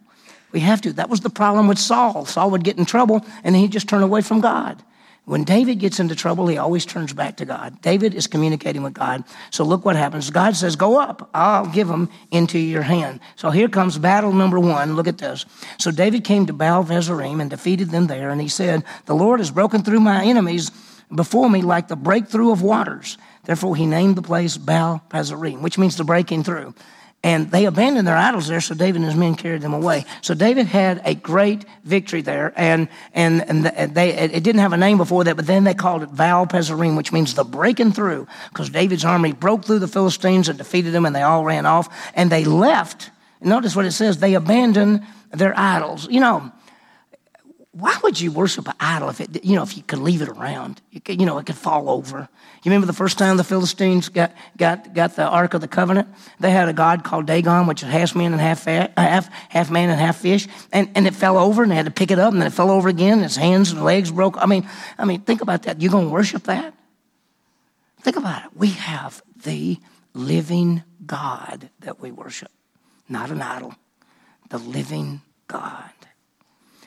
We 0.51 0.59
have 0.59 0.81
to. 0.81 0.93
That 0.93 1.09
was 1.09 1.21
the 1.21 1.31
problem 1.31 1.67
with 1.67 1.79
Saul. 1.79 2.27
Saul 2.27 2.51
would 2.51 2.63
get 2.63 2.77
in 2.77 2.85
trouble, 2.85 3.25
and 3.43 3.55
he'd 3.55 3.71
just 3.71 3.89
turn 3.89 4.03
away 4.03 4.21
from 4.21 4.41
God. 4.41 4.83
When 5.25 5.43
David 5.43 5.79
gets 5.79 5.99
into 5.99 6.15
trouble, 6.15 6.45
he 6.45 6.57
always 6.57 6.85
turns 6.85 7.11
back 7.11 7.37
to 7.37 7.45
God. 7.45 7.81
David 7.81 8.13
is 8.13 8.27
communicating 8.27 8.83
with 8.83 8.93
God. 8.93 9.23
So 9.49 9.63
look 9.63 9.83
what 9.83 9.95
happens. 9.95 10.29
God 10.29 10.55
says, 10.55 10.75
Go 10.75 10.99
up, 10.99 11.31
I'll 11.33 11.65
give 11.65 11.87
them 11.87 12.09
into 12.29 12.59
your 12.59 12.83
hand. 12.83 13.19
So 13.35 13.49
here 13.49 13.67
comes 13.67 13.97
battle 13.97 14.31
number 14.31 14.59
one. 14.59 14.95
Look 14.95 15.07
at 15.07 15.17
this. 15.17 15.45
So 15.79 15.89
David 15.89 16.23
came 16.23 16.45
to 16.45 16.53
Baal 16.53 16.83
Perazim 16.83 17.41
and 17.41 17.49
defeated 17.49 17.89
them 17.89 18.05
there, 18.05 18.29
and 18.29 18.39
he 18.39 18.47
said, 18.47 18.83
The 19.07 19.15
Lord 19.15 19.39
has 19.39 19.49
broken 19.49 19.83
through 19.83 20.01
my 20.01 20.23
enemies 20.23 20.69
before 21.13 21.49
me 21.49 21.63
like 21.63 21.87
the 21.87 21.95
breakthrough 21.95 22.51
of 22.51 22.61
waters. 22.61 23.17
Therefore, 23.45 23.75
he 23.75 23.87
named 23.87 24.15
the 24.15 24.21
place 24.21 24.57
Baal 24.57 25.01
Perazim, 25.09 25.61
which 25.61 25.79
means 25.79 25.97
the 25.97 26.03
breaking 26.03 26.43
through. 26.43 26.75
And 27.25 27.49
they 27.49 27.65
abandoned 27.65 28.07
their 28.07 28.15
idols 28.15 28.47
there, 28.47 28.61
so 28.61 28.75
David 28.75 28.97
and 28.97 29.05
his 29.05 29.15
men 29.15 29.33
carried 29.33 29.63
them 29.63 29.73
away. 29.73 30.05
So 30.21 30.35
David 30.35 30.67
had 30.67 31.01
a 31.03 31.15
great 31.15 31.65
victory 31.83 32.21
there, 32.21 32.53
and 32.55 32.87
and 33.15 33.41
and 33.49 33.65
they 33.95 34.11
it 34.11 34.43
didn't 34.43 34.61
have 34.61 34.73
a 34.73 34.77
name 34.77 34.99
before 34.99 35.23
that, 35.23 35.35
but 35.35 35.47
then 35.47 35.63
they 35.63 35.73
called 35.73 36.03
it 36.03 36.15
Baal 36.15 36.45
Perazim, 36.45 36.95
which 36.95 37.11
means 37.11 37.33
the 37.33 37.43
breaking 37.43 37.93
through, 37.93 38.27
because 38.49 38.69
David's 38.69 39.03
army 39.03 39.33
broke 39.33 39.65
through 39.65 39.79
the 39.79 39.87
Philistines 39.87 40.49
and 40.49 40.57
defeated 40.59 40.91
them, 40.91 41.03
and 41.03 41.15
they 41.15 41.23
all 41.23 41.43
ran 41.43 41.65
off, 41.65 41.89
and 42.13 42.31
they 42.31 42.45
left. 42.45 43.09
Notice 43.41 43.75
what 43.75 43.85
it 43.85 43.93
says: 43.93 44.19
they 44.19 44.35
abandoned 44.35 45.01
their 45.31 45.57
idols. 45.57 46.07
You 46.07 46.19
know, 46.19 46.51
why 47.77 47.97
would 48.03 48.21
you 48.21 48.31
worship 48.31 48.69
an 48.69 48.73
idol 48.79 49.09
if 49.09 49.19
it, 49.19 49.43
you 49.43 49.53
know, 49.53 49.61
if 49.61 49.75
you 49.75 49.83
could 49.83 49.99
leave 49.99 50.21
it 50.21 50.29
around? 50.29 50.81
You, 50.91 51.01
could, 51.01 51.19
you 51.19 51.25
know, 51.25 51.37
it 51.39 51.45
could 51.45 51.57
fall 51.57 51.89
over. 51.89 52.29
You 52.63 52.71
remember 52.71 52.87
the 52.87 52.93
first 52.93 53.17
time 53.17 53.35
the 53.35 53.43
Philistines 53.43 54.07
got, 54.07 54.31
got, 54.55 54.93
got 54.93 55.17
the 55.17 55.25
Ark 55.27 55.53
of 55.53 55.59
the 55.59 55.67
Covenant? 55.67 56.07
They 56.39 56.51
had 56.51 56.69
a 56.69 56.73
god 56.73 57.03
called 57.03 57.25
Dagon, 57.25 57.67
which 57.67 57.83
is 57.83 57.89
half 57.89 58.15
man 58.15 58.31
and 58.31 58.39
half, 58.39 58.63
half, 58.63 59.29
half 59.49 59.69
man 59.69 59.89
and 59.89 59.99
half 59.99 60.15
fish. 60.15 60.47
And, 60.71 60.89
and 60.95 61.05
it 61.05 61.13
fell 61.15 61.37
over 61.37 61.63
and 61.63 61.71
they 61.71 61.75
had 61.75 61.83
to 61.83 61.91
pick 61.91 62.11
it 62.11 62.17
up 62.17 62.31
and 62.31 62.41
then 62.41 62.47
it 62.47 62.53
fell 62.53 62.71
over 62.71 62.87
again. 62.87 63.17
And 63.17 63.25
its 63.25 63.35
hands 63.35 63.71
and 63.71 63.83
legs 63.83 64.09
broke. 64.09 64.37
I 64.37 64.45
mean, 64.45 64.69
I 64.97 65.03
mean, 65.03 65.19
think 65.19 65.41
about 65.41 65.63
that. 65.63 65.81
You're 65.81 65.91
going 65.91 66.05
to 66.05 66.13
worship 66.13 66.43
that? 66.43 66.73
Think 68.03 68.15
about 68.15 68.45
it. 68.45 68.51
We 68.55 68.69
have 68.69 69.21
the 69.43 69.77
living 70.13 70.83
God 71.05 71.69
that 71.81 71.99
we 71.99 72.09
worship, 72.09 72.51
not 73.09 73.31
an 73.31 73.41
idol, 73.41 73.75
the 74.47 74.59
living 74.59 75.19
God. 75.49 75.89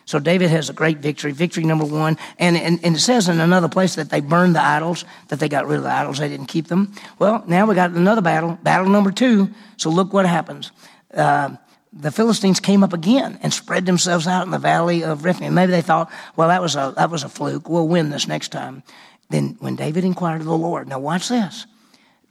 So 0.09 0.19
David 0.19 0.49
has 0.49 0.71
a 0.71 0.73
great 0.73 1.01
victory, 1.01 1.33
victory 1.33 1.65
number 1.65 1.85
one. 1.85 2.17
And, 2.39 2.57
and, 2.57 2.81
and, 2.83 2.97
it 2.97 2.99
says 2.99 3.29
in 3.29 3.41
another 3.41 3.69
place 3.69 3.97
that 3.97 4.09
they 4.09 4.21
burned 4.21 4.55
the 4.55 4.63
idols, 4.63 5.05
that 5.29 5.39
they 5.39 5.51
got 5.51 5.67
rid 5.67 5.77
of 5.77 5.83
the 5.83 5.91
idols, 5.91 6.17
they 6.17 6.31
didn't 6.31 6.47
keep 6.47 6.69
them. 6.69 6.95
Well, 7.19 7.45
now 7.47 7.67
we 7.67 7.75
got 7.75 7.91
another 7.91 8.23
battle, 8.23 8.59
battle 8.63 8.89
number 8.89 9.11
two. 9.11 9.51
So 9.77 9.91
look 9.91 10.15
what 10.15 10.25
happens. 10.25 10.73
Uh, 11.13 11.57
the 11.93 12.11
Philistines 12.11 12.59
came 12.59 12.83
up 12.83 12.95
again 12.95 13.39
and 13.43 13.53
spread 13.53 13.85
themselves 13.85 14.27
out 14.27 14.47
in 14.47 14.51
the 14.51 14.59
valley 14.59 15.05
of 15.05 15.27
Rephaim. 15.27 15.53
Maybe 15.53 15.73
they 15.73 15.83
thought, 15.83 16.11
well, 16.37 16.49
that 16.49 16.63
was 16.63 16.75
a, 16.75 16.95
that 16.97 17.11
was 17.11 17.23
a 17.23 17.29
fluke. 17.29 17.69
We'll 17.69 17.87
win 17.87 18.09
this 18.09 18.27
next 18.27 18.49
time. 18.49 18.85
Then 19.29 19.59
when 19.61 19.77
David 19.77 20.05
inquired 20.07 20.41
of 20.41 20.47
the 20.47 20.57
Lord, 20.57 20.89
now 20.89 21.01
watch 21.01 21.29
this. 21.29 21.67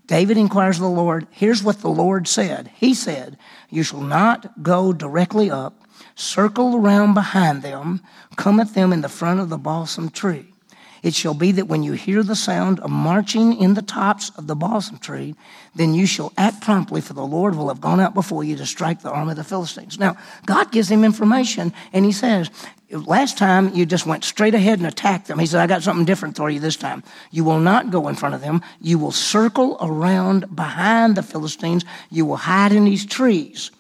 David 0.08 0.38
inquires 0.38 0.78
of 0.78 0.82
the 0.82 0.90
Lord. 0.90 1.28
Here's 1.30 1.62
what 1.62 1.82
the 1.82 1.90
Lord 1.90 2.28
said. 2.28 2.72
He 2.74 2.96
said, 2.96 3.38
You 3.70 3.84
shall 3.84 4.02
not 4.02 4.64
go 4.64 4.94
directly 4.94 5.52
up 5.52 5.84
circle 6.18 6.76
around 6.76 7.14
behind 7.14 7.62
them, 7.62 8.02
come 8.36 8.60
at 8.60 8.74
them 8.74 8.92
in 8.92 9.02
the 9.02 9.10
front 9.10 9.40
of 9.40 9.50
the 9.50 9.58
balsam 9.58 10.10
tree. 10.10 10.48
It 11.04 11.14
shall 11.14 11.36
be 11.36 11.52
that 11.54 11.68
when 11.68 11.84
you 11.84 11.94
hear 11.94 12.24
the 12.24 12.36
sound 12.36 12.80
of 12.80 12.90
marching 12.90 13.56
in 13.62 13.76
the 13.76 13.84
tops 13.84 14.32
of 14.32 14.48
the 14.48 14.56
balsam 14.56 14.98
tree, 14.98 15.36
then 15.76 15.94
you 15.94 16.08
shall 16.08 16.34
act 16.38 16.62
promptly, 16.62 17.02
for 17.02 17.14
the 17.14 17.26
Lord 17.26 17.56
will 17.56 17.68
have 17.68 17.80
gone 17.80 18.00
out 18.00 18.16
before 18.16 18.44
you 18.44 18.56
to 18.58 18.66
strike 18.66 19.02
the 19.02 19.12
arm 19.12 19.30
of 19.30 19.36
the 19.36 19.44
Philistines. 19.44 20.00
Now, 20.00 20.18
God 20.48 20.72
gives 20.72 20.90
him 20.90 21.04
information, 21.04 21.72
and 21.94 22.04
he 22.04 22.12
says, 22.12 22.50
Last 22.90 23.38
time 23.38 23.76
you 23.76 23.86
just 23.86 24.06
went 24.06 24.24
straight 24.24 24.56
ahead 24.56 24.80
and 24.80 24.88
attacked 24.88 25.28
them. 25.28 25.40
He 25.40 25.46
said, 25.46 25.60
I 25.60 25.68
got 25.68 25.84
something 25.84 26.06
different 26.06 26.38
for 26.38 26.50
you 26.50 26.62
this 26.62 26.78
time. 26.78 27.04
You 27.32 27.44
will 27.44 27.60
not 27.60 27.92
go 27.92 28.08
in 28.08 28.16
front 28.16 28.34
of 28.34 28.40
them. 28.40 28.62
You 28.80 28.98
will 28.98 29.12
circle 29.12 29.78
around 29.82 30.56
behind 30.56 31.18
the 31.18 31.24
Philistines. 31.24 31.84
You 32.10 32.26
will 32.26 32.38
hide 32.38 32.72
in 32.72 32.86
these 32.86 33.06
trees. 33.06 33.72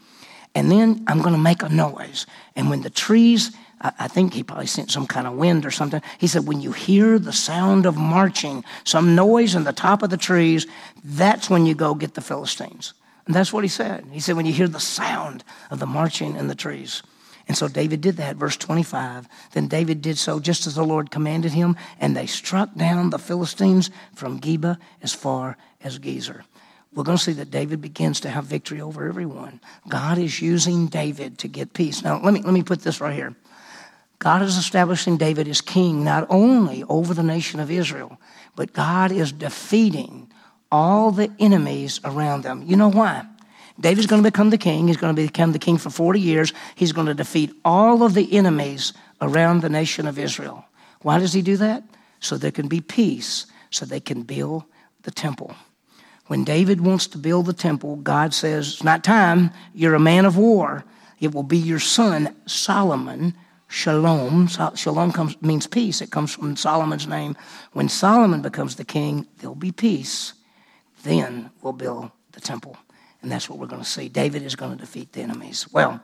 And 0.57 0.71
then 0.71 1.03
I'm 1.05 1.19
going 1.21 1.35
to 1.35 1.39
make 1.39 1.61
a 1.61 1.69
noise. 1.69 2.25
And 2.55 2.67
when 2.67 2.81
the 2.81 2.89
trees, 2.89 3.55
I 3.79 4.07
think 4.07 4.33
he 4.33 4.41
probably 4.41 4.65
sent 4.65 4.89
some 4.89 5.05
kind 5.05 5.27
of 5.27 5.33
wind 5.33 5.67
or 5.67 5.69
something. 5.69 6.01
He 6.17 6.25
said, 6.25 6.47
when 6.47 6.61
you 6.61 6.71
hear 6.71 7.19
the 7.19 7.31
sound 7.31 7.85
of 7.85 7.95
marching, 7.95 8.63
some 8.83 9.13
noise 9.13 9.53
in 9.53 9.65
the 9.65 9.71
top 9.71 10.01
of 10.01 10.09
the 10.09 10.17
trees, 10.17 10.65
that's 11.03 11.47
when 11.47 11.67
you 11.67 11.75
go 11.75 11.93
get 11.93 12.15
the 12.15 12.21
Philistines. 12.21 12.95
And 13.27 13.35
that's 13.35 13.53
what 13.53 13.63
he 13.63 13.67
said. 13.67 14.07
He 14.11 14.19
said, 14.19 14.35
when 14.35 14.47
you 14.47 14.51
hear 14.51 14.67
the 14.67 14.79
sound 14.79 15.43
of 15.69 15.77
the 15.77 15.85
marching 15.85 16.35
in 16.35 16.47
the 16.47 16.55
trees. 16.55 17.03
And 17.47 17.55
so 17.55 17.67
David 17.67 18.01
did 18.01 18.17
that, 18.17 18.37
verse 18.37 18.57
25. 18.57 19.27
Then 19.51 19.67
David 19.67 20.01
did 20.01 20.17
so 20.17 20.39
just 20.39 20.65
as 20.65 20.73
the 20.73 20.83
Lord 20.83 21.11
commanded 21.11 21.51
him, 21.51 21.75
and 21.99 22.17
they 22.17 22.25
struck 22.25 22.73
down 22.73 23.11
the 23.11 23.19
Philistines 23.19 23.91
from 24.15 24.39
Geba 24.39 24.79
as 25.03 25.13
far 25.13 25.55
as 25.83 25.99
Gezer 25.99 26.45
we're 26.93 27.03
going 27.03 27.17
to 27.17 27.23
see 27.23 27.33
that 27.33 27.51
David 27.51 27.81
begins 27.81 28.19
to 28.21 28.29
have 28.29 28.45
victory 28.45 28.81
over 28.81 29.07
everyone. 29.07 29.59
God 29.87 30.17
is 30.17 30.41
using 30.41 30.87
David 30.87 31.37
to 31.39 31.47
get 31.47 31.73
peace. 31.73 32.03
Now, 32.03 32.19
let 32.21 32.33
me, 32.33 32.41
let 32.41 32.53
me 32.53 32.63
put 32.63 32.81
this 32.81 33.01
right 33.01 33.13
here. 33.13 33.35
God 34.19 34.41
is 34.41 34.57
establishing 34.57 35.17
David 35.17 35.47
as 35.47 35.61
king 35.61 36.03
not 36.03 36.25
only 36.29 36.83
over 36.85 37.13
the 37.13 37.23
nation 37.23 37.59
of 37.59 37.69
Israel, 37.69 38.19
but 38.55 38.73
God 38.73 39.11
is 39.11 39.31
defeating 39.31 40.31
all 40.71 41.11
the 41.11 41.31
enemies 41.39 41.99
around 42.03 42.43
them. 42.43 42.63
You 42.65 42.75
know 42.75 42.89
why? 42.89 43.25
David's 43.79 44.07
going 44.07 44.23
to 44.23 44.29
become 44.29 44.49
the 44.49 44.57
king. 44.57 44.87
He's 44.87 44.97
going 44.97 45.15
to 45.15 45.21
become 45.21 45.51
the 45.51 45.59
king 45.59 45.77
for 45.77 45.91
40 45.91 46.19
years. 46.19 46.51
He's 46.75 46.91
going 46.91 47.07
to 47.07 47.13
defeat 47.13 47.53
all 47.63 48.01
of 48.01 48.15
the 48.15 48.35
enemies 48.35 48.93
around 49.21 49.61
the 49.61 49.69
nation 49.69 50.07
of 50.07 50.17
Israel. 50.17 50.65
Why 51.01 51.19
does 51.19 51.33
he 51.33 51.43
do 51.43 51.57
that? 51.57 51.83
So 52.19 52.37
there 52.37 52.51
can 52.51 52.67
be 52.67 52.81
peace, 52.81 53.45
so 53.69 53.85
they 53.85 53.99
can 53.99 54.23
build 54.23 54.63
the 55.03 55.11
temple. 55.11 55.55
When 56.27 56.43
David 56.43 56.81
wants 56.81 57.07
to 57.07 57.17
build 57.17 57.45
the 57.45 57.53
temple, 57.53 57.97
God 57.97 58.33
says, 58.33 58.73
It's 58.73 58.83
not 58.83 59.03
time. 59.03 59.51
You're 59.73 59.95
a 59.95 59.99
man 59.99 60.25
of 60.25 60.37
war. 60.37 60.83
It 61.19 61.33
will 61.33 61.43
be 61.43 61.57
your 61.57 61.79
son, 61.79 62.35
Solomon. 62.45 63.33
Shalom. 63.69 64.47
Shalom 64.75 65.11
comes, 65.11 65.41
means 65.41 65.67
peace. 65.67 66.01
It 66.01 66.11
comes 66.11 66.33
from 66.33 66.55
Solomon's 66.55 67.07
name. 67.07 67.35
When 67.73 67.89
Solomon 67.89 68.41
becomes 68.41 68.75
the 68.75 68.85
king, 68.85 69.27
there'll 69.39 69.55
be 69.55 69.71
peace. 69.71 70.33
Then 71.03 71.49
we'll 71.61 71.73
build 71.73 72.11
the 72.31 72.39
temple. 72.39 72.77
And 73.21 73.31
that's 73.31 73.49
what 73.49 73.59
we're 73.59 73.67
going 73.67 73.81
to 73.81 73.87
see. 73.87 74.07
David 74.09 74.43
is 74.43 74.55
going 74.55 74.71
to 74.71 74.77
defeat 74.77 75.11
the 75.11 75.21
enemies. 75.21 75.67
Well, 75.71 76.01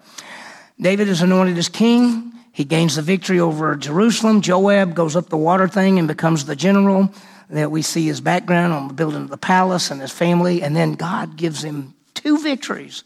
David 0.79 1.07
is 1.07 1.21
anointed 1.21 1.57
as 1.57 1.69
king. 1.69 2.33
He 2.51 2.65
gains 2.65 2.95
the 2.95 3.01
victory 3.01 3.39
over 3.39 3.75
Jerusalem. 3.75 4.41
Joab 4.41 4.93
goes 4.93 5.15
up 5.15 5.29
the 5.29 5.37
water 5.37 5.67
thing 5.67 5.99
and 5.99 6.07
becomes 6.07 6.45
the 6.45 6.55
general. 6.55 7.13
That 7.53 7.71
we 7.71 7.81
see 7.81 8.05
his 8.05 8.19
background 8.19 8.73
on 8.73 8.87
the 8.87 8.93
building 8.93 9.21
of 9.21 9.29
the 9.29 9.37
palace 9.37 9.91
and 9.91 10.01
his 10.01 10.11
family. 10.11 10.61
And 10.61 10.75
then 10.75 10.93
God 10.93 11.37
gives 11.37 11.63
him 11.63 11.93
two 12.13 12.39
victories 12.39 13.03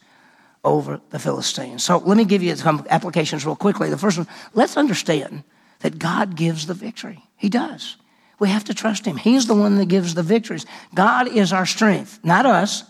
over 0.63 0.99
the 1.10 1.19
Philistines. 1.19 1.83
So 1.83 1.97
let 1.97 2.17
me 2.17 2.25
give 2.25 2.43
you 2.43 2.55
some 2.55 2.86
applications 2.89 3.45
real 3.45 3.55
quickly. 3.55 3.89
The 3.89 3.97
first 3.97 4.17
one, 4.17 4.27
let's 4.53 4.77
understand 4.77 5.43
that 5.79 5.99
God 5.99 6.36
gives 6.36 6.67
the 6.67 6.73
victory. 6.73 7.23
He 7.36 7.49
does. 7.49 7.97
We 8.39 8.49
have 8.49 8.65
to 8.65 8.73
trust 8.73 9.05
Him. 9.05 9.17
He's 9.17 9.47
the 9.47 9.55
one 9.55 9.75
that 9.75 9.88
gives 9.88 10.13
the 10.13 10.23
victories. 10.23 10.65
God 10.93 11.27
is 11.27 11.53
our 11.53 11.65
strength, 11.65 12.19
not 12.23 12.45
us. 12.45 12.83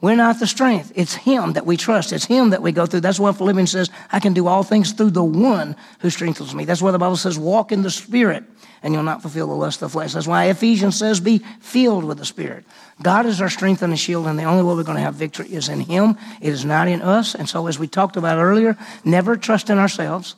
We're 0.00 0.16
not 0.16 0.40
the 0.40 0.46
strength. 0.46 0.92
It's 0.94 1.14
Him 1.14 1.52
that 1.54 1.66
we 1.66 1.76
trust. 1.76 2.12
It's 2.12 2.24
Him 2.24 2.50
that 2.50 2.62
we 2.62 2.72
go 2.72 2.86
through. 2.86 3.00
That's 3.00 3.20
why 3.20 3.32
Philippians 3.32 3.70
says, 3.70 3.90
I 4.10 4.20
can 4.20 4.32
do 4.32 4.46
all 4.46 4.62
things 4.62 4.92
through 4.92 5.10
the 5.10 5.24
one 5.24 5.76
who 6.00 6.10
strengthens 6.10 6.54
me. 6.54 6.64
That's 6.64 6.82
why 6.82 6.90
the 6.90 6.98
Bible 6.98 7.16
says, 7.16 7.38
walk 7.38 7.72
in 7.72 7.82
the 7.82 7.90
Spirit 7.90 8.44
and 8.82 8.94
you'll 8.94 9.02
not 9.02 9.22
fulfill 9.22 9.46
the 9.46 9.54
lust 9.54 9.82
of 9.82 9.90
the 9.90 9.92
flesh. 9.92 10.12
That's 10.12 10.26
why 10.26 10.46
Ephesians 10.46 10.98
says, 10.98 11.20
be 11.20 11.38
filled 11.60 12.04
with 12.04 12.18
the 12.18 12.24
Spirit. 12.24 12.64
God 13.02 13.26
is 13.26 13.40
our 13.40 13.50
strength 13.50 13.82
and 13.82 13.92
a 13.92 13.96
shield, 13.96 14.26
and 14.26 14.38
the 14.38 14.44
only 14.44 14.62
way 14.62 14.74
we're 14.74 14.84
going 14.84 14.96
to 14.96 15.02
have 15.02 15.14
victory 15.14 15.52
is 15.52 15.68
in 15.68 15.80
Him. 15.80 16.16
It 16.40 16.52
is 16.52 16.64
not 16.64 16.88
in 16.88 17.02
us. 17.02 17.34
And 17.34 17.48
so, 17.48 17.66
as 17.66 17.78
we 17.78 17.88
talked 17.88 18.16
about 18.16 18.38
earlier, 18.38 18.76
never 19.04 19.36
trust 19.36 19.70
in 19.70 19.78
ourselves. 19.78 20.34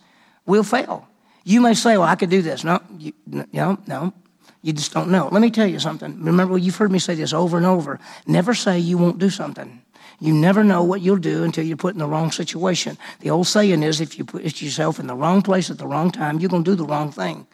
We'll 0.46 0.64
fail. 0.64 1.08
You 1.44 1.60
may 1.60 1.74
say, 1.74 1.96
well, 1.96 2.06
I 2.06 2.14
could 2.14 2.30
do 2.30 2.42
this. 2.42 2.64
No, 2.64 2.80
you, 2.98 3.12
no, 3.26 3.78
no. 3.86 4.12
You 4.62 4.72
just 4.72 4.92
don't 4.92 5.10
know. 5.10 5.28
Let 5.30 5.42
me 5.42 5.50
tell 5.50 5.66
you 5.66 5.80
something. 5.80 6.22
Remember, 6.22 6.56
you've 6.56 6.76
heard 6.76 6.92
me 6.92 7.00
say 7.00 7.16
this 7.16 7.32
over 7.32 7.56
and 7.56 7.66
over. 7.66 7.98
Never 8.26 8.54
say 8.54 8.78
you 8.78 8.96
won't 8.96 9.18
do 9.18 9.28
something. 9.28 9.82
You 10.20 10.32
never 10.32 10.62
know 10.62 10.84
what 10.84 11.00
you'll 11.00 11.16
do 11.16 11.42
until 11.42 11.64
you're 11.64 11.76
put 11.76 11.94
in 11.94 11.98
the 11.98 12.06
wrong 12.06 12.30
situation. 12.30 12.96
The 13.20 13.30
old 13.30 13.48
saying 13.48 13.82
is 13.82 14.00
if 14.00 14.16
you 14.18 14.24
put 14.24 14.62
yourself 14.62 15.00
in 15.00 15.08
the 15.08 15.16
wrong 15.16 15.42
place 15.42 15.68
at 15.68 15.78
the 15.78 15.86
wrong 15.86 16.12
time, 16.12 16.38
you're 16.38 16.48
going 16.48 16.62
to 16.62 16.70
do 16.70 16.76
the 16.76 16.84
wrong 16.84 17.10
thing. 17.10 17.44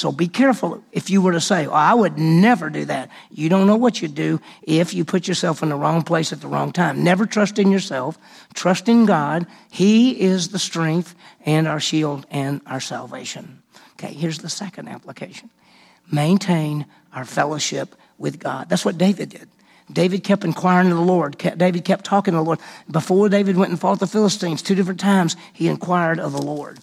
So 0.00 0.10
be 0.10 0.28
careful 0.28 0.82
if 0.92 1.10
you 1.10 1.20
were 1.20 1.32
to 1.32 1.42
say, 1.42 1.66
oh, 1.66 1.72
I 1.72 1.92
would 1.92 2.16
never 2.16 2.70
do 2.70 2.86
that. 2.86 3.10
You 3.30 3.50
don't 3.50 3.66
know 3.66 3.76
what 3.76 4.00
you'd 4.00 4.14
do 4.14 4.40
if 4.62 4.94
you 4.94 5.04
put 5.04 5.28
yourself 5.28 5.62
in 5.62 5.68
the 5.68 5.76
wrong 5.76 6.00
place 6.00 6.32
at 6.32 6.40
the 6.40 6.48
wrong 6.48 6.72
time. 6.72 7.04
Never 7.04 7.26
trust 7.26 7.58
in 7.58 7.70
yourself. 7.70 8.16
Trust 8.54 8.88
in 8.88 9.04
God. 9.04 9.46
He 9.70 10.18
is 10.18 10.48
the 10.48 10.58
strength 10.58 11.14
and 11.44 11.68
our 11.68 11.80
shield 11.80 12.24
and 12.30 12.62
our 12.66 12.80
salvation. 12.80 13.62
Okay, 13.92 14.14
here's 14.14 14.38
the 14.38 14.48
second 14.48 14.88
application 14.88 15.50
maintain 16.10 16.86
our 17.12 17.26
fellowship 17.26 17.94
with 18.16 18.38
God. 18.38 18.70
That's 18.70 18.86
what 18.86 18.96
David 18.96 19.28
did. 19.28 19.50
David 19.92 20.24
kept 20.24 20.44
inquiring 20.44 20.90
of 20.90 20.96
the 20.96 21.02
Lord. 21.02 21.36
David 21.36 21.84
kept 21.84 22.06
talking 22.06 22.32
to 22.32 22.38
the 22.38 22.44
Lord. 22.44 22.60
Before 22.90 23.28
David 23.28 23.58
went 23.58 23.70
and 23.70 23.78
fought 23.78 24.00
the 24.00 24.06
Philistines, 24.06 24.62
two 24.62 24.74
different 24.74 25.00
times, 25.00 25.36
he 25.52 25.68
inquired 25.68 26.18
of 26.18 26.32
the 26.32 26.40
Lord. 26.40 26.78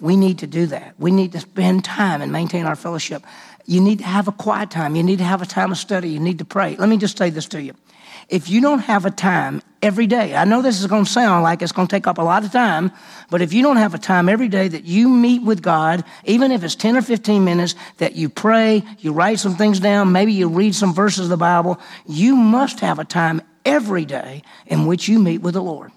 We 0.00 0.16
need 0.16 0.38
to 0.38 0.46
do 0.46 0.66
that. 0.66 0.94
We 0.98 1.10
need 1.10 1.32
to 1.32 1.40
spend 1.40 1.84
time 1.84 2.22
and 2.22 2.32
maintain 2.32 2.66
our 2.66 2.76
fellowship. 2.76 3.22
You 3.66 3.80
need 3.80 3.98
to 3.98 4.04
have 4.04 4.28
a 4.28 4.32
quiet 4.32 4.70
time. 4.70 4.96
You 4.96 5.02
need 5.02 5.18
to 5.18 5.24
have 5.24 5.42
a 5.42 5.46
time 5.46 5.70
of 5.70 5.78
study. 5.78 6.08
You 6.08 6.20
need 6.20 6.38
to 6.38 6.44
pray. 6.44 6.76
Let 6.76 6.88
me 6.88 6.96
just 6.96 7.18
say 7.18 7.30
this 7.30 7.46
to 7.48 7.62
you. 7.62 7.74
If 8.28 8.48
you 8.48 8.60
don't 8.60 8.80
have 8.80 9.06
a 9.06 9.10
time 9.10 9.60
every 9.82 10.06
day, 10.06 10.36
I 10.36 10.44
know 10.44 10.62
this 10.62 10.80
is 10.80 10.86
going 10.86 11.04
to 11.04 11.10
sound 11.10 11.42
like 11.42 11.62
it's 11.62 11.72
going 11.72 11.88
to 11.88 11.90
take 11.94 12.06
up 12.06 12.18
a 12.18 12.22
lot 12.22 12.44
of 12.44 12.52
time, 12.52 12.92
but 13.28 13.42
if 13.42 13.52
you 13.52 13.62
don't 13.62 13.76
have 13.76 13.92
a 13.92 13.98
time 13.98 14.28
every 14.28 14.48
day 14.48 14.68
that 14.68 14.84
you 14.84 15.08
meet 15.08 15.42
with 15.42 15.62
God, 15.62 16.04
even 16.24 16.52
if 16.52 16.62
it's 16.62 16.76
10 16.76 16.96
or 16.96 17.02
15 17.02 17.44
minutes, 17.44 17.74
that 17.98 18.14
you 18.14 18.28
pray, 18.28 18.84
you 18.98 19.12
write 19.12 19.40
some 19.40 19.56
things 19.56 19.80
down, 19.80 20.12
maybe 20.12 20.32
you 20.32 20.48
read 20.48 20.74
some 20.74 20.94
verses 20.94 21.24
of 21.24 21.30
the 21.30 21.36
Bible, 21.36 21.80
you 22.06 22.36
must 22.36 22.80
have 22.80 22.98
a 23.00 23.04
time 23.04 23.42
every 23.64 24.04
day 24.04 24.42
in 24.66 24.86
which 24.86 25.08
you 25.08 25.18
meet 25.18 25.38
with 25.38 25.54
the 25.54 25.62
Lord. 25.62 25.90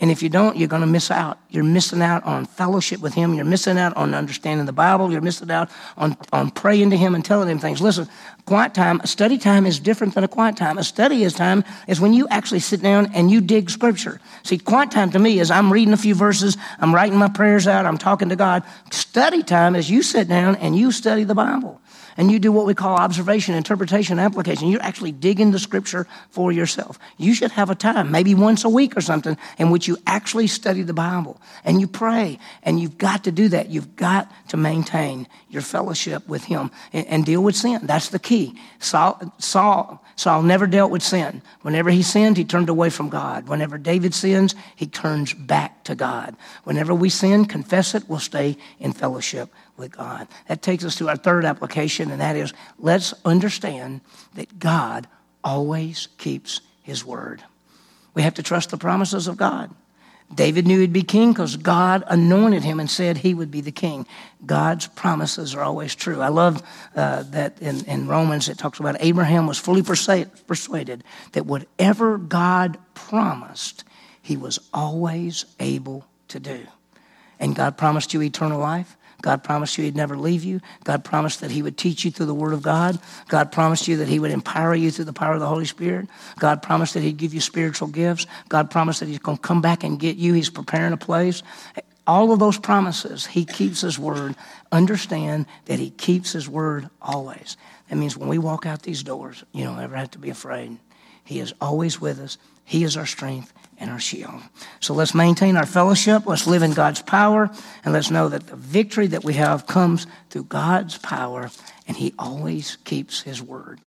And 0.00 0.12
if 0.12 0.22
you 0.22 0.28
don't, 0.28 0.56
you're 0.56 0.68
going 0.68 0.82
to 0.82 0.86
miss 0.86 1.10
out. 1.10 1.38
You're 1.50 1.64
missing 1.64 2.02
out 2.02 2.22
on 2.22 2.46
fellowship 2.46 3.00
with 3.00 3.14
Him. 3.14 3.34
You're 3.34 3.44
missing 3.44 3.76
out 3.76 3.96
on 3.96 4.14
understanding 4.14 4.64
the 4.64 4.72
Bible. 4.72 5.10
You're 5.10 5.20
missing 5.20 5.50
out 5.50 5.70
on, 5.96 6.16
on 6.32 6.52
praying 6.52 6.90
to 6.90 6.96
Him 6.96 7.16
and 7.16 7.24
telling 7.24 7.48
Him 7.48 7.58
things. 7.58 7.80
Listen, 7.80 8.08
quiet 8.44 8.74
time, 8.74 9.00
study 9.04 9.38
time 9.38 9.66
is 9.66 9.80
different 9.80 10.14
than 10.14 10.22
a 10.22 10.28
quiet 10.28 10.56
time. 10.56 10.78
A 10.78 10.84
study 10.84 11.24
is 11.24 11.34
time 11.34 11.64
is 11.88 12.00
when 12.00 12.12
you 12.12 12.28
actually 12.28 12.60
sit 12.60 12.80
down 12.80 13.12
and 13.12 13.28
you 13.28 13.40
dig 13.40 13.70
Scripture. 13.70 14.20
See, 14.44 14.58
quiet 14.58 14.92
time 14.92 15.10
to 15.10 15.18
me 15.18 15.40
is 15.40 15.50
I'm 15.50 15.72
reading 15.72 15.92
a 15.92 15.98
few 15.98 16.14
verses, 16.14 16.56
I'm 16.78 16.94
writing 16.94 17.18
my 17.18 17.28
prayers 17.28 17.66
out, 17.66 17.84
I'm 17.84 17.98
talking 17.98 18.28
to 18.28 18.36
God. 18.36 18.62
Study 18.92 19.42
time 19.42 19.74
is 19.74 19.90
you 19.90 20.02
sit 20.02 20.28
down 20.28 20.54
and 20.56 20.76
you 20.76 20.92
study 20.92 21.24
the 21.24 21.34
Bible 21.34 21.80
and 22.18 22.32
you 22.32 22.40
do 22.40 22.50
what 22.50 22.66
we 22.66 22.74
call 22.74 22.96
observation, 22.96 23.54
interpretation, 23.54 24.18
application. 24.18 24.68
You're 24.68 24.82
actually 24.82 25.12
digging 25.12 25.52
the 25.52 25.58
scripture 25.60 26.08
for 26.30 26.50
yourself. 26.50 26.98
You 27.16 27.32
should 27.32 27.52
have 27.52 27.70
a 27.70 27.76
time, 27.76 28.10
maybe 28.10 28.34
once 28.34 28.64
a 28.64 28.68
week 28.68 28.96
or 28.96 29.00
something, 29.00 29.38
in 29.56 29.70
which 29.70 29.86
you 29.86 29.96
actually 30.04 30.48
study 30.48 30.82
the 30.82 30.92
Bible 30.92 31.40
and 31.64 31.80
you 31.80 31.86
pray. 31.86 32.40
And 32.64 32.80
you've 32.80 32.98
got 32.98 33.22
to 33.24 33.32
do 33.32 33.48
that. 33.50 33.70
You've 33.70 33.94
got 33.94 34.30
to 34.48 34.56
maintain 34.56 35.28
your 35.48 35.62
fellowship 35.62 36.26
with 36.28 36.44
Him 36.44 36.72
and, 36.92 37.06
and 37.06 37.24
deal 37.24 37.42
with 37.42 37.54
sin. 37.54 37.86
That's 37.86 38.08
the 38.08 38.18
key. 38.18 38.58
Saul, 38.80 39.32
Saul, 39.38 40.02
Saul 40.16 40.42
never 40.42 40.66
dealt 40.66 40.90
with 40.90 41.04
sin. 41.04 41.40
Whenever 41.62 41.90
he 41.90 42.02
sinned, 42.02 42.36
he 42.36 42.44
turned 42.44 42.68
away 42.68 42.90
from 42.90 43.08
God. 43.08 43.46
Whenever 43.46 43.78
David 43.78 44.12
sins, 44.12 44.56
he 44.74 44.86
turns 44.86 45.32
back 45.32 45.84
to 45.84 45.94
God. 45.94 46.34
Whenever 46.64 46.92
we 46.92 47.10
sin, 47.10 47.44
confess 47.44 47.94
it, 47.94 48.08
we'll 48.08 48.18
stay 48.18 48.56
in 48.80 48.92
fellowship 48.92 49.50
with 49.78 49.92
God. 49.92 50.28
That 50.48 50.62
takes 50.62 50.84
us 50.84 50.96
to 50.96 51.08
our 51.08 51.16
third 51.16 51.44
application, 51.44 52.10
and 52.10 52.20
that 52.20 52.36
is 52.36 52.52
let's 52.78 53.14
understand 53.24 54.00
that 54.34 54.58
God 54.58 55.06
always 55.42 56.08
keeps 56.18 56.60
his 56.82 57.04
word. 57.04 57.42
We 58.14 58.22
have 58.22 58.34
to 58.34 58.42
trust 58.42 58.70
the 58.70 58.76
promises 58.76 59.28
of 59.28 59.36
God. 59.36 59.74
David 60.34 60.66
knew 60.66 60.80
he'd 60.80 60.92
be 60.92 61.02
king 61.02 61.32
because 61.32 61.56
God 61.56 62.04
anointed 62.06 62.62
him 62.62 62.80
and 62.80 62.90
said 62.90 63.16
he 63.16 63.32
would 63.32 63.50
be 63.50 63.62
the 63.62 63.72
king. 63.72 64.06
God's 64.44 64.86
promises 64.86 65.54
are 65.54 65.62
always 65.62 65.94
true. 65.94 66.20
I 66.20 66.28
love 66.28 66.62
uh, 66.94 67.22
that 67.30 67.62
in, 67.62 67.84
in 67.86 68.06
Romans 68.06 68.48
it 68.48 68.58
talks 68.58 68.78
about 68.78 68.96
Abraham 69.00 69.46
was 69.46 69.58
fully 69.58 69.82
persuaded 69.82 71.04
that 71.32 71.46
whatever 71.46 72.18
God 72.18 72.76
promised, 72.92 73.84
he 74.20 74.36
was 74.36 74.58
always 74.74 75.46
able 75.60 76.04
to 76.28 76.38
do. 76.38 76.66
And 77.40 77.56
God 77.56 77.78
promised 77.78 78.12
you 78.12 78.20
eternal 78.20 78.60
life. 78.60 78.96
God 79.20 79.42
promised 79.42 79.76
you 79.76 79.84
He'd 79.84 79.96
never 79.96 80.16
leave 80.16 80.44
you. 80.44 80.60
God 80.84 81.04
promised 81.04 81.40
that 81.40 81.50
He 81.50 81.62
would 81.62 81.76
teach 81.76 82.04
you 82.04 82.10
through 82.10 82.26
the 82.26 82.34
Word 82.34 82.52
of 82.52 82.62
God. 82.62 82.98
God 83.28 83.50
promised 83.50 83.88
you 83.88 83.96
that 83.98 84.08
He 84.08 84.18
would 84.18 84.30
empower 84.30 84.74
you 84.74 84.90
through 84.90 85.06
the 85.06 85.12
power 85.12 85.34
of 85.34 85.40
the 85.40 85.46
Holy 85.46 85.64
Spirit. 85.64 86.08
God 86.38 86.62
promised 86.62 86.94
that 86.94 87.02
He'd 87.02 87.16
give 87.16 87.34
you 87.34 87.40
spiritual 87.40 87.88
gifts. 87.88 88.26
God 88.48 88.70
promised 88.70 89.00
that 89.00 89.08
He's 89.08 89.18
going 89.18 89.38
to 89.38 89.42
come 89.42 89.60
back 89.60 89.82
and 89.82 89.98
get 89.98 90.16
you. 90.16 90.34
He's 90.34 90.50
preparing 90.50 90.92
a 90.92 90.96
place. 90.96 91.42
All 92.06 92.32
of 92.32 92.38
those 92.38 92.58
promises, 92.58 93.26
He 93.26 93.44
keeps 93.44 93.80
His 93.80 93.98
Word. 93.98 94.36
Understand 94.70 95.46
that 95.66 95.78
He 95.78 95.90
keeps 95.90 96.32
His 96.32 96.48
Word 96.48 96.88
always. 97.02 97.56
That 97.88 97.96
means 97.96 98.16
when 98.16 98.28
we 98.28 98.38
walk 98.38 98.66
out 98.66 98.82
these 98.82 99.02
doors, 99.02 99.44
you 99.52 99.64
don't 99.64 99.80
ever 99.80 99.96
have 99.96 100.12
to 100.12 100.18
be 100.18 100.30
afraid. 100.30 100.78
He 101.24 101.40
is 101.40 101.52
always 101.60 102.00
with 102.00 102.20
us. 102.20 102.38
He 102.64 102.84
is 102.84 102.96
our 102.96 103.06
strength 103.06 103.52
and 103.80 103.90
our 103.90 104.00
shield. 104.00 104.40
So 104.80 104.94
let's 104.94 105.14
maintain 105.14 105.56
our 105.56 105.66
fellowship. 105.66 106.26
Let's 106.26 106.46
live 106.46 106.62
in 106.62 106.72
God's 106.72 107.02
power. 107.02 107.50
And 107.84 107.94
let's 107.94 108.10
know 108.10 108.28
that 108.28 108.46
the 108.46 108.56
victory 108.56 109.06
that 109.08 109.24
we 109.24 109.34
have 109.34 109.66
comes 109.66 110.06
through 110.30 110.44
God's 110.44 110.98
power, 110.98 111.50
and 111.86 111.96
He 111.96 112.14
always 112.18 112.76
keeps 112.84 113.22
His 113.22 113.42
word. 113.42 113.80